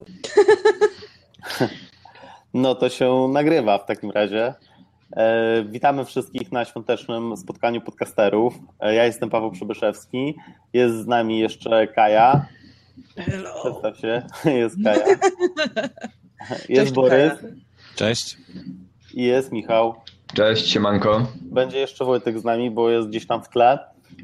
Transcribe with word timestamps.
No 2.54 2.74
to 2.74 2.88
się 2.88 3.28
nagrywa 3.32 3.78
w 3.78 3.86
takim 3.86 4.10
razie. 4.10 4.54
E, 5.16 5.64
witamy 5.64 6.04
wszystkich 6.04 6.52
na 6.52 6.64
świątecznym 6.64 7.36
spotkaniu 7.36 7.80
podcasterów. 7.80 8.54
E, 8.80 8.94
ja 8.94 9.04
jestem 9.04 9.30
Paweł 9.30 9.50
Przybyszewski. 9.50 10.34
Jest 10.72 10.96
z 10.96 11.06
nami 11.06 11.38
jeszcze 11.38 11.86
Kaja. 11.86 12.46
Hello. 13.16 13.54
Przedstaw 13.60 13.98
się. 13.98 14.22
Jest 14.50 14.76
Kaja. 14.84 15.06
Jest 16.68 16.68
Cześć, 16.68 16.92
Borys 16.92 17.32
Kaja. 17.40 17.52
Cześć. 17.96 18.36
i 19.14 19.22
jest 19.22 19.52
Michał. 19.52 19.94
Cześć, 20.34 20.68
siemanko. 20.68 21.26
Będzie 21.42 21.78
jeszcze 21.78 22.04
Wojtek 22.04 22.38
z 22.38 22.44
nami, 22.44 22.70
bo 22.70 22.90
jest 22.90 23.08
gdzieś 23.08 23.26
tam 23.26 23.42
w 23.42 23.48
tle. 23.48 23.78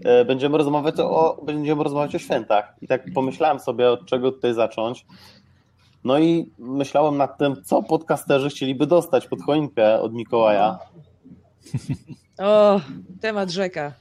E, 0.05 0.25
Będziemy 0.25 0.59
rozmawiać 0.59 0.95
o, 0.99 1.43
będziemy 1.47 1.85
rozmawiać 1.85 2.15
o 2.15 2.19
świętach. 2.19 2.75
I 2.81 2.87
tak 2.89 3.05
pomyślałem 3.15 3.61
sobie, 3.61 3.91
od 3.91 4.07
czego 4.07 4.33
tutaj 4.33 4.55
zacząć. 4.55 5.07
No 6.05 6.19
i 6.19 6.51
myślałem 6.59 7.17
nad 7.17 7.39
tym, 7.39 7.63
co 7.65 7.83
podcasterzy 7.83 8.49
chcieliby 8.49 8.87
dostać 8.87 9.27
pod 9.29 9.43
choinkę 9.43 10.01
od 10.01 10.13
Mikołaja. 10.15 10.79
O, 12.39 12.81
temat 13.21 13.51
rzeka. 13.51 13.93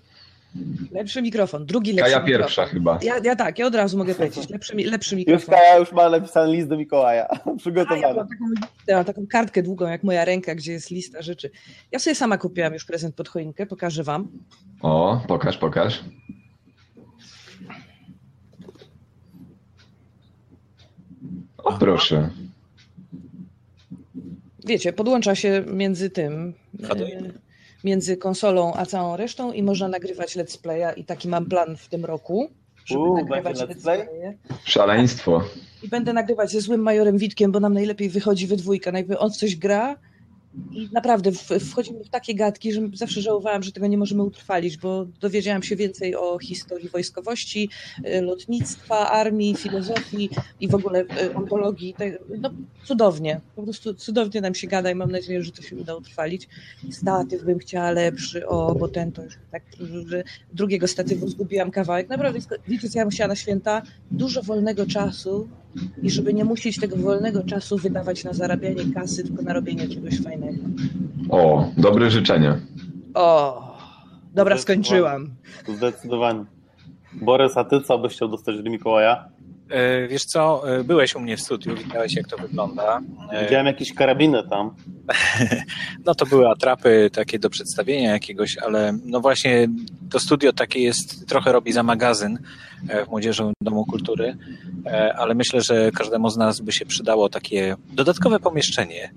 Lepszy 0.92 1.22
mikrofon, 1.22 1.66
drugi 1.66 1.92
lepszy 1.94 2.04
Kaja 2.12 2.24
mikrofon. 2.24 2.42
pierwsza 2.42 2.66
chyba. 2.66 3.00
Ja, 3.02 3.14
ja 3.24 3.36
tak, 3.36 3.60
ja 3.60 3.66
od 3.68 3.76
razu 3.76 3.98
mogę 3.98 4.16
powiedzieć. 4.16 4.50
Lepszy, 4.50 4.76
lepszy 4.76 5.16
Już 5.16 5.26
mikrofon. 5.28 5.56
Kaja 5.56 5.78
już 5.78 5.92
ma 5.92 6.10
napisany 6.10 6.52
list 6.54 6.68
do 6.70 6.78
Mikołaja. 6.78 7.28
A, 7.32 7.34
ja 7.50 7.56
Przygotowany. 7.58 8.02
mam 8.02 8.28
taką, 8.28 8.46
ja 8.88 8.96
mam 8.96 9.06
taką 9.06 9.28
kartkę 9.28 9.64
długą, 9.64 9.88
jak 9.88 10.04
moja 10.04 10.26
ręka, 10.26 10.56
gdzie 10.56 10.72
jest 10.72 10.90
lista 10.92 11.22
rzeczy. 11.22 11.52
Ja 11.92 12.00
sobie 12.00 12.16
sama 12.16 12.38
kupiłam 12.38 12.74
już 12.74 12.86
prezent 12.86 13.16
pod 13.16 13.30
choinkę, 13.30 13.66
pokażę 13.66 14.04
wam. 14.04 14.28
O, 14.82 15.22
pokaż, 15.28 15.58
pokaż. 15.58 16.02
O, 21.64 21.74
proszę. 21.74 22.30
Wiecie, 24.66 24.94
podłącza 24.94 25.36
się 25.36 25.64
między 25.74 26.10
tym, 26.10 26.54
e, 26.84 26.96
między 27.84 28.18
konsolą 28.18 28.74
a 28.74 28.86
całą 28.86 29.18
resztą 29.18 29.52
i 29.52 29.64
można 29.64 29.88
nagrywać 29.88 30.36
let's 30.38 30.62
playa 30.62 31.00
i 31.00 31.06
taki 31.06 31.28
mam 31.28 31.46
plan 31.46 31.78
w 31.78 31.88
tym 31.88 32.06
roku, 32.06 32.50
żeby 32.86 33.02
U, 33.02 33.16
nagrywać 33.16 33.58
let's 33.58 33.68
let's 33.68 33.82
play? 33.84 34.08
playe. 34.08 34.38
Szaleństwo. 34.64 35.44
I 35.84 35.88
będę 35.88 36.14
nagrywać 36.14 36.52
ze 36.52 36.62
złym 36.62 36.82
majorem 36.82 37.18
Witkiem, 37.18 37.52
bo 37.52 37.60
nam 37.60 37.74
najlepiej 37.74 38.10
wychodzi 38.10 38.48
we 38.48 38.56
dwójkę. 38.56 38.92
Najpierw 38.92 39.22
on 39.22 39.32
w 39.32 39.38
coś 39.38 39.56
gra 39.56 39.98
i 40.72 40.90
naprawdę 40.92 41.32
wchodzimy 41.60 42.04
w 42.04 42.10
takie 42.10 42.36
gadki, 42.36 42.74
że 42.74 42.82
zawsze 42.94 43.22
żałowałam, 43.22 43.64
że 43.64 43.72
tego 43.72 43.88
nie 43.88 43.98
możemy 43.98 44.24
utrwalić, 44.24 44.78
bo 44.78 45.06
dowiedziałam 45.06 45.64
się 45.64 45.76
więcej 45.76 46.16
o 46.16 46.40
historii 46.40 46.90
wojskowości, 46.90 47.70
y, 48.06 48.22
lotnictwa, 48.22 49.10
armii, 49.10 49.56
filozofii 49.56 50.30
i 50.60 50.68
w 50.68 50.76
ogóle 50.76 51.02
y, 51.02 51.36
ontologii. 51.36 51.96
No 52.40 52.50
cudownie, 52.84 53.42
po 53.56 53.64
prostu 53.64 53.94
cudownie 53.94 54.42
nam 54.42 54.56
się 54.56 54.68
gada 54.68 54.92
i 54.92 54.96
mam 54.96 55.12
nadzieję, 55.12 55.44
że 55.44 55.52
to 55.52 55.62
się 55.62 55.76
uda 55.76 55.96
utrwalić. 55.96 56.48
Statyw 56.92 57.44
bym 57.44 57.60
chciała 57.60 57.92
lepszy, 57.92 58.48
o, 58.48 58.76
bo 58.76 58.88
ten 58.88 59.12
to 59.12 59.24
już 59.24 59.38
tak, 59.52 59.64
że 60.06 60.24
drugiego 60.54 60.88
statywu 60.88 61.28
zgubiłam 61.28 61.72
kawałek. 61.72 62.10
Naprawdę, 62.10 62.40
wiecie 62.68 62.90
co 62.90 63.10
chciała 63.10 63.28
na 63.28 63.36
święta? 63.36 63.82
Dużo 64.12 64.44
wolnego 64.44 64.86
czasu 64.86 65.48
i 66.04 66.10
żeby 66.10 66.34
nie 66.34 66.46
musieć 66.46 66.80
tego 66.80 66.96
wolnego 66.98 67.44
czasu 67.44 67.78
wydawać 67.78 68.24
na 68.24 68.34
zarabianie 68.34 68.94
kasy, 68.94 69.24
tylko 69.24 69.42
na 69.44 69.54
robienie 69.54 69.88
czegoś 69.88 70.22
fajnego. 70.22 70.64
O, 71.30 71.70
dobre 71.78 72.12
życzenie. 72.12 72.60
O, 73.14 73.62
dobra, 74.34 74.58
skończyłam. 74.58 75.30
Zdecydowanie. 75.78 76.46
Borys, 77.14 77.58
a 77.58 77.64
ty 77.64 77.82
co 77.82 77.98
byś 77.98 78.14
chciał 78.14 78.28
dostać 78.28 78.56
od 78.56 78.66
Mikołaja? 78.66 79.30
E, 79.72 80.08
Wiesz 80.08 80.26
co, 80.26 80.76
e, 80.80 80.84
byłeś 80.84 81.16
u 81.16 81.20
mnie 81.20 81.38
w 81.38 81.42
studiu, 81.42 81.76
widziałeś 81.76 82.14
jak 82.14 82.28
to 82.28 82.38
wygląda. 82.38 83.02
E, 83.32 83.44
Widziałem 83.44 83.66
jakieś 83.66 83.94
karabiny 83.94 84.44
tam. 84.50 84.72
No 86.06 86.16
to 86.16 86.26
były 86.26 86.50
atrapy 86.50 87.10
takie 87.14 87.40
do 87.40 87.50
przedstawienia 87.50 88.12
jakiegoś, 88.12 88.58
ale 88.58 88.94
no 89.06 89.22
właśnie 89.22 89.68
to 90.10 90.20
studio 90.20 90.54
takie 90.54 90.80
jest, 90.80 91.28
trochę 91.28 91.52
robi 91.52 91.72
za 91.72 91.84
magazyn 91.84 92.40
w 93.06 93.10
Młodzieżowym 93.10 93.54
Domu 93.64 93.86
Kultury, 93.86 94.38
ale 95.18 95.34
myślę, 95.36 95.62
że 95.62 95.92
każdemu 95.92 96.30
z 96.30 96.38
nas 96.38 96.62
by 96.62 96.72
się 96.72 96.86
przydało 96.86 97.30
takie 97.30 97.76
dodatkowe 97.94 98.40
pomieszczenie 98.40 99.14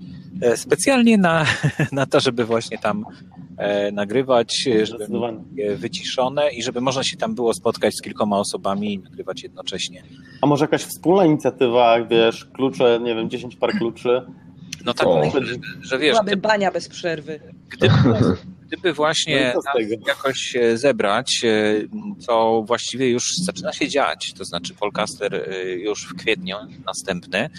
specjalnie 0.55 1.17
na, 1.17 1.45
na 1.91 2.05
to, 2.05 2.19
żeby 2.19 2.45
właśnie 2.45 2.77
tam 2.77 3.05
nagrywać, 3.91 4.67
e, 4.67 4.85
żeby 4.85 5.07
e, 5.59 5.75
wyciszone 5.75 6.49
i 6.51 6.63
żeby 6.63 6.81
można 6.81 7.03
się 7.03 7.17
tam 7.17 7.35
było 7.35 7.53
spotkać 7.53 7.95
z 7.95 8.01
kilkoma 8.01 8.39
osobami 8.39 8.93
i 8.93 8.99
nagrywać 8.99 9.43
jednocześnie. 9.43 10.03
A 10.41 10.47
może 10.47 10.63
jakaś 10.63 10.83
wspólna 10.83 11.25
inicjatywa, 11.25 12.05
wiesz, 12.05 12.45
klucze, 12.45 12.99
nie 13.03 13.15
wiem, 13.15 13.29
10 13.29 13.55
par 13.55 13.71
kluczy. 13.71 14.21
No 14.85 14.93
tak, 14.93 15.07
O. 15.07 15.23
że, 15.41 15.55
że 15.81 15.97
wiesz, 15.99 16.11
Byłaby 16.11 16.37
bania 16.37 16.71
bez 16.71 16.89
przerwy. 16.89 17.39
gdyby, 17.69 17.93
gdyby 18.75 18.93
właśnie 18.93 19.53
No 19.55 19.97
jakoś 20.07 20.55
e, 20.55 20.77
zebrać, 20.77 21.41
e, 21.43 22.19
co 22.19 22.63
właściwie 22.67 23.09
już 23.09 23.35
zaczyna 23.37 23.73
się 23.73 23.87
dziać, 23.87 24.33
to 24.33 24.45
znaczy 24.45 24.73
Polcaster 24.73 25.35
e, 25.35 25.63
już 25.71 26.05
w 26.05 26.15
kwietniu 26.15 26.55
następny, 26.85 27.49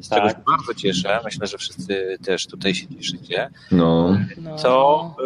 z 0.00 0.08
czego 0.08 0.20
Tak. 0.20 0.36
się 0.36 0.42
bardzo 0.46 0.74
cieszę, 0.74 1.20
myślę, 1.24 1.46
że 1.46 1.58
wszyscy 1.58 2.16
też 2.24 2.46
tutaj 2.46 2.74
się 2.74 2.86
cieszycie, 2.96 3.50
No, 3.70 4.18
No. 4.42 4.56
to 4.56 5.16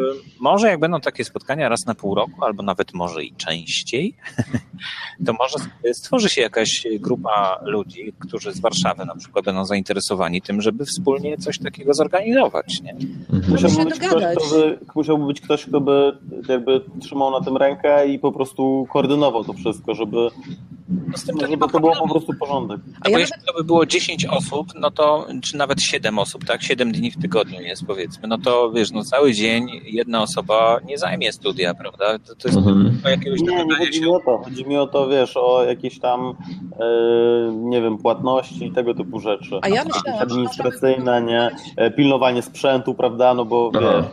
może 0.41 0.69
jak 0.69 0.81
będą 0.81 1.01
takie 1.01 1.25
spotkania 1.25 1.69
raz 1.69 1.87
na 1.87 1.95
pół 1.95 2.15
roku, 2.15 2.45
albo 2.45 2.63
nawet 2.63 2.95
może 2.95 3.25
i 3.25 3.33
częściej, 3.37 4.15
to 5.27 5.33
może 5.33 5.57
stworzy 5.93 6.29
się 6.29 6.41
jakaś 6.41 6.87
grupa 7.01 7.61
ludzi, 7.65 8.13
którzy 8.19 8.53
z 8.53 8.61
Warszawy 8.61 9.05
na 9.05 9.15
przykład 9.17 9.45
będą 9.45 9.65
zainteresowani 9.65 10.43
tym, 10.43 10.63
żeby 10.63 10.85
wspólnie 10.87 11.37
coś 11.39 11.59
takiego 11.59 11.95
zorganizować, 11.95 12.81
nie? 12.83 12.97
Musiałby 13.49 13.85
być, 13.85 13.95
ktoś, 13.99 14.11
dogadać. 14.11 14.39
kto 14.39 14.51
by, 14.51 14.79
musiałby 14.95 15.27
być 15.27 15.38
ktoś, 15.41 15.67
kto 15.67 15.81
by 15.81 16.19
jakby 16.49 16.81
trzymał 17.01 17.31
na 17.31 17.41
tym 17.41 17.57
rękę 17.57 18.09
i 18.09 18.19
po 18.19 18.33
prostu 18.33 18.87
koordynował 18.93 19.45
to 19.45 19.53
wszystko, 19.53 19.95
żeby, 19.95 20.29
No 21.09 21.17
z 21.19 21.25
tym 21.25 21.41
żeby 21.41 21.69
to 21.69 21.81
było 21.81 21.97
po 21.97 22.09
prostu 22.09 22.33
porządek. 22.41 22.81
A 22.81 22.89
No 22.89 22.93
ja 22.95 23.03
bo 23.05 23.11
nawet, 23.11 23.21
jeśli 23.21 23.47
to 23.47 23.53
by 23.59 23.65
było 23.65 23.87
10 23.87 24.27
osób, 24.27 24.67
no 24.81 24.91
to, 24.91 25.27
czy 25.43 25.57
nawet 25.57 25.83
7 25.83 26.19
osób, 26.19 26.45
tak? 26.45 26.63
7 26.63 26.93
dni 26.93 27.11
w 27.11 27.17
tygodniu 27.23 27.61
jest 27.61 27.87
powiedzmy, 27.87 28.29
no 28.29 28.39
to 28.39 28.71
wiesz, 28.73 28.91
no 28.91 29.03
cały 29.05 29.33
dzień 29.33 29.69
jedna 29.85 30.23
osoba 30.23 30.81
nie 30.87 30.99
zajmie 30.99 31.33
studia, 31.33 31.75
prawda? 31.75 32.19
To, 32.19 32.35
to 32.35 32.49
jest 32.49 32.59
Mhm. 32.59 32.99
jakiegoś 33.11 33.41
Nie, 33.41 33.65
nie 33.65 33.75
chodzi 33.77 33.93
się. 33.95 34.01
mi 34.01 34.07
o 34.07 34.21
to. 34.25 34.39
Chodzi 34.45 34.67
mi 34.67 34.77
o 34.77 34.87
to, 34.87 35.09
wiesz, 35.09 35.37
o 35.37 35.65
jakieś 35.65 35.99
tam, 35.99 36.35
e, 36.81 37.53
nie 37.55 37.83
wiem, 37.83 37.99
płatności 37.99 38.67
i 38.67 38.73
tego 38.73 38.95
typu 38.95 39.21
rzeczy. 39.21 39.59
a 39.63 39.69
ja 39.69 39.85
myślałam, 39.85 40.19
że 40.19 40.23
administracyjne, 40.23 41.23
nie? 41.23 41.51
E, 41.77 41.91
Pilnowanie 41.91 42.43
sprzętu, 42.43 42.95
prawda? 42.95 43.35
No 43.35 43.45
bo 43.45 43.71
Aha. 43.77 43.81
wiesz, 44.03 44.07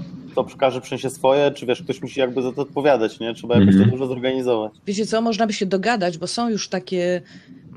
to 0.43 0.57
każdy 0.57 0.81
przyniesie 0.81 1.09
swoje, 1.09 1.51
czy 1.51 1.65
wiesz, 1.65 1.81
ktoś 1.83 2.01
musi 2.01 2.19
jakby 2.19 2.41
za 2.41 2.51
to 2.51 2.61
odpowiadać, 2.61 3.19
nie? 3.19 3.33
Trzeba 3.33 3.53
jakoś 3.55 3.69
Mhm. 3.75 3.85
to 3.85 3.91
dużo 3.91 4.07
zorganizować. 4.07 4.71
Wiecie 4.87 5.05
co, 5.05 5.21
można 5.21 5.47
by 5.47 5.53
się 5.53 5.65
dogadać, 5.65 6.17
bo 6.17 6.27
są 6.27 6.49
już 6.49 6.69
takie 6.69 7.21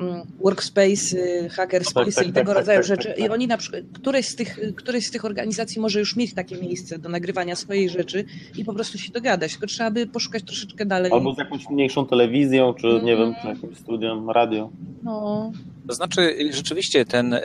mm, 0.01 0.23
workspace'y, 0.45 1.17
hackerspace'y 1.51 2.05
Tak, 2.05 2.15
tak, 2.15 2.27
i 2.27 2.33
tego 2.33 2.49
tak, 2.53 2.59
rodzaju 2.59 2.81
tak, 2.81 2.89
tak, 2.89 2.97
rzeczy. 2.97 3.09
tak, 3.09 3.19
I 3.19 3.23
tak. 3.23 3.33
oni 3.33 3.47
na 3.47 3.57
przykład, 3.57 3.83
któreś 3.93 4.27
z, 4.29 4.35
tych, 4.37 4.59
któreś 4.77 5.07
z 5.07 5.11
tych 5.11 5.25
organizacji 5.25 5.81
może 5.81 5.99
już 5.99 6.17
mieć 6.17 6.35
takie 6.35 6.57
miejsce 6.57 6.99
do 6.99 7.09
nagrywania 7.09 7.57
swojej 7.57 7.89
rzeczy 7.89 8.25
i 8.57 8.65
po 8.65 8.75
prostu 8.75 8.99
się 8.99 9.13
dogadać. 9.13 9.53
Tylko 9.53 9.67
trzeba 9.67 9.91
by 9.91 10.07
poszukać 10.07 10.43
troszeczkę 10.43 10.87
dalej. 10.87 11.13
Albo 11.13 11.35
z 11.35 11.39
jakąś 11.39 11.71
mniejszą 11.71 12.07
telewizją, 12.07 12.75
czy 12.75 12.87
nie 12.87 13.17
wiem, 13.17 13.29
Mhm. 13.29 13.35
czy 13.57 13.63
jakimś 13.63 13.79
studiem, 13.79 14.31
radio. 14.31 14.71
No, 15.03 15.53
To 15.89 15.95
znaczy 15.95 16.35
rzeczywiście 16.51 17.05
ten 17.05 17.33
y, 17.35 17.41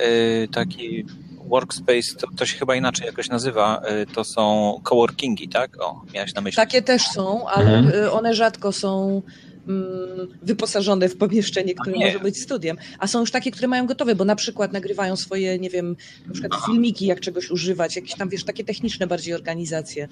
taki 0.51 1.05
workspace, 1.47 2.15
to, 2.19 2.27
to 2.37 2.45
się 2.45 2.57
chyba 2.57 2.75
inaczej 2.75 3.05
jakoś 3.05 3.29
nazywa, 3.29 3.81
y, 4.01 4.05
to 4.13 4.23
są 4.23 4.79
coworkingi, 4.83 5.49
tak? 5.49 5.81
O, 5.81 6.01
miałeś 6.13 6.33
na 6.33 6.41
myśli. 6.41 6.55
takie 6.55 6.81
też 6.81 7.01
są, 7.01 7.47
ale 7.47 7.77
Mhm. 7.77 8.03
y, 8.05 8.11
one 8.11 8.33
rzadko 8.33 8.71
są 8.71 9.21
mm, 9.67 10.27
wyposażone 10.41 11.09
w 11.09 11.17
pomieszczenie, 11.17 11.73
które 11.75 11.95
może 12.05 12.19
być 12.19 12.41
studiem. 12.41 12.77
A 12.99 13.07
są 13.07 13.19
już 13.19 13.31
takie, 13.31 13.51
które 13.51 13.67
mają 13.67 13.85
gotowe, 13.87 14.15
bo 14.15 14.25
na 14.25 14.35
przykład 14.35 14.73
nagrywają 14.73 15.15
swoje, 15.15 15.59
nie 15.59 15.69
wiem, 15.69 15.95
na 16.27 16.33
przykład 16.33 16.61
filmiki, 16.65 17.05
jak 17.05 17.19
czegoś 17.19 17.51
używać, 17.51 17.95
jakieś 17.95 18.15
tam, 18.15 18.29
wiesz, 18.29 18.43
takie 18.43 18.63
techniczne 18.63 19.07
bardziej 19.07 19.33
organizacje. 19.33 20.07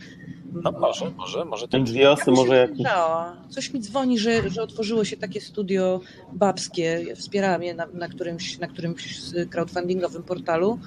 No 0.53 0.71
może, 0.71 1.11
może, 1.17 1.45
może 1.45 1.67
to 1.67 1.77
NGOsy 1.77 2.31
może 2.31 2.55
jakieś... 2.55 2.79
No, 2.79 3.33
coś 3.49 3.73
mi 3.73 3.79
dzwoni, 3.79 4.19
że, 4.19 4.49
że 4.49 4.61
otworzyło 4.61 5.05
się 5.05 5.17
takie 5.17 5.41
studio 5.41 6.01
babskie. 6.33 7.03
Ja 7.07 7.15
Wspierałam 7.15 7.63
je 7.63 7.73
na, 7.73 7.87
na, 7.93 8.07
którymś, 8.07 8.59
na 8.59 8.67
którymś 8.67 9.21
z 9.21 9.49
crowdfundingowym 9.49 10.23
portalu. 10.23 10.79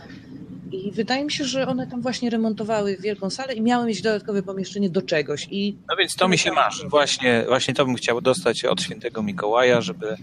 I 0.73 0.93
wydaje 0.93 1.25
mi 1.25 1.33
się, 1.33 1.45
że 1.45 1.67
one 1.67 1.87
tam 1.87 2.03
właśnie 2.03 2.31
remontowały 2.31 2.97
wielką 2.97 3.31
salę 3.31 3.55
i 3.55 3.63
miały 3.63 3.87
mieć 3.87 4.03
dodatkowe 4.03 4.43
pomieszczenie 4.43 4.91
do 4.91 5.03
czegoś. 5.03 5.49
I 5.51 5.77
No 5.89 5.97
więc 5.97 6.15
to 6.17 6.29
mi 6.29 6.39
się 6.39 6.53
marzy. 6.53 6.89
Właśnie, 6.89 7.45
właśnie 7.49 7.75
to 7.75 7.85
bym 7.87 7.95
chciał 7.95 8.21
dostać 8.21 8.65
od 8.65 8.83
świętego 8.83 9.23
Mikołaja, 9.23 9.81
żeby, 9.81 10.17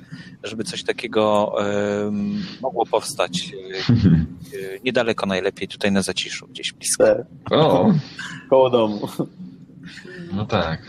żeby 0.44 0.64
coś 0.64 0.84
takiego 0.84 1.54
em, 2.08 2.44
mogło 2.62 2.86
powstać 2.86 3.52
e, 3.54 3.94
e, 3.94 4.80
niedaleko 4.84 5.26
najlepiej, 5.26 5.68
tutaj 5.68 5.92
na 5.92 6.02
Zaciszu, 6.02 6.48
gdzieś 6.48 6.74
blisko. 6.74 7.04
Te, 7.04 7.26
O, 7.52 7.94
koło 8.50 8.70
domu. 8.70 9.08
no 10.34 10.46
tak. 10.46 10.82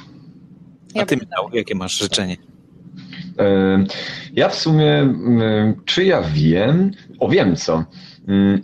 A 1.00 1.06
ty, 1.06 1.16
Michał, 1.16 1.50
jakie 1.52 1.74
masz 1.74 1.98
życzenie? 1.98 2.36
Ja 4.32 4.48
w 4.48 4.54
sumie, 4.54 5.14
czy 5.84 6.04
ja 6.04 6.22
wiem, 6.22 6.90
o 7.20 7.28
wiem 7.28 7.56
co, 7.56 7.84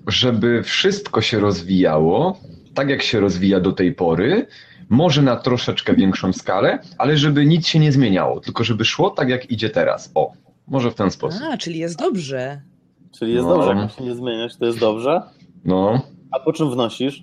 żeby 0.07 0.63
wszystko 0.63 1.21
się 1.21 1.39
rozwijało, 1.41 2.41
tak 2.75 2.89
jak 2.89 3.03
się 3.03 3.21
rozwija 3.21 3.61
do 3.61 3.73
tej 3.73 3.93
pory, 3.95 4.47
może 4.89 5.23
na 5.23 5.37
troszeczkę 5.37 5.95
większą 5.95 6.33
skalę, 6.33 6.79
ale 6.99 7.17
żeby 7.17 7.47
nic 7.47 7.67
się 7.67 7.79
nie 7.79 7.93
zmieniało, 7.93 8.41
tylko 8.41 8.65
żeby 8.65 8.85
szło 8.85 9.11
tak 9.11 9.29
jak 9.29 9.51
idzie 9.51 9.71
teraz. 9.71 10.11
O, 10.15 10.33
może 10.69 10.91
w 10.91 10.95
ten 10.95 11.11
sposób. 11.11 11.41
A, 11.53 11.57
czyli 11.57 11.79
jest 11.79 11.99
dobrze. 11.99 12.61
Czyli 13.19 13.33
jest 13.35 13.47
No. 13.47 13.57
dobrze, 13.57 13.81
jak 13.81 13.91
się 13.93 14.05
nie 14.05 14.15
zmieniać, 14.15 14.57
to 14.57 14.67
jest 14.67 14.79
dobrze. 14.79 15.23
No, 15.65 16.03
A 16.31 16.41
po 16.41 16.53
czym 16.53 16.71
wnosisz? 16.71 17.23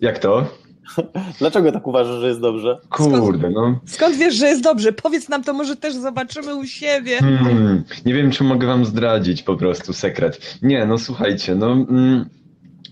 jak 0.00 0.18
to? 0.18 0.46
Dlaczego 1.38 1.72
tak 1.72 1.86
uważasz, 1.86 2.20
że 2.20 2.28
jest 2.28 2.40
dobrze? 2.40 2.78
Kurde, 2.88 3.50
no. 3.50 3.80
Skąd 3.86 4.16
wiesz, 4.16 4.34
że 4.34 4.46
jest 4.46 4.62
dobrze? 4.62 4.92
Powiedz 4.92 5.28
nam 5.28 5.44
to, 5.44 5.52
może 5.52 5.76
też 5.76 5.94
zobaczymy 5.94 6.56
u 6.56 6.64
siebie. 6.64 7.18
Hmm, 7.18 7.84
nie 8.06 8.14
wiem, 8.14 8.30
czy 8.30 8.44
mogę 8.44 8.66
wam 8.66 8.84
zdradzić 8.84 9.42
po 9.42 9.56
prostu 9.56 9.92
sekret. 9.92 10.58
Nie, 10.62 10.86
no 10.86 10.98
słuchajcie, 10.98 11.54
no 11.54 11.72
mm, 11.72 12.28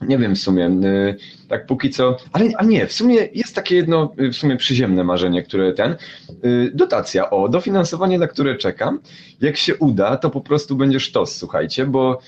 nie 0.02 0.18
wiem 0.18 0.34
w 0.34 0.38
sumie, 0.38 0.66
y, 0.66 1.16
tak 1.48 1.66
póki 1.66 1.90
co, 1.90 2.16
ale 2.32 2.50
a 2.56 2.64
nie, 2.64 2.86
w 2.86 2.92
sumie 2.92 3.28
jest 3.34 3.54
takie 3.54 3.76
jedno 3.76 4.12
y, 4.20 4.32
w 4.32 4.36
sumie 4.36 4.56
przyziemne 4.56 5.04
marzenie, 5.04 5.42
które 5.42 5.72
ten, 5.72 5.96
y, 6.44 6.70
dotacja, 6.74 7.30
o, 7.30 7.48
dofinansowanie, 7.48 8.18
na 8.18 8.26
które 8.26 8.56
czekam. 8.56 9.00
Jak 9.40 9.56
się 9.56 9.76
uda, 9.76 10.16
to 10.16 10.30
po 10.30 10.40
prostu 10.40 10.76
będzie 10.76 11.00
sztos, 11.00 11.36
słuchajcie, 11.36 11.86
bo 11.86 12.18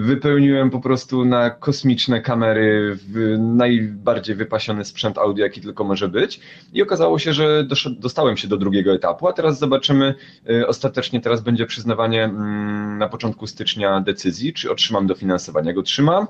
wypełniłem 0.00 0.70
po 0.70 0.80
prostu 0.80 1.24
na 1.24 1.50
kosmiczne 1.50 2.20
kamery 2.20 2.98
najbardziej 3.38 4.36
wypasiony 4.36 4.84
sprzęt 4.84 5.18
audio, 5.18 5.44
jaki 5.44 5.60
tylko 5.60 5.84
może 5.84 6.08
być 6.08 6.40
i 6.72 6.82
okazało 6.82 7.18
się, 7.18 7.32
że 7.32 7.66
dostałem 7.98 8.36
się 8.36 8.48
do 8.48 8.56
drugiego 8.56 8.92
etapu, 8.92 9.28
a 9.28 9.32
teraz 9.32 9.58
zobaczymy, 9.58 10.14
y, 10.50 10.66
ostatecznie 10.66 11.20
teraz 11.20 11.40
będzie 11.40 11.66
przyznawanie 11.66 12.24
mm, 12.24 12.98
na 12.98 13.08
początku 13.08 13.46
stycznia 13.46 14.00
decyzji, 14.00 14.52
czy 14.52 14.70
otrzymam 14.70 15.06
dofinansowanie. 15.06 15.68
Jak 15.68 15.78
otrzymam, 15.78 16.26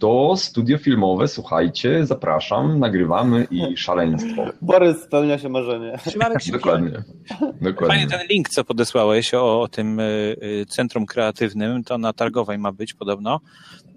to 0.00 0.36
studio 0.36 0.78
filmowe, 0.78 1.28
słuchajcie, 1.28 2.06
zapraszam, 2.06 2.78
nagrywamy 2.78 3.46
i 3.50 3.76
szaleństwo. 3.86 4.44
Borys 4.62 5.02
spełnia 5.02 5.38
się 5.38 5.48
marzenie. 5.48 5.98
Trzymamy 6.06 6.34
kciuki. 6.36 6.52
Dokładnie. 6.52 7.02
Fajnie 7.38 7.52
Dokładnie. 7.60 8.06
ten 8.06 8.26
link, 8.28 8.48
co 8.48 8.64
podesłałeś 8.64 9.34
o, 9.34 9.60
o 9.60 9.68
tym 9.68 10.00
y, 10.00 10.36
y, 10.42 10.66
centrum 10.68 11.06
kreatywnym, 11.06 11.84
to 11.84 11.98
na 11.98 12.12
Targowej 12.12 12.58
ma 12.58 12.72
być 12.72 12.94
podobno. 12.94 13.40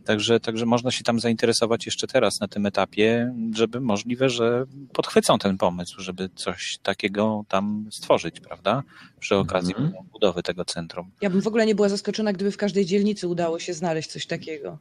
Także, 0.06 0.40
także 0.40 0.66
można 0.66 0.92
się 0.92 1.04
tam 1.04 1.20
zainteresować 1.20 1.86
jeszcze 1.86 2.08
teraz 2.08 2.40
na 2.40 2.48
tym 2.48 2.66
etapie, 2.66 3.34
żeby 3.56 3.80
możliwe, 3.82 4.30
że 4.30 4.66
podchwycą 4.94 5.38
ten 5.38 5.58
pomysł, 5.58 6.02
żeby 6.02 6.30
coś 6.36 6.78
takiego 6.84 7.44
tam 7.48 7.86
stworzyć, 7.92 8.40
prawda? 8.40 8.84
Przy 9.20 9.36
okazji 9.36 9.76
Mhm. 9.78 9.94
budowy 10.14 10.44
tego 10.44 10.66
centrum. 10.66 11.12
Ja 11.22 11.30
bym 11.30 11.42
w 11.42 11.48
ogóle 11.48 11.66
nie 11.66 11.76
była 11.76 11.90
zaskoczona, 11.90 12.34
gdyby 12.34 12.52
w 12.52 12.58
każdej 12.58 12.86
dzielnicy 12.86 13.28
udało 13.28 13.60
się 13.60 13.74
znaleźć 13.74 14.10
coś 14.12 14.26
takiego. 14.26 14.78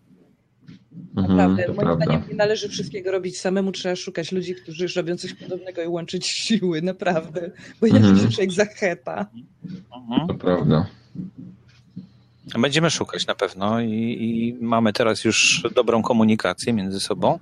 Mhm, 1.16 1.36
Naprawdę, 1.36 1.84
moim 1.84 2.02
zdaniem 2.02 2.22
nie 2.30 2.34
należy 2.34 2.68
wszystkiego 2.68 3.12
robić 3.12 3.38
samemu, 3.40 3.72
trzeba 3.72 3.96
szukać 3.96 4.32
ludzi, 4.32 4.54
którzy 4.54 4.82
już 4.82 4.96
robią 4.96 5.16
coś 5.16 5.34
podobnego 5.34 5.82
i 5.82 5.86
łączyć 5.86 6.26
siły, 6.26 6.82
naprawdę. 6.82 7.50
Bo 7.80 7.86
inaczej 7.86 8.08
Mhm. 8.10 8.26
się 8.30 8.34
człowiek 8.34 8.52
zacheta. 8.52 9.26
Mhm. 9.96 10.28
To 10.28 10.34
prawda. 10.34 10.86
Będziemy 12.58 12.90
szukać 12.90 13.26
na 13.26 13.34
pewno 13.34 13.80
i, 13.80 13.88
i 14.20 14.64
mamy 14.64 14.92
teraz 14.92 15.24
już 15.24 15.62
dobrą 15.74 16.02
komunikację 16.02 16.72
między 16.72 17.00
sobą. 17.00 17.38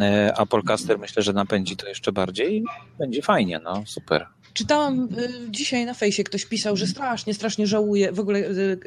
E, 0.00 0.32
A 0.36 0.46
Polcaster 0.46 0.98
myślę, 0.98 1.22
że 1.22 1.32
napędzi 1.32 1.76
to 1.76 1.88
jeszcze 1.88 2.12
bardziej 2.12 2.56
i 2.56 2.64
będzie 2.98 3.22
fajnie, 3.22 3.60
no 3.64 3.82
super. 3.86 4.26
Czytałam 4.54 5.04
y, 5.04 5.50
dzisiaj 5.50 5.86
na 5.86 5.94
fejsie, 5.94 6.24
ktoś 6.24 6.46
pisał, 6.46 6.76
że 6.76 6.86
strasznie, 6.86 7.34
strasznie 7.34 7.66
żałuje. 7.66 8.12
W 8.12 8.20
ogóle 8.20 8.38
y, 8.38 8.78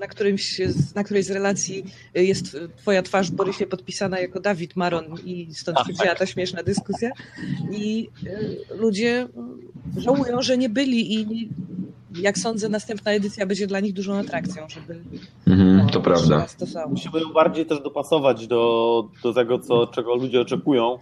na, 0.00 0.06
którymś, 0.06 0.60
na 0.94 1.04
którejś 1.04 1.26
z 1.26 1.30
relacji 1.30 1.84
y, 2.16 2.24
jest 2.24 2.56
twoja 2.76 3.02
twarz, 3.02 3.30
Borysie, 3.30 3.66
podpisana 3.66 4.20
jako 4.20 4.40
Dawid 4.40 4.76
Maron 4.76 5.04
i 5.24 5.48
stąd 5.54 5.78
się 5.86 5.92
wzięła 5.92 6.14
ta 6.14 6.26
śmieszna 6.26 6.62
dyskusja. 6.62 7.10
I 7.72 8.08
ludzie 8.78 9.28
żałują, 9.96 10.42
że 10.42 10.58
nie 10.58 10.68
byli 10.68 11.14
i 11.14 11.48
jak 12.14 12.38
sądzę, 12.38 12.68
następna 12.68 13.10
edycja 13.12 13.46
będzie 13.46 13.66
dla 13.66 13.80
nich 13.80 13.92
dużą 13.92 14.14
atrakcją, 14.18 14.68
żeby 14.68 15.00
Mhm, 15.46 15.76
no, 15.76 15.86
to 15.86 16.00
prawda. 16.00 16.36
raz 16.38 16.56
to 16.56 16.66
samo. 16.66 16.88
Musimy 16.88 17.20
ją 17.20 17.32
bardziej 17.32 17.66
też 17.66 17.82
dopasować 17.82 18.46
do, 18.46 19.04
do 19.22 19.34
tego, 19.34 19.58
co, 19.58 19.86
czego 19.86 20.14
ludzie 20.14 20.40
oczekują. 20.40 20.98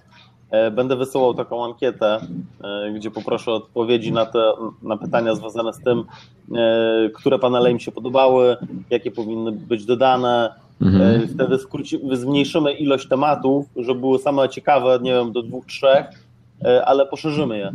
E, 0.50 0.71
Będę 0.71 0.97
wysyłał 0.97 1.35
taką 1.35 1.65
ankietę, 1.65 2.21
e, 2.65 2.93
gdzie 2.93 3.11
poproszę 3.11 3.50
o 3.50 3.55
odpowiedzi 3.55 4.12
na 4.12 4.27
te 4.27 4.53
na 4.83 4.97
pytania 4.97 5.35
związane 5.35 5.73
z 5.73 5.81
tym, 5.81 6.05
e, 6.55 7.11
które 7.15 7.39
panele 7.39 7.71
im 7.71 7.81
się 7.81 7.93
podobały, 7.93 8.56
jakie 8.91 9.11
powinny 9.11 9.53
być 9.53 9.85
dodane. 9.85 10.55
Mhm. 10.83 11.29
Wtedy 11.29 11.59
skróci, 11.59 12.00
zmniejszymy 12.12 12.73
ilość 12.73 13.09
tematów, 13.09 13.67
żeby 13.77 14.00
były 14.00 14.19
same 14.19 14.49
ciekawe, 14.49 14.99
nie 15.03 15.12
wiem, 15.12 15.33
do 15.33 15.43
dwóch, 15.43 15.67
trzech, 15.67 16.06
ale 16.85 17.06
poszerzymy 17.06 17.59
je. 17.59 17.73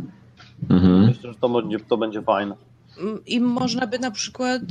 Mhm. 0.70 1.06
Myślę, 1.06 1.32
że 1.32 1.38
to 1.38 1.48
będzie, 1.48 1.80
to 1.80 1.96
będzie 1.96 2.22
fajne. 2.22 2.54
I 3.26 3.40
można 3.40 3.86
by 3.86 3.98
na 3.98 4.10
przykład 4.10 4.62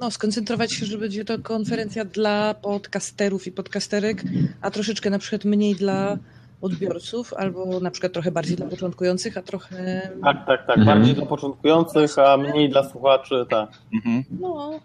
no, 0.00 0.10
skoncentrować 0.10 0.72
się, 0.72 0.86
że 0.86 0.98
będzie 0.98 1.24
to 1.24 1.38
konferencja 1.38 2.04
dla 2.04 2.54
podcasterów 2.54 3.46
i 3.46 3.52
podcasterek, 3.52 4.24
a 4.60 4.70
troszeczkę 4.70 5.10
na 5.10 5.18
przykład 5.18 5.44
mniej 5.44 5.74
dla 5.74 6.18
odbiorców, 6.66 7.34
albo 7.34 7.80
na 7.80 7.90
przykład 7.90 8.12
trochę 8.12 8.30
bardziej 8.30 8.56
dla 8.56 8.66
początkujących, 8.66 9.36
a 9.36 9.42
trochę. 9.42 10.08
Tak, 10.22 10.46
tak, 10.46 10.66
tak. 10.66 10.78
Mhm. 10.78 10.98
Bardziej 10.98 11.14
dla 11.14 11.26
początkujących, 11.26 12.18
a 12.18 12.36
mniej 12.36 12.68
dla 12.68 12.88
słuchaczy. 12.88 13.46
Tak. 13.50 13.68
Mhm. 13.94 14.24
No, 14.40 14.80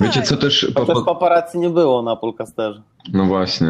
Wiecie 0.00 0.22
co 0.22 0.36
też... 0.36 0.72
po- 0.74 0.86
po- 0.86 1.02
paparazzi 1.02 1.58
nie 1.58 1.70
było 1.70 2.02
na 2.02 2.16
Polcasterze. 2.16 2.82
No 3.12 3.24
właśnie. 3.24 3.68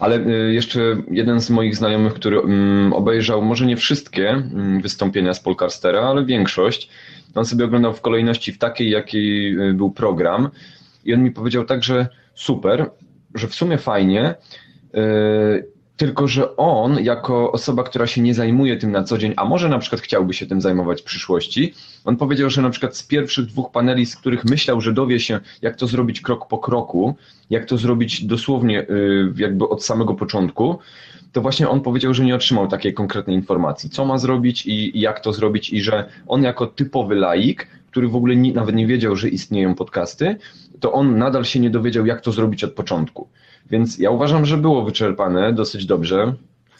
Ale 0.00 0.16
y, 0.26 0.52
jeszcze 0.52 0.80
jeden 1.10 1.40
z 1.40 1.50
moich 1.50 1.76
znajomych, 1.76 2.14
który 2.14 2.38
mm, 2.38 2.92
obejrzał 2.92 3.42
może 3.42 3.66
nie 3.66 3.76
wszystkie 3.76 4.30
mm, 4.30 4.80
wystąpienia 4.80 5.34
z 5.34 5.40
Polcastera, 5.40 6.00
ale 6.00 6.24
większość, 6.24 6.88
on 7.34 7.44
sobie 7.44 7.64
oglądał 7.64 7.92
w 7.92 8.00
kolejności 8.00 8.52
w 8.52 8.58
takiej, 8.58 8.90
jakiej 8.90 9.58
y, 9.70 9.74
był 9.74 9.90
program 9.90 10.48
i 11.04 11.14
on 11.14 11.22
mi 11.22 11.30
powiedział 11.30 11.64
tak, 11.64 11.84
że 11.84 12.08
super, 12.34 12.90
że 13.34 13.46
w 13.48 13.54
sumie 13.54 13.78
fajnie, 13.78 14.34
y, 14.94 15.66
tylko 15.98 16.28
że 16.28 16.56
on 16.56 17.04
jako 17.04 17.52
osoba, 17.52 17.82
która 17.82 18.06
się 18.06 18.20
nie 18.20 18.34
zajmuje 18.34 18.76
tym 18.76 18.92
na 18.92 19.02
co 19.02 19.18
dzień, 19.18 19.34
a 19.36 19.44
może 19.44 19.68
na 19.68 19.78
przykład 19.78 20.02
chciałby 20.02 20.34
się 20.34 20.46
tym 20.46 20.60
zajmować 20.60 21.00
w 21.00 21.04
przyszłości, 21.04 21.74
on 22.04 22.16
powiedział, 22.16 22.50
że 22.50 22.62
na 22.62 22.70
przykład 22.70 22.96
z 22.96 23.02
pierwszych 23.02 23.46
dwóch 23.46 23.70
paneli, 23.70 24.06
z 24.06 24.16
których 24.16 24.44
myślał, 24.44 24.80
że 24.80 24.92
dowie 24.92 25.20
się, 25.20 25.40
jak 25.62 25.76
to 25.76 25.86
zrobić 25.86 26.20
krok 26.20 26.48
po 26.48 26.58
kroku, 26.58 27.14
jak 27.50 27.64
to 27.64 27.76
zrobić 27.76 28.24
dosłownie 28.24 28.82
y, 28.82 29.32
jakby 29.36 29.68
od 29.68 29.84
samego 29.84 30.14
początku, 30.14 30.78
to 31.32 31.40
właśnie 31.40 31.68
on 31.68 31.80
powiedział, 31.80 32.14
że 32.14 32.24
nie 32.24 32.34
otrzymał 32.34 32.68
takiej 32.68 32.94
konkretnej 32.94 33.36
informacji, 33.36 33.90
co 33.90 34.04
ma 34.04 34.18
zrobić 34.18 34.66
i, 34.66 35.00
jak 35.00 35.20
to 35.20 35.32
zrobić 35.32 35.70
i 35.70 35.82
że 35.82 36.10
on 36.26 36.42
jako 36.42 36.66
typowy 36.66 37.14
laik, 37.14 37.68
który 37.90 38.08
w 38.08 38.16
ogóle 38.16 38.36
ni, 38.36 38.52
nawet 38.52 38.74
nie 38.74 38.86
wiedział, 38.86 39.16
że 39.16 39.28
istnieją 39.28 39.74
podcasty, 39.74 40.36
to 40.80 40.92
on 40.92 41.18
nadal 41.18 41.44
się 41.44 41.60
nie 41.60 41.70
dowiedział, 41.70 42.06
jak 42.06 42.20
to 42.20 42.32
zrobić 42.32 42.64
od 42.64 42.72
początku. 42.72 43.28
Więc 43.70 43.98
ja 43.98 44.10
uważam, 44.10 44.46
że 44.46 44.56
było 44.56 44.82
wyczerpane 44.82 45.52
dosyć 45.52 45.86
dobrze. 45.86 46.34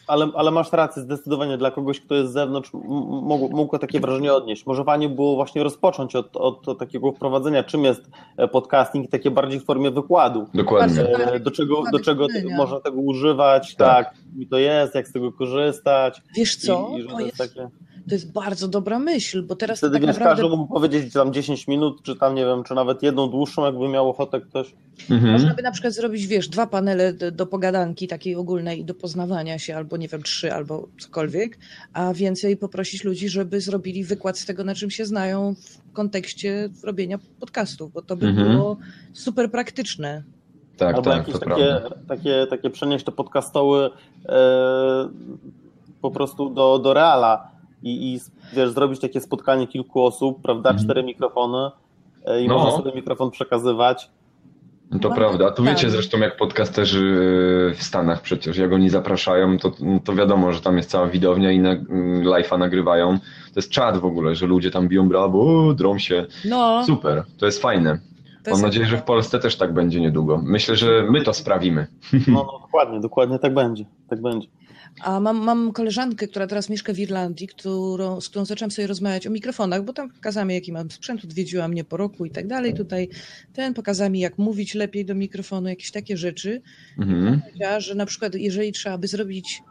Ale, 0.09 0.27
ale 0.35 0.51
masz 0.51 0.71
rację, 0.71 1.01
zdecydowanie 1.01 1.57
dla 1.57 1.71
kogoś, 1.71 1.99
kto 1.99 2.15
jest 2.15 2.29
z 2.29 2.33
zewnątrz, 2.33 2.69
mógł, 2.73 3.49
mógł 3.55 3.77
takie 3.77 3.99
wrażenie 3.99 4.33
odnieść. 4.33 4.65
Może 4.65 4.83
fajnie 4.83 5.09
było 5.09 5.35
właśnie 5.35 5.63
rozpocząć 5.63 6.15
od, 6.15 6.37
od, 6.37 6.79
takiego 6.79 7.11
wprowadzenia, 7.11 7.63
czym 7.63 7.83
jest 7.83 8.01
e, 8.37 8.47
podcasting, 8.47 9.05
i 9.05 9.07
takie 9.07 9.31
bardziej 9.31 9.59
w 9.59 9.65
formie 9.65 9.91
wykładu. 9.91 10.47
Dokładnie. 10.53 11.01
E, 11.01 11.39
Do 11.39 11.51
czego, 11.51 11.83
do 11.91 11.99
czego 11.99 12.27
można 12.57 12.79
tego 12.79 13.01
używać, 13.01 13.75
Tak. 13.75 14.05
tak, 14.05 14.15
i 14.39 14.47
to 14.47 14.57
jest, 14.57 14.95
jak 14.95 15.07
z 15.07 15.11
tego 15.11 15.31
korzystać. 15.31 16.21
Wiesz 16.35 16.55
co? 16.55 16.91
I, 16.97 17.01
i 17.01 17.07
To 17.07 17.19
jest 17.19 17.37
takie... 17.37 17.69
to 18.09 18.15
jest 18.15 18.31
bardzo 18.31 18.67
dobra 18.67 18.99
myśl, 18.99 19.43
bo 19.43 19.55
teraz 19.55 19.77
Wtedy 19.77 19.93
tak 19.93 20.01
wiesz, 20.01 20.17
naprawdę 20.17 20.41
każdy 20.41 20.57
mógł 20.57 20.73
powiedzieć 20.73 21.13
tam 21.13 21.33
10 21.33 21.67
minut, 21.67 22.03
czy 22.03 22.15
tam 22.15 22.35
nie 22.35 22.45
wiem, 22.45 22.63
czy 22.63 22.73
nawet 22.73 23.03
jedną 23.03 23.27
dłuższą, 23.29 23.65
jakby 23.65 23.87
miał 23.87 24.09
ochotę 24.09 24.41
ktoś. 24.41 24.75
Mhm. 25.09 25.31
Można 25.33 25.53
by 25.53 25.61
na 25.61 25.71
przykład 25.71 25.93
zrobić, 25.93 26.27
wiesz, 26.27 26.47
dwa 26.49 26.67
panele 26.67 27.13
do, 27.13 27.31
do 27.31 27.45
pogadanki 27.45 28.07
takiej 28.07 28.35
ogólnej 28.35 28.79
i 28.79 28.85
do 28.85 28.93
poznawania 28.93 29.59
się, 29.59 29.75
albo 29.75 29.97
nie 29.99 30.07
wiem, 30.07 30.23
trzy, 30.23 30.53
albo 30.53 30.87
cokolwiek, 30.99 31.57
a 31.93 32.13
więcej 32.13 32.57
poprosić 32.57 33.03
ludzi, 33.03 33.29
żeby 33.29 33.61
zrobili 33.61 34.03
wykład 34.03 34.37
z 34.39 34.45
tego, 34.45 34.63
na 34.63 34.75
czym 34.75 34.89
się 34.91 35.05
znają 35.05 35.55
w 35.55 35.93
kontekście 35.93 36.69
robienia 36.83 37.19
podcastów, 37.39 37.91
bo 37.93 38.01
to 38.01 38.15
by 38.17 38.27
Mhm. 38.27 38.51
było 38.51 38.77
super 39.13 39.51
praktyczne. 39.51 40.23
Tak, 40.77 40.95
Albo 40.95 41.09
tak, 41.09 41.17
jakieś 41.17 41.33
to 41.33 41.39
takie, 41.39 41.55
prawda. 41.79 41.89
takie, 42.07 42.47
takie 42.49 42.69
przenieść 42.69 43.05
te 43.05 43.11
podcastoły 43.11 43.89
e, 44.25 45.09
po 46.01 46.11
prostu 46.11 46.49
do, 46.49 46.79
do 46.79 46.93
reala 46.93 47.51
i, 47.83 48.13
i 48.13 48.19
wiesz, 48.55 48.71
zrobić 48.71 48.99
takie 48.99 49.21
spotkanie 49.21 49.67
kilku 49.67 50.03
osób, 50.05 50.41
prawda, 50.41 50.69
Mhm. 50.69 50.85
cztery 50.85 51.03
mikrofony 51.03 51.71
e, 52.25 52.41
i 52.41 52.47
No. 52.47 52.53
można 52.57 52.71
sobie 52.77 52.91
mikrofon 52.95 53.31
przekazywać. 53.31 54.09
No 54.91 54.99
to 54.99 55.09
Mam 55.09 55.17
prawda. 55.17 55.47
A 55.47 55.51
tu 55.51 55.63
wiecie 55.63 55.75
pytanie. 55.75 55.91
zresztą, 55.91 56.17
jak 56.19 56.37
podcasterzy 56.37 57.21
e, 57.71 57.75
w 57.75 57.83
Stanach 57.83 58.21
przecież, 58.21 58.57
jak 58.57 58.73
oni 58.73 58.89
zapraszają, 58.89 59.57
to, 59.57 59.71
to 60.03 60.13
wiadomo, 60.15 60.51
że 60.51 60.61
tam 60.61 60.77
jest 60.77 60.89
cała 60.89 61.07
widownia 61.07 61.51
i 61.51 61.59
na, 61.59 61.71
mm, 61.71 62.23
live'a 62.23 62.59
nagrywają. 62.59 63.19
To 63.19 63.53
jest 63.55 63.69
czad 63.71 63.97
w 63.97 64.05
ogóle, 64.05 64.35
że 64.35 64.45
ludzie 64.47 64.71
tam 64.71 64.87
biją 64.87 65.09
brawo, 65.09 65.67
o, 65.67 65.73
drą 65.73 65.97
się. 65.99 66.25
No, 66.45 66.83
Super, 66.85 67.23
to 67.37 67.45
jest 67.45 67.61
fajne. 67.61 67.91
to 67.93 68.01
Mam 68.45 68.51
jest- 68.51 68.63
nadzieję, 68.63 68.85
że 68.85 68.97
w 68.97 69.03
Polsce 69.03 69.39
też 69.39 69.55
tak 69.57 69.73
będzie 69.73 70.01
niedługo. 70.01 70.41
Myślę, 70.43 70.75
że 70.75 71.05
my 71.09 71.21
to 71.21 71.33
sprawimy. 71.33 71.87
No, 72.13 72.19
no 72.27 72.59
dokładnie, 72.61 72.99
dokładnie 72.99 73.39
tak 73.39 73.53
będzie. 73.53 73.85
Tak 74.09 74.21
będzie. 74.21 74.47
A 75.01 75.19
mam, 75.19 75.37
mam 75.37 75.71
koleżankę, 75.71 76.27
która 76.27 76.47
teraz 76.47 76.69
mieszka 76.69 76.93
w 76.93 76.99
Irlandii, 76.99 77.47
którą, 77.47 78.21
z 78.21 78.29
którą 78.29 78.45
zaczęłam 78.45 78.71
sobie 78.71 78.87
rozmawiać 78.87 79.27
o 79.27 79.29
mikrofonach, 79.29 79.83
bo 79.83 79.93
tam 79.93 80.09
pokazała 80.09 80.45
mi, 80.45 80.53
jaki 80.53 80.71
mam 80.71 80.91
sprzęt, 80.91 81.23
odwiedziła 81.23 81.67
mnie 81.67 81.83
po 81.83 81.97
roku 81.97 82.25
i 82.25 82.31
tak 82.31 82.47
dalej. 82.47 82.73
Tutaj 82.73 83.09
ten 83.53 83.73
pokazała 83.73 84.09
mi, 84.09 84.19
jak 84.19 84.37
mówić 84.37 84.75
lepiej 84.75 85.05
do 85.05 85.15
mikrofonu, 85.15 85.69
jakieś 85.69 85.91
takie 85.91 86.17
rzeczy. 86.17 86.61
Mhm. 86.97 87.41
Powiedziała, 87.41 87.79
że 87.79 87.95
na 87.95 88.05
przykład 88.05 88.35
jeżeli 88.35 88.71
trzeba 88.71 88.97
by 88.97 89.07
zrobić 89.07 89.61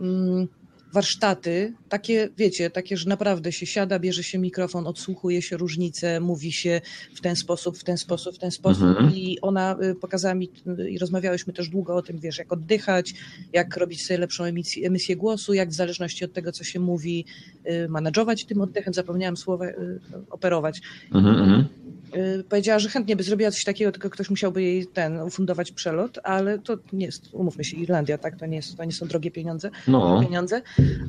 mm, 0.00 0.48
warsztaty, 0.92 1.72
takie, 1.88 2.28
wiecie, 2.36 2.70
takie, 2.70 2.96
że 2.96 3.08
naprawdę 3.08 3.52
się 3.52 3.66
siada, 3.66 3.98
bierze 3.98 4.22
się 4.22 4.38
mikrofon, 4.38 4.86
odsłuchuje 4.86 5.42
się 5.42 5.56
różnice, 5.56 6.20
mówi 6.20 6.52
się 6.52 6.80
w 7.14 7.20
ten 7.20 7.36
sposób, 7.36 7.78
w 7.78 7.84
ten 7.84 7.98
sposób, 7.98 8.34
w 8.34 8.38
ten 8.38 8.50
sposób 8.50 8.88
Mhm. 8.88 9.14
i 9.14 9.38
ona 9.40 9.76
y, 9.82 9.94
pokazała 9.94 10.34
mi 10.34 10.50
y, 10.78 10.90
i 10.90 10.98
rozmawiałyśmy 10.98 11.52
też 11.52 11.68
długo 11.68 11.96
o 11.96 12.02
tym, 12.02 12.18
wiesz, 12.18 12.38
jak 12.38 12.52
oddychać, 12.52 13.14
jak 13.52 13.76
robić 13.76 14.06
sobie 14.06 14.18
lepszą 14.18 14.44
emisję, 14.44 14.86
emisję 14.86 15.16
głosu, 15.16 15.54
jak 15.54 15.68
w 15.68 15.74
zależności 15.74 16.24
od 16.24 16.32
tego, 16.32 16.52
co 16.52 16.64
się 16.64 16.80
mówi, 16.80 17.24
y, 17.70 17.88
manadżować 17.88 18.44
tym 18.44 18.60
oddechem, 18.60 18.94
zapomniałam 18.94 19.36
słowa, 19.36 19.66
y, 19.66 20.00
operować. 20.30 20.80
Mhm, 21.14 21.68
Powiedziała, 22.48 22.78
że 22.78 22.88
chętnie 22.88 23.16
by 23.16 23.22
zrobiła 23.22 23.50
coś 23.50 23.64
takiego, 23.64 23.92
tylko 23.92 24.10
ktoś 24.10 24.30
musiałby 24.30 24.62
jej 24.62 24.86
ten 24.86 25.20
ufundować 25.20 25.72
przelot, 25.72 26.18
ale 26.22 26.58
to 26.58 26.78
nie 26.92 27.06
jest, 27.06 27.22
umówmy 27.32 27.64
się, 27.64 27.76
Irlandia, 27.76 28.18
tak? 28.18 28.36
To 28.36 28.46
nie, 28.46 28.56
jest, 28.56 28.76
to 28.76 28.84
nie 28.84 28.92
są 28.92 29.06
drogie 29.06 29.30
pieniądze, 29.30 29.70
No, 29.88 30.22
pieniądze, 30.24 30.62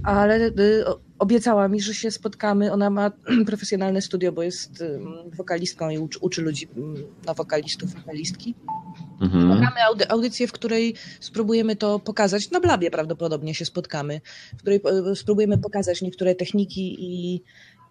ale 0.04 0.48
y, 0.48 0.84
obiecała 1.20 1.68
mi, 1.68 1.82
że 1.82 1.94
się 1.94 2.12
spotkamy. 2.12 2.72
Ona 2.72 2.90
ma 2.90 3.12
profesjonalne 3.48 4.02
studio, 4.02 4.32
bo 4.32 4.44
jest 4.44 4.82
ym, 4.82 5.08
wokalistką 5.34 5.90
i 5.90 5.98
uczy, 5.98 6.20
uczy 6.20 6.42
ludzi 6.42 6.68
ym, 6.78 6.96
na 7.26 7.34
wokalistów, 7.34 7.94
wokalistki. 7.94 8.56
mhm. 9.22 9.44
Spotkamy 9.52 9.84
audy, 9.90 10.10
audycję, 10.10 10.48
w 10.48 10.52
której 10.52 10.96
spróbujemy 11.20 11.76
to 11.76 12.00
pokazać. 12.00 12.52
Na 12.52 12.60
Blabie 12.60 12.92
prawdopodobnie 12.92 13.56
się 13.56 13.66
spotkamy, 13.66 14.22
w 14.58 14.58
której 14.58 14.82
spróbujemy 15.16 15.58
pokazać 15.58 16.02
niektóre 16.02 16.36
techniki 16.36 16.96
i, 17.00 17.42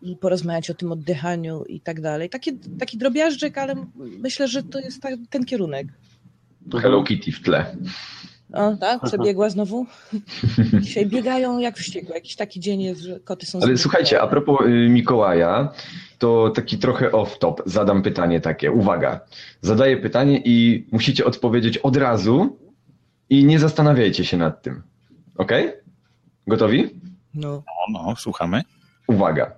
i 0.03 0.17
porozmawiać 0.17 0.71
o 0.71 0.75
tym 0.75 0.93
oddychaniu 0.93 1.65
i 1.65 1.81
tak 1.81 2.01
dalej. 2.01 2.31
Taki, 2.31 2.59
taki 2.59 2.99
drobiażdżek, 2.99 3.59
ale 3.59 3.75
myślę, 4.19 4.49
że 4.49 4.63
to 4.63 4.79
jest 4.79 5.03
ta, 5.03 5.09
ten 5.31 5.45
kierunek. 5.45 5.87
Hello 6.73 7.03
Kitty 7.03 7.33
w 7.33 7.43
tle. 7.43 7.77
O, 8.53 8.77
tak? 8.77 9.03
Przebiegła 9.03 9.51
znowu? 9.51 9.87
Dzisiaj 10.81 11.07
biegają 11.07 11.59
jak 11.59 11.77
wściekłe. 11.77 12.15
Jakiś 12.15 12.37
taki 12.37 12.61
dzień 12.61 12.83
jest, 12.83 13.01
że 13.01 13.21
koty 13.21 13.47
są... 13.47 13.59
Ale 13.59 13.67
zbyt 13.67 13.81
słuchajcie, 13.81 14.21
a 14.21 14.27
propos 14.27 14.67
y, 14.67 14.89
Mikołaja, 14.89 15.73
to 16.19 16.51
taki 16.51 16.79
trochę 16.79 17.11
off-top. 17.11 17.63
Zadam 17.67 18.03
pytanie 18.03 18.41
takie. 18.41 18.73
Uwaga. 18.73 19.21
Zadaję 19.61 19.97
pytanie 19.97 20.43
i 20.45 20.87
musicie 20.93 21.25
odpowiedzieć 21.25 21.79
od 21.79 21.97
razu 21.97 22.59
i 23.31 23.45
nie 23.45 23.59
zastanawiajcie 23.59 24.25
się 24.25 24.37
nad 24.37 24.63
tym. 24.63 24.83
Ok? 25.37 25.53
Gotowi? 26.47 27.01
No. 27.35 27.63
No, 27.93 28.03
no, 28.07 28.17
słuchamy. 28.17 28.63
Uwaga. 29.07 29.57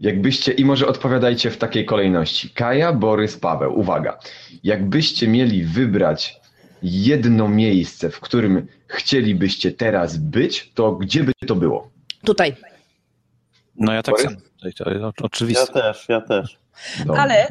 Jakbyście, 0.00 0.52
i 0.52 0.64
może 0.64 0.86
odpowiadajcie 0.86 1.50
w 1.50 1.56
takiej 1.56 1.84
kolejności. 1.84 2.50
Kaja, 2.50 2.92
Borys, 2.92 3.36
Paweł. 3.36 3.78
Uwaga. 3.78 4.18
Jakbyście 4.64 5.28
mieli 5.28 5.64
wybrać 5.64 6.40
jedno 6.82 7.48
miejsce, 7.48 8.10
w 8.10 8.20
którym 8.20 8.66
chcielibyście 8.86 9.72
teraz 9.72 10.16
być, 10.16 10.70
to 10.74 10.92
gdzie 10.92 11.24
by 11.24 11.32
to 11.46 11.54
było? 11.54 11.90
Tutaj. 12.24 12.56
No 13.76 13.92
ja 13.92 14.02
tak 14.02 14.14
Borys? 14.14 14.30
samo. 14.30 14.40
Tutaj 14.56 14.72
To 14.72 14.90
jest 15.44 15.60
Ja 15.60 15.82
też, 15.82 16.08
ja 16.08 16.20
też. 16.20 16.58
Dobrze. 17.06 17.22
Ale 17.22 17.46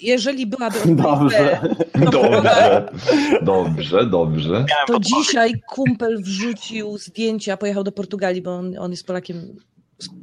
jeżeli 0.00 0.46
byłaby 0.46 0.78
Dobrze. 0.94 1.60
Dobrze, 2.12 2.88
dobrze, 3.42 4.06
dobrze. 4.06 4.64
To 4.86 5.00
dzisiaj 5.00 5.52
kumpel 5.68 6.22
wrzucił 6.22 6.98
zdjęcia, 6.98 7.56
pojechał 7.56 7.84
do 7.84 7.92
Portugalii, 7.92 8.42
bo 8.42 8.54
on, 8.54 8.78
on 8.78 8.90
jest 8.90 9.06
Polakiem 9.06 9.56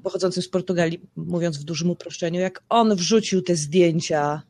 pochodzącym 0.03 0.43
z 0.43 0.50
Portugalii, 0.50 1.00
mówiąc 1.15 1.57
w 1.57 1.63
dużym 1.63 1.89
uproszczeniu. 1.89 2.39
Jak 2.39 2.63
on 2.69 2.95
wrzucił 2.95 3.41
te 3.41 3.55
zdjęcia, 3.55 4.41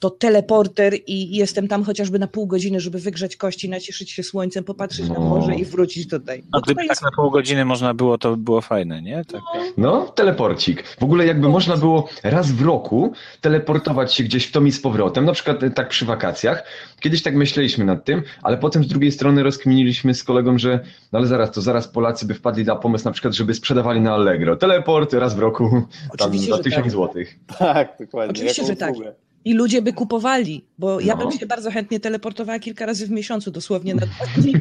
to 0.00 0.10
teleporter 0.10 0.94
i 1.06 1.36
jestem 1.36 1.68
tam 1.68 1.84
chociażby 1.84 2.18
na 2.18 2.26
pół 2.26 2.46
godziny, 2.46 2.80
żeby 2.80 2.98
wygrzać 2.98 3.36
kości, 3.36 3.68
nacieszyć 3.68 4.10
się 4.10 4.22
słońcem, 4.22 4.64
popatrzeć 4.64 5.08
na 5.08 5.14
No. 5.14 5.20
morze 5.20 5.54
i 5.54 5.64
wrócić 5.64 6.08
tutaj. 6.08 6.42
No 6.52 6.60
gdyby 6.60 6.74
tutaj 6.74 6.88
tak 6.88 6.90
jest, 6.96 7.02
na 7.02 7.10
pół 7.16 7.30
godziny 7.30 7.64
można 7.64 7.94
było, 7.94 8.18
to 8.18 8.30
by 8.30 8.36
było 8.36 8.60
fajne, 8.60 9.02
nie? 9.02 9.24
Tak. 9.24 9.40
No, 9.76 10.06
teleporcik. 10.14 10.84
W 11.00 11.02
ogóle 11.04 11.26
jakby 11.26 11.48
można 11.48 11.76
było 11.76 12.08
raz 12.22 12.52
w 12.52 12.62
roku 12.62 13.12
teleportować 13.40 14.14
się 14.14 14.24
gdzieś 14.24 14.46
w 14.46 14.52
tom 14.52 14.68
i 14.68 14.72
z 14.72 14.80
powrotem, 14.80 15.24
na 15.24 15.32
przykład 15.32 15.62
e, 15.62 15.70
tak 15.70 15.88
przy 15.88 16.04
wakacjach. 16.04 16.64
Kiedyś 17.00 17.22
tak 17.22 17.34
myśleliśmy 17.34 17.84
nad 17.84 18.04
tym, 18.04 18.22
ale 18.42 18.58
potem 18.58 18.84
z 18.84 18.88
drugiej 18.88 19.12
strony 19.12 19.42
rozkminiliśmy 19.42 20.14
z 20.14 20.24
kolegą, 20.24 20.58
że 20.58 20.80
no 21.12 21.18
ale 21.18 21.26
zaraz, 21.28 21.52
to 21.52 21.60
zaraz 21.60 21.88
Polacy 21.88 22.26
by 22.26 22.34
wpadli 22.34 22.64
na 22.64 22.76
pomysł 22.76 23.04
na 23.04 23.12
przykład, 23.12 23.34
żeby 23.34 23.54
sprzedawali 23.54 24.00
na 24.00 24.14
Allegro. 24.14 24.56
Teleport 24.56 25.12
raz 25.12 25.34
w 25.34 25.38
roku, 25.38 25.70
tam 25.70 26.28
Oczywiście, 26.28 26.50
za 26.56 26.58
tysiąc 26.62 26.82
tak. 26.84 26.92
złotych. 26.92 27.38
Tak, 27.58 27.96
dokładnie. 28.00 28.30
Oczywiście, 28.30 28.62
Jaką 28.62 28.72
że 28.72 28.76
tak. 28.76 28.90
usługę. 28.92 29.14
I 29.44 29.54
ludzie 29.54 29.82
by 29.82 29.92
kupowali, 29.92 30.64
bo 30.78 31.00
ja 31.00 31.14
No. 31.14 31.20
bym 31.28 31.38
się 31.38 31.46
bardzo 31.46 31.70
chętnie 31.70 32.00
teleportowała 32.00 32.58
kilka 32.58 32.86
razy 32.86 33.06
w 33.06 33.10
miesiącu, 33.10 33.50
dosłownie 33.50 33.94
na 33.94 34.06
dwa 34.06 34.24
dni. 34.36 34.54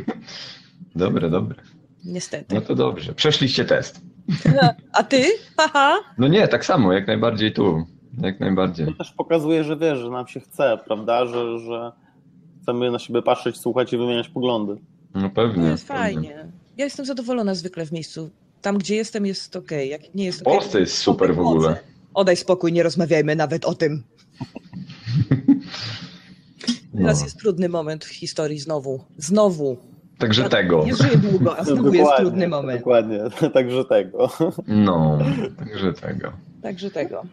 Dobre, 0.95 1.29
dobre. 1.29 1.55
Niestety. 2.05 2.55
No 2.55 2.62
to 2.62 2.75
dobrze. 2.75 3.13
Przeszliście 3.13 3.65
test. 3.65 4.01
A 4.93 5.03
ty? 5.03 5.24
Haha. 5.57 5.95
No 6.17 6.27
nie, 6.27 6.48
tak 6.48 6.65
samo, 6.65 6.93
jak 6.93 7.07
najbardziej 7.07 7.53
tu. 7.53 7.86
Jak 8.21 8.39
najbardziej. 8.39 8.86
To 8.86 8.93
też 8.93 9.12
pokazuje, 9.12 9.63
że 9.63 9.77
wiesz, 9.77 9.98
że 10.00 10.09
nam 10.09 10.27
się 10.27 10.39
chce, 10.39 10.77
prawda? 10.86 11.25
Że, 11.25 11.59
że 11.59 11.91
chcemy 12.62 12.91
na 12.91 13.00
siebie 13.00 13.21
patrzeć, 13.21 13.57
słuchać 13.57 13.93
i 13.93 13.98
wymieniać 13.98 14.29
poglądy. 14.29 14.75
No 15.15 15.29
pewnie. 15.29 15.63
To 15.63 15.69
jest 15.69 15.88
pewnie. 15.88 16.03
fajnie. 16.03 16.45
Ja 16.77 16.86
jestem 16.86 17.05
zadowolona 17.05 17.55
zwykle 17.55 17.86
w 17.86 17.91
miejscu. 17.91 18.29
Tam, 18.62 18.77
gdzie 18.77 18.95
jestem, 18.95 19.25
jest 19.25 19.55
okej. 19.55 19.89
Jak 19.89 20.15
nie 20.15 20.25
jest 20.25 20.39
W 20.39 20.43
Polsce 20.43 20.79
jest 20.79 20.98
super 20.98 21.36
w 21.36 21.39
ogóle. 21.39 21.75
Odaj 22.13 22.36
spokój, 22.36 22.71
nie 22.74 22.83
rozmawiajmy 22.83 23.36
nawet 23.36 23.65
o 23.65 23.74
tym. 23.75 24.03
Teraz 26.98 27.19
No. 27.19 27.25
jest 27.25 27.39
trudny 27.39 27.69
moment 27.69 28.05
w 28.05 28.10
historii 28.10 28.60
znowu. 28.60 29.03
Znowu. 29.17 29.77
Także 30.17 30.41
Ja 30.43 30.50
tego. 30.50 30.86
Nie 30.86 30.96
żyję 30.96 31.17
długo, 31.17 31.58
a 31.58 31.63
znowu 31.63 31.93
jest 31.93 32.12
trudny 32.17 32.48
moment. 32.48 32.79
Dokładnie, 32.79 33.19
także 33.53 33.86
tego. 33.86 34.29
No, 34.67 35.19
także 35.58 35.93
tego. 35.93 36.34
Także 36.62 36.91
tego. 36.91 37.24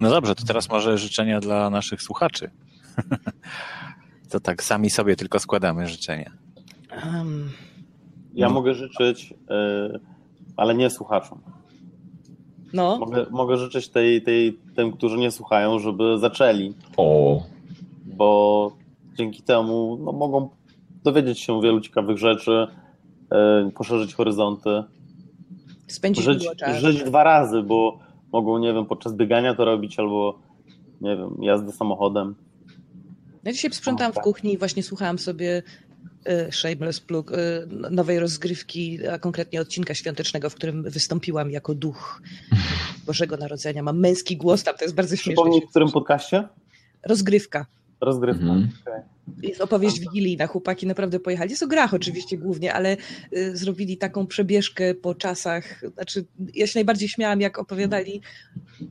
No 0.00 0.10
dobrze, 0.10 0.34
to 0.34 0.44
teraz 0.44 0.68
może 0.68 0.98
życzenia 0.98 1.40
dla 1.40 1.70
naszych 1.70 2.02
słuchaczy. 2.02 2.50
To 4.30 4.40
tak 4.40 4.62
sami 4.62 4.90
sobie 4.90 5.16
tylko 5.16 5.38
składamy 5.38 5.86
życzenia. 5.86 6.30
Um, 7.04 7.50
Ja 8.34 8.48
No. 8.48 8.54
mogę 8.54 8.74
życzyć, 8.74 9.30
yy, 9.30 10.00
ale 10.56 10.74
nie 10.74 10.90
słuchaczom. 10.90 11.40
No, 12.72 12.98
Mogę, 12.98 13.26
mogę 13.30 13.56
życzyć 13.56 13.88
tej, 13.88 14.22
tej, 14.22 14.58
tym, 14.76 14.92
którzy 14.92 15.18
nie 15.18 15.30
słuchają, 15.30 15.78
żeby 15.78 16.18
zaczęli, 16.18 16.74
O, 16.96 17.42
bo 18.04 18.72
dzięki 19.18 19.42
temu 19.42 19.98
no, 20.04 20.12
mogą 20.12 20.48
dowiedzieć 21.04 21.40
się 21.40 21.60
wielu 21.60 21.80
ciekawych 21.80 22.18
rzeczy, 22.18 22.66
yy, 23.30 23.70
poszerzyć 23.70 24.14
horyzonty, 24.14 24.82
spędzić 25.86 26.24
żyć, 26.24 26.48
żyć 26.74 27.02
dwa 27.04 27.24
razy, 27.24 27.62
bo 27.62 27.98
mogą, 28.32 28.58
nie 28.58 28.72
wiem, 28.72 28.86
podczas 28.86 29.14
biegania 29.14 29.54
to 29.54 29.64
robić 29.64 29.98
albo, 29.98 30.38
nie 31.00 31.16
wiem, 31.16 31.36
jazdy 31.40 31.72
samochodem. 31.72 32.34
Ja 33.44 33.52
dzisiaj 33.52 33.72
sprzątałam 33.72 34.12
w 34.12 34.18
kuchni 34.18 34.52
i 34.52 34.58
właśnie 34.58 34.82
słuchałam 34.82 35.18
sobie 35.18 35.62
Shameless 36.50 37.00
Plug, 37.00 37.30
y, 37.30 37.34
nowej 37.90 38.18
rozgrywki, 38.18 39.08
a 39.08 39.18
konkretnie 39.18 39.60
odcinka 39.60 39.94
świątecznego, 39.94 40.50
w 40.50 40.54
którym 40.54 40.82
wystąpiłam 40.82 41.50
jako 41.50 41.74
duch 41.74 42.22
Bożego 43.06 43.36
Narodzenia. 43.36 43.82
Mam 43.82 43.98
męski 43.98 44.36
głos 44.36 44.62
tam, 44.62 44.76
to 44.76 44.84
jest 44.84 44.94
bardzo 44.94 45.16
śmieszne. 45.16 45.32
Przypomnij, 45.32 45.62
w 45.66 45.70
którym 45.70 45.90
podcaście? 45.90 46.48
Rozgrywka. 47.06 47.66
Rozgrywka. 48.00 48.44
mhm. 48.44 48.68
Jest 49.42 49.60
opowieść 49.60 50.00
wigilijna. 50.00 50.46
Chłopaki 50.46 50.86
naprawdę 50.86 51.20
pojechali. 51.20 51.50
Jest 51.50 51.62
o 51.62 51.66
grach 51.66 51.94
oczywiście 51.94 52.38
głównie, 52.38 52.74
ale 52.74 52.96
y, 53.36 53.56
zrobili 53.56 53.96
taką 53.96 54.26
przebieżkę 54.26 54.94
po 54.94 55.14
czasach. 55.14 55.80
Znaczy, 55.94 56.24
ja 56.54 56.66
się 56.66 56.78
najbardziej 56.78 57.08
śmiałam, 57.08 57.40
jak 57.40 57.58
opowiadali, 57.58 58.20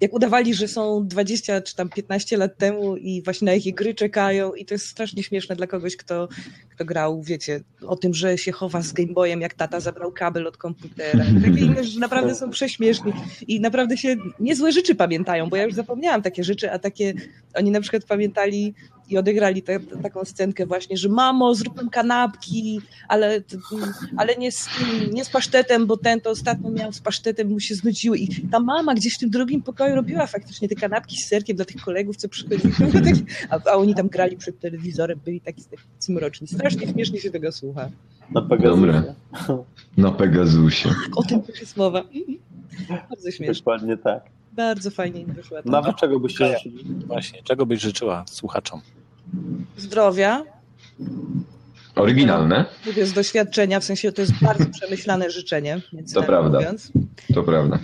jak 0.01 0.13
udawali, 0.13 0.53
że 0.53 0.67
są 0.67 1.07
20 1.07 1.61
czy 1.61 1.75
tam 1.75 1.89
15 1.89 2.37
lat 2.37 2.57
temu 2.57 2.97
i 2.97 3.21
właśnie 3.21 3.45
na 3.45 3.53
jakie 3.53 3.73
gry 3.73 3.95
czekają 3.95 4.53
i 4.53 4.65
to 4.65 4.73
jest 4.73 4.87
strasznie 4.87 5.23
śmieszne 5.23 5.55
dla 5.55 5.67
kogoś, 5.67 5.95
kto, 5.95 6.27
kto 6.69 6.85
grał, 6.85 7.21
wiecie, 7.21 7.61
o 7.81 7.95
tym, 7.95 8.13
że 8.13 8.37
się 8.37 8.51
chowa 8.51 8.81
z 8.81 8.93
Game 8.93 9.13
Boyem, 9.13 9.41
jak 9.41 9.53
tata 9.53 9.79
zabrał 9.79 10.11
kabel 10.11 10.47
od 10.47 10.57
komputera. 10.57 11.25
I 11.25 11.41
takie 11.41 11.65
inne 11.65 11.83
rzeczy 11.83 11.99
naprawdę 11.99 12.35
są 12.35 12.49
prześmieszni 12.49 13.13
i 13.47 13.59
naprawdę 13.59 13.97
się 13.97 14.15
niezłe 14.39 14.71
rzeczy 14.71 14.95
pamiętają, 14.95 15.49
bo 15.49 15.55
ja 15.55 15.63
już 15.63 15.73
zapomniałam 15.73 16.21
takie 16.21 16.43
rzeczy, 16.43 16.71
a 16.71 16.79
takie, 16.79 17.13
oni 17.53 17.71
na 17.71 17.81
przykład 17.81 18.05
pamiętali 18.05 18.73
i 19.11 19.17
odegrali 19.17 19.61
te, 19.61 19.79
te, 19.79 19.97
taką 19.97 20.25
scenkę 20.25 20.65
właśnie, 20.65 20.97
że 20.97 21.09
mamo, 21.09 21.55
zróbmy 21.55 21.89
kanapki, 21.89 22.81
ale, 23.07 23.41
ale 24.17 24.35
nie, 24.35 24.51
z, 24.51 24.69
nie 25.13 25.25
z 25.25 25.29
pasztetem, 25.29 25.87
bo 25.87 25.97
ten 25.97 26.21
to 26.21 26.29
ostatnio 26.29 26.69
miał 26.69 26.93
z 26.93 26.99
pasztetem, 26.99 27.47
mu 27.47 27.59
się 27.59 27.75
znudziły. 27.75 28.17
I 28.17 28.47
ta 28.47 28.59
mama 28.59 28.93
gdzieś 28.93 29.15
w 29.15 29.19
tym 29.19 29.29
drugim 29.29 29.61
pokoju 29.61 29.95
robiła 29.95 30.27
faktycznie 30.27 30.69
te 30.69 30.75
kanapki 30.75 31.17
z 31.17 31.27
serkiem 31.27 31.55
dla 31.55 31.65
tych 31.65 31.81
kolegów, 31.81 32.17
co 32.17 32.29
przychodzili. 32.29 32.71
A, 33.49 33.59
a 33.71 33.73
oni 33.73 33.95
tam 33.95 34.07
grali 34.07 34.37
przed 34.37 34.59
telewizorem, 34.59 35.19
byli 35.25 35.41
taki, 35.41 35.61
mroczni. 36.09 36.47
Strasznie 36.47 36.87
śmiesznie 36.87 37.19
się 37.19 37.31
tego 37.31 37.51
słucha. 37.51 37.89
Na 38.31 38.41
Pegasusie. 38.41 38.75
Dobre. 38.81 39.13
Na 39.97 40.11
Pegasusie. 40.11 40.89
Tak, 40.89 41.17
o 41.17 41.23
tym 41.23 41.41
też 41.41 41.59
jest 41.61 41.77
mowa. 41.77 42.03
Bardzo 43.09 43.31
śmiesznie. 43.31 43.53
Dokładnie 43.53 43.97
tak. 43.97 44.23
Bardzo 44.51 44.91
fajnie 44.91 45.21
im 45.21 45.33
wyszła. 45.33 45.59
Nawet 45.65 45.95
czego 45.95 46.19
byście 46.19 46.39
Kaja. 46.45 46.57
życzyli? 46.57 46.83
Właśnie, 47.05 47.43
czego 47.43 47.65
byś 47.65 47.81
życzyła 47.81 48.25
słuchaczom? 48.27 48.81
Zdrowia, 49.77 50.43
Oryginalne, 51.95 52.65
mówię 52.85 53.05
z 53.05 53.13
doświadczenia, 53.13 53.79
w 53.79 53.83
sensie 53.83 54.11
to 54.11 54.21
jest 54.21 54.33
bardzo 54.41 54.65
przemyślane 54.65 55.31
życzenie. 55.31 55.81
To 56.13 56.19
nami 56.19 56.27
prawda. 56.27 56.57
Mówiąc. 56.57 56.91
to 57.33 57.43
prawda. 57.43 57.79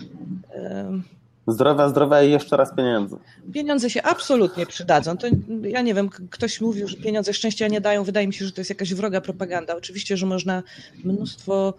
Zdrowia, 1.47 1.89
zdrowia 1.89 2.23
i 2.23 2.31
jeszcze 2.31 2.57
raz 2.57 2.75
pieniędzy. 2.75 3.15
Pieniądze 3.53 3.89
się 3.89 4.03
absolutnie 4.03 4.65
przydadzą. 4.65 5.17
To, 5.17 5.27
ja 5.61 5.81
nie 5.81 5.93
wiem, 5.93 6.09
ktoś 6.09 6.61
mówił, 6.61 6.87
że 6.87 6.97
pieniądze 6.97 7.33
szczęścia 7.33 7.67
nie 7.67 7.81
dają. 7.81 8.03
Wydaje 8.03 8.27
mi 8.27 8.33
się, 8.33 8.45
że 8.45 8.51
to 8.51 8.61
jest 8.61 8.69
jakaś 8.69 8.93
wroga 8.93 9.21
propaganda. 9.21 9.75
Oczywiście, 9.75 10.17
że 10.17 10.25
można 10.25 10.63
mnóstwo 11.03 11.73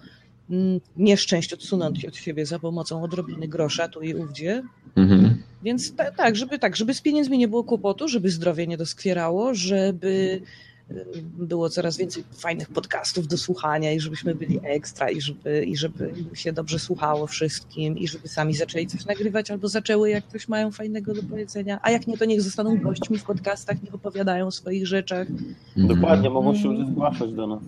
mm, 0.51 0.81
nieszczęść 0.97 1.53
odsunąć 1.53 2.05
od 2.05 2.17
siebie 2.17 2.47
za 2.47 2.59
pomocą 2.59 3.03
odrobiny 3.03 3.49
grosza 3.49 3.89
tu 3.89 4.01
i 4.01 4.15
ówdzie. 4.15 4.63
Mhm. 4.97 5.43
Więc 5.63 5.95
ta, 5.95 6.11
tak, 6.11 6.37
żeby 6.37 6.59
tak, 6.59 6.77
żeby 6.77 6.95
z 6.95 7.01
pieniędzmi 7.01 7.39
nie 7.39 7.49
było 7.49 7.65
kłopotu, 7.65 8.09
żeby 8.09 8.31
zdrowie 8.31 8.67
nie 8.67 8.77
doskwierało, 8.77 9.55
żeby 9.55 10.41
y, 10.91 11.05
było 11.23 11.71
coraz 11.71 11.97
więcej 11.97 12.25
fajnych 12.39 12.69
podcastów 12.69 13.29
do 13.29 13.39
słuchania 13.39 13.93
i 13.93 14.01
żebyśmy 14.01 14.35
byli 14.35 14.61
ekstra 14.63 15.11
i 15.11 15.21
żeby, 15.21 15.65
i 15.65 15.77
żeby 15.77 16.15
się 16.35 16.53
dobrze 16.53 16.79
słuchało 16.79 17.27
wszystkim 17.27 17.99
i 17.99 18.09
żeby 18.09 18.29
sami 18.29 18.55
zaczęli 18.55 18.87
coś 18.87 19.05
nagrywać 19.05 19.51
albo 19.51 19.69
zaczęły, 19.69 20.11
jak 20.11 20.27
coś 20.29 20.49
mają 20.49 20.71
fajnego 20.71 21.15
do 21.15 21.23
powiedzenia. 21.23 21.79
A 21.83 21.91
jak 21.91 22.07
nie, 22.07 22.19
to 22.19 22.25
niech 22.25 22.43
zostaną 22.43 22.77
gośćmi 22.77 23.19
w 23.19 23.25
podcastach, 23.25 23.83
niech 23.83 23.95
opowiadają 23.95 24.47
o 24.47 24.51
swoich 24.51 24.87
rzeczach. 24.87 25.31
Mhm. 25.31 25.55
Dokładnie, 25.77 26.31
mogą 26.31 26.55
się 26.55 26.69
ludzie 26.69 26.87
zgłaszać 26.87 27.33
do 27.33 27.47
nas. 27.47 27.61